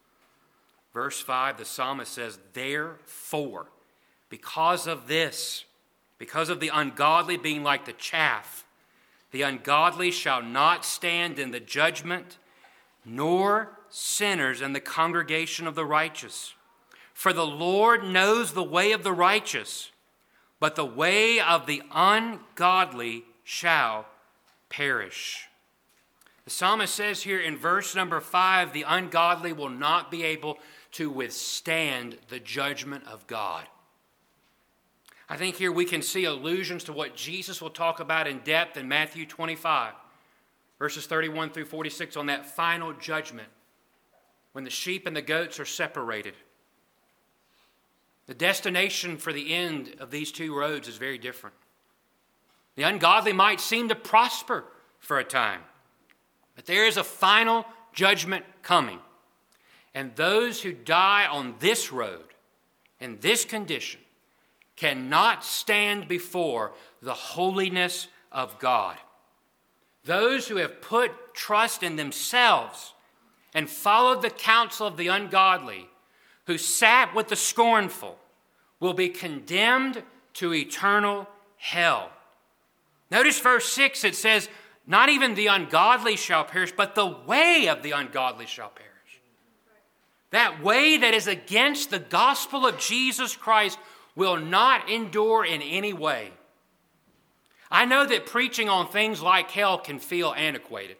Verse 0.93 1.21
5, 1.21 1.57
the 1.57 1.65
psalmist 1.65 2.11
says, 2.11 2.39
Therefore, 2.53 3.67
because 4.29 4.87
of 4.87 5.07
this, 5.07 5.65
because 6.17 6.49
of 6.49 6.59
the 6.59 6.71
ungodly 6.73 7.37
being 7.37 7.63
like 7.63 7.85
the 7.85 7.93
chaff, 7.93 8.65
the 9.31 9.43
ungodly 9.43 10.09
shall 10.09 10.41
not 10.41 10.83
stand 10.83 11.37
in 11.37 11.51
the 11.51 11.59
judgment, 11.59 12.39
nor 13.05 13.76
sinners 13.89 14.61
and 14.61 14.75
the 14.75 14.79
congregation 14.79 15.67
of 15.67 15.75
the 15.75 15.85
righteous. 15.85 16.53
For 17.13 17.33
the 17.33 17.47
Lord 17.47 18.03
knows 18.03 18.53
the 18.53 18.63
way 18.63 18.91
of 18.91 19.03
the 19.03 19.13
righteous, 19.13 19.91
but 20.59 20.75
the 20.75 20.85
way 20.85 21.39
of 21.39 21.65
the 21.65 21.81
ungodly 21.91 23.23
shall 23.43 24.05
perish. 24.69 25.47
The 26.45 26.51
psalmist 26.51 26.93
says 26.93 27.23
here 27.23 27.39
in 27.39 27.57
verse 27.57 27.95
number 27.95 28.21
five 28.21 28.71
the 28.71 28.85
ungodly 28.87 29.51
will 29.51 29.69
not 29.69 30.11
be 30.11 30.23
able 30.23 30.59
to 30.91 31.09
withstand 31.09 32.17
the 32.29 32.39
judgment 32.39 33.05
of 33.07 33.27
God. 33.27 33.65
I 35.29 35.35
think 35.35 35.55
here 35.55 35.71
we 35.71 35.85
can 35.85 36.01
see 36.01 36.23
allusions 36.23 36.85
to 36.85 36.93
what 36.93 37.15
Jesus 37.15 37.61
will 37.61 37.69
talk 37.69 37.99
about 37.99 38.27
in 38.27 38.39
depth 38.39 38.77
in 38.77 38.87
Matthew 38.87 39.25
25, 39.25 39.93
verses 40.79 41.05
31 41.05 41.49
through 41.49 41.65
46, 41.65 42.15
on 42.15 42.27
that 42.27 42.45
final 42.45 42.93
judgment 42.93 43.49
when 44.57 44.63
the 44.63 44.71
sheep 44.71 45.05
and 45.05 45.15
the 45.15 45.21
goats 45.21 45.59
are 45.59 45.65
separated. 45.65 46.33
The 48.25 48.33
destination 48.33 49.17
for 49.17 49.31
the 49.31 49.53
end 49.53 49.93
of 49.99 50.09
these 50.09 50.31
two 50.31 50.57
roads 50.57 50.87
is 50.87 50.97
very 50.97 51.19
different. 51.19 51.55
The 52.73 52.81
ungodly 52.81 53.33
might 53.33 53.61
seem 53.61 53.87
to 53.89 53.93
prosper 53.93 54.63
for 54.97 55.19
a 55.19 55.23
time, 55.23 55.61
but 56.55 56.65
there 56.65 56.87
is 56.87 56.97
a 56.97 57.03
final 57.03 57.67
judgment 57.93 58.45
coming. 58.63 58.97
And 59.93 60.15
those 60.15 60.63
who 60.63 60.73
die 60.73 61.27
on 61.27 61.53
this 61.59 61.91
road, 61.91 62.25
in 62.99 63.19
this 63.19 63.45
condition, 63.45 63.99
cannot 64.75 65.45
stand 65.45 66.07
before 66.07 66.71
the 67.03 67.13
holiness 67.13 68.07
of 68.31 68.57
God. 68.57 68.97
Those 70.03 70.47
who 70.47 70.55
have 70.55 70.81
put 70.81 71.35
trust 71.35 71.83
in 71.83 71.95
themselves 71.95 72.95
and 73.53 73.69
followed 73.69 74.21
the 74.21 74.29
counsel 74.29 74.87
of 74.87 74.97
the 74.97 75.07
ungodly, 75.07 75.87
who 76.45 76.57
sat 76.57 77.13
with 77.15 77.27
the 77.27 77.35
scornful, 77.35 78.17
will 78.79 78.93
be 78.93 79.09
condemned 79.09 80.03
to 80.33 80.53
eternal 80.53 81.27
hell. 81.57 82.11
Notice 83.09 83.39
verse 83.39 83.71
6 83.71 84.03
it 84.03 84.15
says, 84.15 84.49
Not 84.85 85.09
even 85.09 85.35
the 85.35 85.47
ungodly 85.47 86.15
shall 86.15 86.43
perish, 86.43 86.73
but 86.75 86.95
the 86.95 87.17
way 87.25 87.67
of 87.67 87.83
the 87.83 87.91
ungodly 87.91 88.45
shall 88.45 88.69
perish. 88.69 88.87
That 90.31 90.61
way 90.61 90.97
that 90.97 91.13
is 91.13 91.27
against 91.27 91.89
the 91.89 91.99
gospel 91.99 92.67
of 92.67 92.77
Jesus 92.77 93.35
Christ 93.35 93.79
will 94.15 94.37
not 94.37 94.89
endure 94.89 95.45
in 95.45 95.61
any 95.61 95.93
way. 95.93 96.31
I 97.69 97.85
know 97.85 98.05
that 98.05 98.25
preaching 98.25 98.69
on 98.69 98.87
things 98.87 99.21
like 99.21 99.51
hell 99.51 99.77
can 99.77 99.99
feel 99.99 100.33
antiquated. 100.35 100.97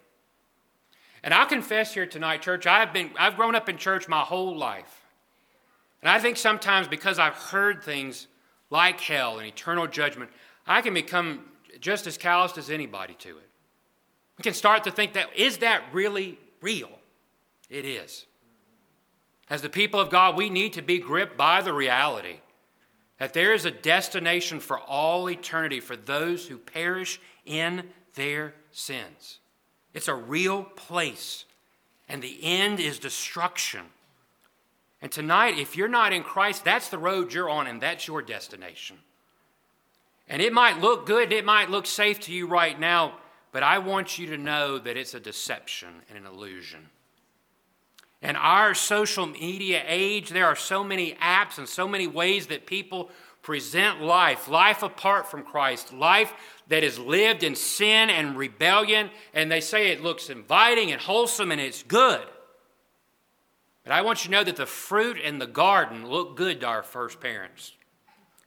And 1.27 1.33
I'll 1.33 1.45
confess 1.45 1.93
here 1.93 2.05
tonight, 2.05 2.41
church, 2.41 2.65
I've, 2.65 2.93
been, 2.93 3.09
I've 3.19 3.35
grown 3.35 3.53
up 3.53 3.67
in 3.67 3.75
church 3.75 4.07
my 4.07 4.21
whole 4.21 4.55
life. 4.55 5.03
And 6.01 6.09
I 6.09 6.19
think 6.19 6.37
sometimes 6.37 6.87
because 6.87 7.19
I've 7.19 7.33
heard 7.33 7.83
things 7.83 8.27
like 8.69 9.01
hell 9.01 9.37
and 9.37 9.45
eternal 9.45 9.87
judgment, 9.87 10.31
I 10.65 10.81
can 10.81 10.93
become 10.93 11.41
just 11.81 12.07
as 12.07 12.17
calloused 12.17 12.57
as 12.57 12.69
anybody 12.69 13.13
to 13.15 13.31
it. 13.31 13.49
We 14.37 14.43
can 14.43 14.53
start 14.53 14.85
to 14.85 14.91
think 14.91 15.11
that, 15.15 15.27
is 15.35 15.57
that 15.57 15.83
really 15.91 16.39
real? 16.61 16.91
It 17.69 17.83
is. 17.83 18.25
As 19.49 19.61
the 19.61 19.67
people 19.67 19.99
of 19.99 20.09
God, 20.09 20.37
we 20.37 20.49
need 20.49 20.71
to 20.73 20.81
be 20.81 20.97
gripped 20.97 21.35
by 21.35 21.61
the 21.61 21.73
reality 21.73 22.37
that 23.19 23.33
there 23.33 23.53
is 23.53 23.65
a 23.65 23.71
destination 23.71 24.61
for 24.61 24.79
all 24.79 25.29
eternity 25.29 25.81
for 25.81 25.97
those 25.97 26.47
who 26.47 26.57
perish 26.57 27.19
in 27.45 27.83
their 28.13 28.53
sins. 28.71 29.39
It's 29.97 30.07
a 30.07 30.13
real 30.13 30.61
place, 30.61 31.45
and 32.07 32.21
the 32.21 32.37
end 32.43 32.79
is 32.79 32.99
destruction. 32.99 33.81
And 35.01 35.11
tonight, 35.11 35.57
if 35.57 35.75
you're 35.75 35.87
not 35.87 36.13
in 36.13 36.21
Christ, 36.21 36.63
that's 36.63 36.89
the 36.89 36.99
road 36.99 37.33
you're 37.33 37.49
on, 37.49 37.65
and 37.65 37.81
that's 37.81 38.07
your 38.07 38.21
destination. 38.21 38.97
And 40.29 40.39
it 40.39 40.53
might 40.53 40.79
look 40.79 41.07
good, 41.07 41.33
it 41.33 41.45
might 41.45 41.71
look 41.71 41.87
safe 41.87 42.19
to 42.21 42.31
you 42.31 42.45
right 42.45 42.79
now, 42.79 43.15
but 43.51 43.63
I 43.63 43.79
want 43.79 44.19
you 44.19 44.27
to 44.27 44.37
know 44.37 44.77
that 44.77 44.97
it's 44.97 45.15
a 45.15 45.19
deception 45.19 45.89
and 46.09 46.19
an 46.19 46.27
illusion. 46.27 46.89
In 48.21 48.35
our 48.35 48.75
social 48.75 49.25
media 49.25 49.81
age, 49.87 50.29
there 50.29 50.45
are 50.45 50.55
so 50.55 50.83
many 50.83 51.13
apps 51.13 51.57
and 51.57 51.67
so 51.67 51.87
many 51.87 52.05
ways 52.05 52.45
that 52.47 52.67
people 52.67 53.09
present 53.41 54.01
life 54.01 54.47
life 54.47 54.83
apart 54.83 55.25
from 55.25 55.41
Christ, 55.41 55.91
life 55.91 56.33
that 56.69 56.83
is 56.83 56.99
lived 56.99 57.43
in 57.43 57.55
sin 57.55 58.09
and 58.09 58.37
rebellion, 58.37 59.09
and 59.33 59.51
they 59.51 59.61
say 59.61 59.89
it 59.89 60.03
looks 60.03 60.29
inviting 60.29 60.91
and 60.91 61.01
wholesome 61.01 61.51
and 61.51 61.61
it's 61.61 61.83
good. 61.83 62.25
But 63.83 63.93
I 63.93 64.01
want 64.01 64.23
you 64.23 64.25
to 64.25 64.31
know 64.31 64.43
that 64.43 64.57
the 64.57 64.65
fruit 64.65 65.17
in 65.17 65.39
the 65.39 65.47
garden 65.47 66.07
looked 66.07 66.35
good 66.35 66.59
to 66.59 66.67
our 66.67 66.83
first 66.83 67.21
parents. 67.21 67.71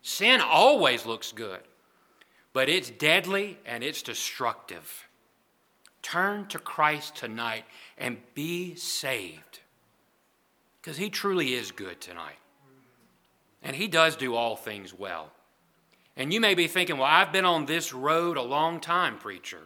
Sin 0.02 0.40
always 0.40 1.06
looks 1.06 1.32
good, 1.32 1.60
but 2.52 2.68
it's 2.68 2.90
deadly 2.90 3.58
and 3.64 3.82
it's 3.82 4.02
destructive. 4.02 5.08
Turn 6.02 6.46
to 6.48 6.58
Christ 6.58 7.16
tonight 7.16 7.64
and 7.96 8.18
be 8.34 8.74
saved 8.74 9.60
because 10.80 10.96
He 10.96 11.10
truly 11.10 11.54
is 11.54 11.72
good 11.72 12.00
tonight. 12.00 12.38
And 13.62 13.76
He 13.76 13.88
does 13.88 14.16
do 14.16 14.34
all 14.34 14.56
things 14.56 14.92
well. 14.92 15.30
And 16.16 16.32
you 16.32 16.40
may 16.40 16.54
be 16.54 16.66
thinking, 16.66 16.98
well, 16.98 17.06
I've 17.06 17.32
been 17.32 17.44
on 17.44 17.66
this 17.66 17.92
road 17.92 18.36
a 18.36 18.42
long 18.42 18.80
time, 18.80 19.18
preacher. 19.18 19.60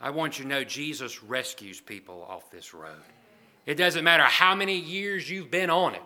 I 0.00 0.10
want 0.10 0.38
you 0.38 0.44
to 0.44 0.48
know 0.48 0.64
Jesus 0.64 1.22
rescues 1.22 1.80
people 1.80 2.26
off 2.28 2.50
this 2.50 2.74
road. 2.74 3.02
It 3.66 3.76
doesn't 3.76 4.04
matter 4.04 4.24
how 4.24 4.54
many 4.54 4.76
years 4.76 5.30
you've 5.30 5.50
been 5.50 5.70
on 5.70 5.94
it, 5.94 6.02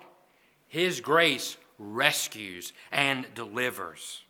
His 0.68 1.00
grace 1.00 1.56
rescues 1.78 2.72
and 2.90 3.26
delivers. 3.34 4.22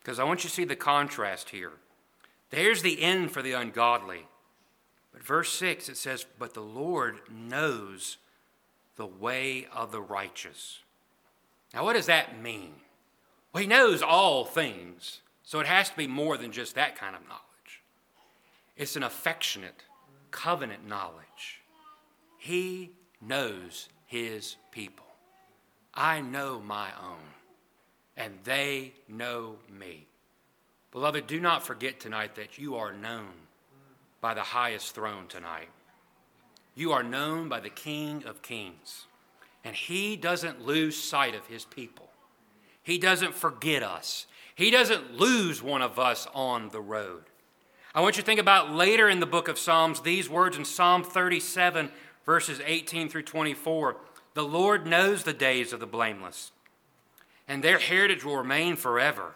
Because 0.00 0.18
I 0.18 0.24
want 0.24 0.44
you 0.44 0.50
to 0.50 0.54
see 0.54 0.64
the 0.64 0.76
contrast 0.76 1.50
here. 1.50 1.72
There's 2.50 2.82
the 2.82 3.02
end 3.02 3.32
for 3.32 3.42
the 3.42 3.52
ungodly. 3.52 4.26
But 5.12 5.24
verse 5.24 5.52
6, 5.54 5.88
it 5.88 5.96
says, 5.96 6.26
But 6.38 6.54
the 6.54 6.60
Lord 6.60 7.20
knows 7.30 8.18
the 8.96 9.06
way 9.06 9.66
of 9.72 9.92
the 9.92 10.00
righteous. 10.00 10.80
Now, 11.74 11.84
what 11.84 11.94
does 11.94 12.06
that 12.06 12.40
mean? 12.40 12.74
Well, 13.56 13.62
He 13.62 13.68
knows 13.68 14.02
all 14.02 14.44
things, 14.44 15.22
so 15.42 15.60
it 15.60 15.66
has 15.66 15.88
to 15.88 15.96
be 15.96 16.06
more 16.06 16.36
than 16.36 16.52
just 16.52 16.74
that 16.74 16.94
kind 16.94 17.16
of 17.16 17.22
knowledge. 17.22 17.82
It's 18.76 18.96
an 18.96 19.02
affectionate, 19.02 19.84
covenant 20.30 20.86
knowledge. 20.86 21.62
He 22.36 22.90
knows 23.18 23.88
His 24.04 24.56
people. 24.72 25.06
I 25.94 26.20
know 26.20 26.60
my 26.60 26.90
own, 27.02 27.32
and 28.14 28.34
they 28.44 28.92
know 29.08 29.56
me. 29.72 30.06
Beloved, 30.92 31.26
do 31.26 31.40
not 31.40 31.66
forget 31.66 31.98
tonight 31.98 32.34
that 32.34 32.58
you 32.58 32.76
are 32.76 32.92
known 32.92 33.32
by 34.20 34.34
the 34.34 34.42
highest 34.42 34.94
throne 34.94 35.28
tonight. 35.28 35.70
You 36.74 36.92
are 36.92 37.02
known 37.02 37.48
by 37.48 37.60
the 37.60 37.70
King 37.70 38.22
of 38.26 38.42
Kings, 38.42 39.06
and 39.64 39.74
He 39.74 40.14
doesn't 40.14 40.66
lose 40.66 41.02
sight 41.02 41.34
of 41.34 41.46
His 41.46 41.64
people. 41.64 42.10
He 42.86 42.98
doesn't 42.98 43.34
forget 43.34 43.82
us. 43.82 44.26
He 44.54 44.70
doesn't 44.70 45.18
lose 45.18 45.60
one 45.60 45.82
of 45.82 45.98
us 45.98 46.28
on 46.32 46.68
the 46.68 46.80
road. 46.80 47.24
I 47.92 48.00
want 48.00 48.16
you 48.16 48.22
to 48.22 48.26
think 48.26 48.38
about 48.38 48.70
later 48.70 49.08
in 49.08 49.18
the 49.18 49.26
book 49.26 49.48
of 49.48 49.58
Psalms 49.58 50.02
these 50.02 50.30
words 50.30 50.56
in 50.56 50.64
Psalm 50.64 51.02
37, 51.02 51.90
verses 52.24 52.60
18 52.64 53.08
through 53.08 53.24
24. 53.24 53.96
The 54.34 54.44
Lord 54.44 54.86
knows 54.86 55.24
the 55.24 55.32
days 55.32 55.72
of 55.72 55.80
the 55.80 55.86
blameless, 55.86 56.52
and 57.48 57.60
their 57.60 57.80
heritage 57.80 58.24
will 58.24 58.36
remain 58.36 58.76
forever. 58.76 59.34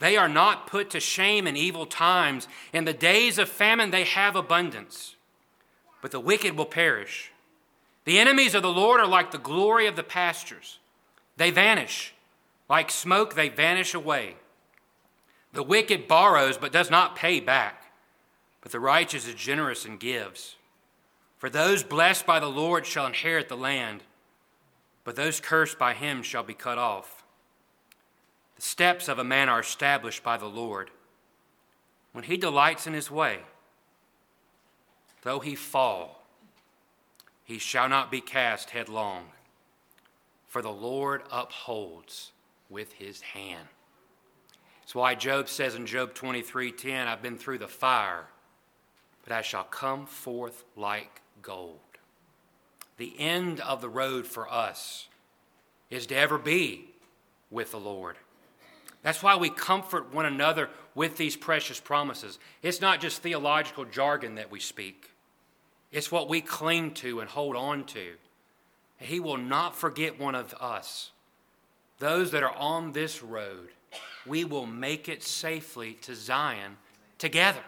They 0.00 0.16
are 0.16 0.28
not 0.28 0.66
put 0.66 0.90
to 0.90 0.98
shame 0.98 1.46
in 1.46 1.56
evil 1.56 1.86
times. 1.86 2.48
In 2.72 2.84
the 2.84 2.92
days 2.92 3.38
of 3.38 3.48
famine, 3.48 3.92
they 3.92 4.02
have 4.02 4.34
abundance, 4.34 5.14
but 6.02 6.10
the 6.10 6.18
wicked 6.18 6.56
will 6.56 6.66
perish. 6.66 7.30
The 8.06 8.18
enemies 8.18 8.56
of 8.56 8.64
the 8.64 8.72
Lord 8.72 9.00
are 9.00 9.06
like 9.06 9.30
the 9.30 9.38
glory 9.38 9.86
of 9.86 9.94
the 9.94 10.02
pastures, 10.02 10.80
they 11.36 11.52
vanish. 11.52 12.12
Like 12.68 12.90
smoke, 12.90 13.34
they 13.34 13.48
vanish 13.48 13.94
away. 13.94 14.36
The 15.52 15.62
wicked 15.62 16.08
borrows 16.08 16.58
but 16.58 16.72
does 16.72 16.90
not 16.90 17.16
pay 17.16 17.40
back, 17.40 17.92
but 18.60 18.72
the 18.72 18.80
righteous 18.80 19.26
is 19.26 19.34
generous 19.34 19.84
and 19.84 20.00
gives. 20.00 20.56
For 21.38 21.48
those 21.48 21.84
blessed 21.84 22.26
by 22.26 22.40
the 22.40 22.50
Lord 22.50 22.86
shall 22.86 23.06
inherit 23.06 23.48
the 23.48 23.56
land, 23.56 24.02
but 25.04 25.16
those 25.16 25.40
cursed 25.40 25.78
by 25.78 25.94
him 25.94 26.22
shall 26.22 26.42
be 26.42 26.54
cut 26.54 26.78
off. 26.78 27.24
The 28.56 28.62
steps 28.62 29.06
of 29.08 29.18
a 29.18 29.24
man 29.24 29.48
are 29.48 29.60
established 29.60 30.22
by 30.22 30.36
the 30.36 30.46
Lord. 30.46 30.90
When 32.12 32.24
he 32.24 32.36
delights 32.36 32.86
in 32.86 32.94
his 32.94 33.10
way, 33.10 33.40
though 35.22 35.40
he 35.40 35.54
fall, 35.54 36.24
he 37.44 37.58
shall 37.58 37.88
not 37.88 38.10
be 38.10 38.20
cast 38.20 38.70
headlong, 38.70 39.26
for 40.48 40.62
the 40.62 40.72
Lord 40.72 41.22
upholds 41.30 42.32
with 42.68 42.92
his 42.92 43.20
hand. 43.20 43.68
That's 44.80 44.94
why 44.94 45.14
Job 45.14 45.48
says 45.48 45.74
in 45.74 45.86
Job 45.86 46.14
23:10, 46.14 47.08
I've 47.08 47.22
been 47.22 47.38
through 47.38 47.58
the 47.58 47.68
fire, 47.68 48.26
but 49.24 49.32
I 49.32 49.42
shall 49.42 49.64
come 49.64 50.06
forth 50.06 50.64
like 50.76 51.22
gold. 51.42 51.80
The 52.96 53.18
end 53.18 53.60
of 53.60 53.80
the 53.80 53.88
road 53.88 54.26
for 54.26 54.50
us 54.50 55.08
is 55.90 56.06
to 56.06 56.16
ever 56.16 56.38
be 56.38 56.94
with 57.50 57.72
the 57.72 57.80
Lord. 57.80 58.16
That's 59.02 59.22
why 59.22 59.36
we 59.36 59.50
comfort 59.50 60.12
one 60.12 60.26
another 60.26 60.70
with 60.94 61.16
these 61.16 61.36
precious 61.36 61.78
promises. 61.78 62.38
It's 62.62 62.80
not 62.80 63.00
just 63.00 63.22
theological 63.22 63.84
jargon 63.84 64.36
that 64.36 64.50
we 64.50 64.60
speak, 64.60 65.10
it's 65.92 66.10
what 66.10 66.28
we 66.28 66.40
cling 66.40 66.94
to 66.94 67.20
and 67.20 67.30
hold 67.30 67.56
on 67.56 67.84
to. 67.86 68.14
He 68.98 69.20
will 69.20 69.36
not 69.36 69.76
forget 69.76 70.18
one 70.18 70.34
of 70.34 70.54
us, 70.54 71.10
those 71.98 72.30
that 72.30 72.42
are 72.42 72.54
on 72.54 72.92
this 72.92 73.22
road 73.22 73.68
we 74.26 74.44
will 74.44 74.66
make 74.66 75.08
it 75.08 75.22
safely 75.22 75.94
to 76.02 76.14
Zion 76.14 76.76
together. 77.18 77.62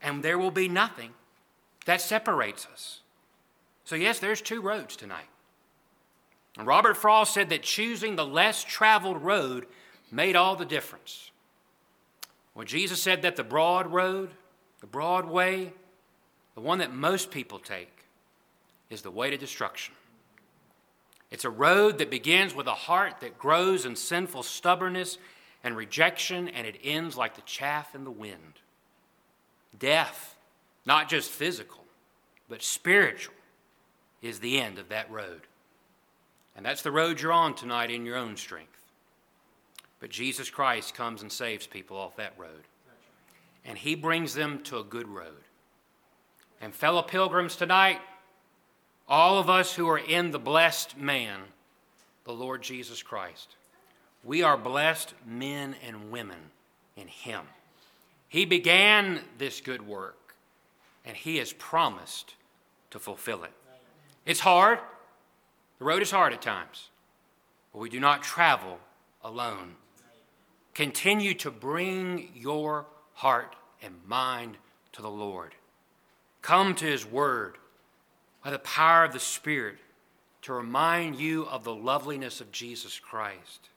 And 0.00 0.22
there 0.22 0.38
will 0.38 0.50
be 0.50 0.68
nothing 0.68 1.10
that 1.86 2.00
separates 2.00 2.66
us. 2.66 3.00
So, 3.84 3.96
yes, 3.96 4.18
there's 4.18 4.40
two 4.40 4.60
roads 4.60 4.96
tonight. 4.96 5.28
And 6.56 6.66
Robert 6.66 6.96
Frost 6.96 7.32
said 7.34 7.48
that 7.48 7.62
choosing 7.62 8.16
the 8.16 8.26
less 8.26 8.62
traveled 8.62 9.22
road 9.22 9.66
made 10.10 10.36
all 10.36 10.54
the 10.54 10.64
difference. 10.64 11.30
Well, 12.54 12.66
Jesus 12.66 13.02
said 13.02 13.22
that 13.22 13.36
the 13.36 13.44
broad 13.44 13.86
road, 13.86 14.30
the 14.80 14.86
broad 14.86 15.26
way, 15.26 15.72
the 16.54 16.60
one 16.60 16.78
that 16.78 16.92
most 16.92 17.30
people 17.30 17.58
take, 17.58 18.04
is 18.90 19.00
the 19.00 19.10
way 19.10 19.30
to 19.30 19.38
destruction. 19.38 19.94
It's 21.32 21.46
a 21.46 21.50
road 21.50 21.96
that 21.96 22.10
begins 22.10 22.54
with 22.54 22.66
a 22.66 22.74
heart 22.74 23.20
that 23.20 23.38
grows 23.38 23.86
in 23.86 23.96
sinful 23.96 24.42
stubbornness 24.42 25.16
and 25.64 25.74
rejection, 25.74 26.46
and 26.46 26.66
it 26.66 26.76
ends 26.84 27.16
like 27.16 27.36
the 27.36 27.42
chaff 27.42 27.94
in 27.94 28.04
the 28.04 28.10
wind. 28.10 28.60
Death, 29.78 30.36
not 30.84 31.08
just 31.08 31.30
physical, 31.30 31.84
but 32.50 32.62
spiritual, 32.62 33.34
is 34.20 34.40
the 34.40 34.60
end 34.60 34.78
of 34.78 34.90
that 34.90 35.10
road. 35.10 35.40
And 36.54 36.66
that's 36.66 36.82
the 36.82 36.92
road 36.92 37.18
you're 37.18 37.32
on 37.32 37.54
tonight 37.54 37.90
in 37.90 38.04
your 38.04 38.18
own 38.18 38.36
strength. 38.36 38.82
But 40.00 40.10
Jesus 40.10 40.50
Christ 40.50 40.94
comes 40.94 41.22
and 41.22 41.32
saves 41.32 41.66
people 41.66 41.96
off 41.96 42.16
that 42.16 42.34
road. 42.36 42.66
And 43.64 43.78
he 43.78 43.94
brings 43.94 44.34
them 44.34 44.62
to 44.64 44.80
a 44.80 44.84
good 44.84 45.08
road. 45.08 45.44
And, 46.60 46.74
fellow 46.74 47.00
pilgrims, 47.00 47.56
tonight, 47.56 48.00
all 49.08 49.38
of 49.38 49.50
us 49.50 49.74
who 49.74 49.88
are 49.88 49.98
in 49.98 50.30
the 50.30 50.38
blessed 50.38 50.96
man, 50.96 51.40
the 52.24 52.32
Lord 52.32 52.62
Jesus 52.62 53.02
Christ, 53.02 53.56
we 54.24 54.42
are 54.42 54.56
blessed 54.56 55.14
men 55.26 55.74
and 55.86 56.10
women 56.10 56.38
in 56.96 57.08
Him. 57.08 57.42
He 58.28 58.44
began 58.44 59.20
this 59.38 59.60
good 59.60 59.86
work, 59.86 60.34
and 61.04 61.16
He 61.16 61.38
has 61.38 61.52
promised 61.52 62.34
to 62.90 62.98
fulfill 62.98 63.44
it. 63.44 63.52
It's 64.24 64.40
hard. 64.40 64.78
The 65.78 65.84
road 65.84 66.02
is 66.02 66.10
hard 66.10 66.32
at 66.32 66.40
times, 66.40 66.90
but 67.72 67.80
we 67.80 67.90
do 67.90 67.98
not 67.98 68.22
travel 68.22 68.78
alone. 69.24 69.74
Continue 70.74 71.34
to 71.34 71.50
bring 71.50 72.30
your 72.34 72.86
heart 73.14 73.56
and 73.82 73.94
mind 74.06 74.56
to 74.92 75.02
the 75.02 75.10
Lord. 75.10 75.54
Come 76.40 76.74
to 76.76 76.84
His 76.84 77.04
Word 77.04 77.56
by 78.42 78.50
the 78.50 78.58
power 78.58 79.04
of 79.04 79.12
the 79.12 79.20
Spirit 79.20 79.76
to 80.42 80.52
remind 80.52 81.16
you 81.16 81.44
of 81.46 81.64
the 81.64 81.74
loveliness 81.74 82.40
of 82.40 82.50
Jesus 82.50 82.98
Christ. 82.98 83.68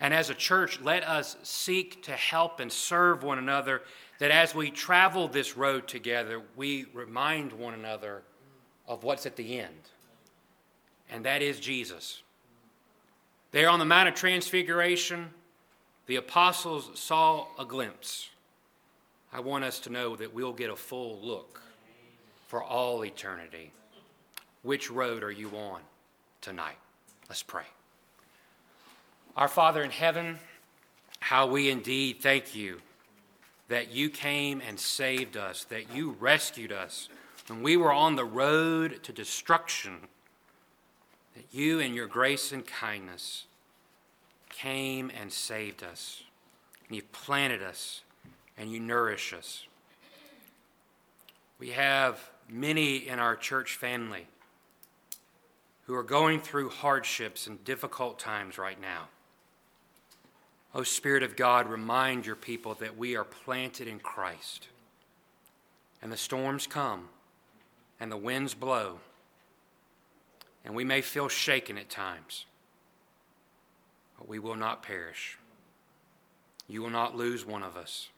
And 0.00 0.12
as 0.12 0.28
a 0.28 0.34
church, 0.34 0.80
let 0.82 1.04
us 1.04 1.36
seek 1.42 2.02
to 2.02 2.12
help 2.12 2.60
and 2.60 2.70
serve 2.70 3.22
one 3.22 3.38
another 3.38 3.82
that 4.18 4.30
as 4.30 4.54
we 4.54 4.70
travel 4.70 5.28
this 5.28 5.56
road 5.56 5.88
together, 5.88 6.42
we 6.56 6.86
remind 6.92 7.52
one 7.52 7.74
another 7.74 8.22
of 8.86 9.04
what's 9.04 9.26
at 9.26 9.36
the 9.36 9.58
end, 9.58 9.90
and 11.10 11.24
that 11.24 11.42
is 11.42 11.60
Jesus. 11.60 12.22
There 13.52 13.68
on 13.68 13.78
the 13.78 13.84
Mount 13.84 14.08
of 14.08 14.14
Transfiguration, 14.14 15.30
the 16.06 16.16
apostles 16.16 16.90
saw 16.94 17.46
a 17.58 17.64
glimpse. 17.64 18.28
I 19.32 19.40
want 19.40 19.64
us 19.64 19.80
to 19.80 19.90
know 19.90 20.16
that 20.16 20.32
we'll 20.32 20.52
get 20.52 20.70
a 20.70 20.76
full 20.76 21.18
look 21.20 21.62
for 22.46 22.62
all 22.62 23.04
eternity. 23.04 23.72
Which 24.62 24.90
road 24.90 25.22
are 25.22 25.30
you 25.30 25.50
on 25.50 25.80
tonight? 26.40 26.78
Let's 27.28 27.42
pray. 27.42 27.64
Our 29.36 29.48
Father 29.48 29.82
in 29.82 29.90
heaven, 29.90 30.38
how 31.20 31.46
we 31.46 31.70
indeed 31.70 32.20
thank 32.20 32.54
you 32.54 32.80
that 33.68 33.92
you 33.92 34.08
came 34.08 34.62
and 34.66 34.78
saved 34.78 35.36
us, 35.36 35.64
that 35.64 35.94
you 35.94 36.16
rescued 36.20 36.72
us 36.72 37.08
when 37.48 37.62
we 37.62 37.76
were 37.76 37.92
on 37.92 38.16
the 38.16 38.24
road 38.24 39.02
to 39.02 39.12
destruction, 39.12 39.98
that 41.34 41.44
you, 41.52 41.78
in 41.80 41.94
your 41.94 42.06
grace 42.06 42.52
and 42.52 42.66
kindness, 42.66 43.44
came 44.48 45.10
and 45.20 45.32
saved 45.32 45.82
us. 45.82 46.22
And 46.86 46.96
you 46.96 47.02
planted 47.12 47.62
us 47.62 48.02
and 48.56 48.70
you 48.70 48.80
nourish 48.80 49.32
us. 49.32 49.66
We 51.58 51.70
have 51.70 52.30
many 52.48 52.96
in 52.96 53.18
our 53.18 53.36
church 53.36 53.76
family 53.76 54.26
who 55.84 55.94
are 55.94 56.02
going 56.02 56.40
through 56.40 56.68
hardships 56.68 57.46
and 57.46 57.64
difficult 57.64 58.18
times 58.18 58.58
right 58.58 58.80
now. 58.80 59.08
O 60.74 60.82
Spirit 60.82 61.22
of 61.22 61.36
God, 61.36 61.68
remind 61.68 62.26
your 62.26 62.36
people 62.36 62.74
that 62.74 62.98
we 62.98 63.16
are 63.16 63.24
planted 63.24 63.88
in 63.88 63.98
Christ. 63.98 64.68
And 66.02 66.12
the 66.12 66.16
storms 66.16 66.66
come, 66.66 67.08
and 67.98 68.12
the 68.12 68.16
winds 68.16 68.52
blow, 68.52 68.98
and 70.64 70.74
we 70.74 70.84
may 70.84 71.00
feel 71.00 71.28
shaken 71.28 71.78
at 71.78 71.88
times, 71.88 72.44
but 74.18 74.28
we 74.28 74.38
will 74.38 74.56
not 74.56 74.82
perish. 74.82 75.38
You 76.68 76.82
will 76.82 76.90
not 76.90 77.16
lose 77.16 77.46
one 77.46 77.62
of 77.62 77.76
us. 77.76 78.08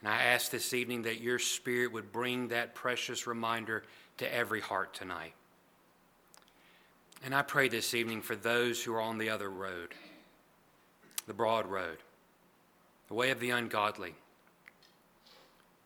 And 0.00 0.08
I 0.08 0.22
ask 0.22 0.50
this 0.50 0.72
evening 0.72 1.02
that 1.02 1.20
your 1.20 1.38
Spirit 1.38 1.92
would 1.92 2.12
bring 2.12 2.48
that 2.48 2.74
precious 2.74 3.26
reminder 3.26 3.82
to 4.18 4.34
every 4.34 4.60
heart 4.60 4.94
tonight. 4.94 5.34
And 7.22 7.34
I 7.34 7.42
pray 7.42 7.68
this 7.68 7.92
evening 7.92 8.22
for 8.22 8.34
those 8.34 8.82
who 8.82 8.94
are 8.94 9.00
on 9.00 9.18
the 9.18 9.30
other 9.30 9.50
road 9.50 9.94
the 11.26 11.34
broad 11.34 11.64
road, 11.66 11.98
the 13.06 13.14
way 13.14 13.30
of 13.30 13.38
the 13.38 13.50
ungodly. 13.50 14.14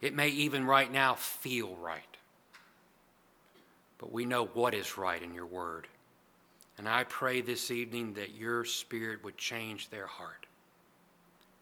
It 0.01 0.15
may 0.15 0.29
even 0.29 0.65
right 0.65 0.91
now 0.91 1.15
feel 1.15 1.77
right, 1.77 2.17
but 3.99 4.11
we 4.11 4.25
know 4.25 4.47
what 4.47 4.73
is 4.73 4.97
right 4.97 5.23
in 5.23 5.35
your 5.35 5.45
word. 5.45 5.87
And 6.79 6.89
I 6.89 7.05
pray 7.05 7.43
this 7.43 7.71
evening 7.71 8.15
that 8.15 8.35
your 8.35 8.65
spirit 8.65 9.23
would 9.23 9.37
change 9.37 9.91
their 9.91 10.07
heart 10.07 10.44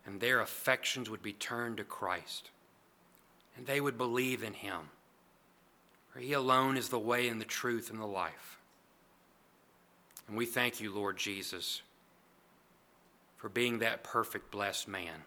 and 0.05 0.21
their 0.21 0.41
affections 0.41 1.09
would 1.09 1.23
be 1.23 1.33
turned 1.33 1.77
to 1.79 1.85
Christ 1.85 2.51
and 3.57 3.67
they 3.67 3.81
would 3.81 3.99
believe 3.99 4.43
in 4.43 4.55
him. 4.55 4.89
For 6.09 6.19
he 6.19 6.33
alone 6.33 6.77
is 6.77 6.89
the 6.89 6.99
way 6.99 7.29
and 7.29 7.41
the 7.41 7.47
truth 7.47 7.91
and 7.91 8.01
the 8.01 8.07
life. 8.07 8.59
And 10.29 10.37
we 10.37 10.47
thank 10.47 10.81
you, 10.81 10.95
Lord 10.95 11.17
Jesus 11.17 11.83
for 13.43 13.49
being 13.49 13.81
that 13.81 14.05
perfect, 14.05 14.53
blessed 14.53 14.87
man 14.87 15.25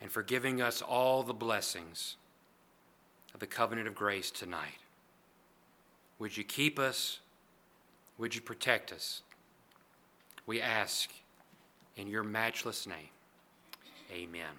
and 0.00 0.10
for 0.10 0.20
giving 0.20 0.60
us 0.60 0.82
all 0.82 1.22
the 1.22 1.32
blessings 1.32 2.16
of 3.32 3.38
the 3.38 3.46
covenant 3.46 3.86
of 3.86 3.94
grace 3.94 4.32
tonight. 4.32 4.80
Would 6.18 6.36
you 6.36 6.42
keep 6.42 6.76
us? 6.76 7.20
Would 8.18 8.34
you 8.34 8.40
protect 8.40 8.92
us? 8.92 9.22
We 10.44 10.60
ask 10.60 11.08
in 11.96 12.06
your 12.08 12.22
matchless 12.22 12.86
name. 12.86 13.08
Amen. 14.12 14.54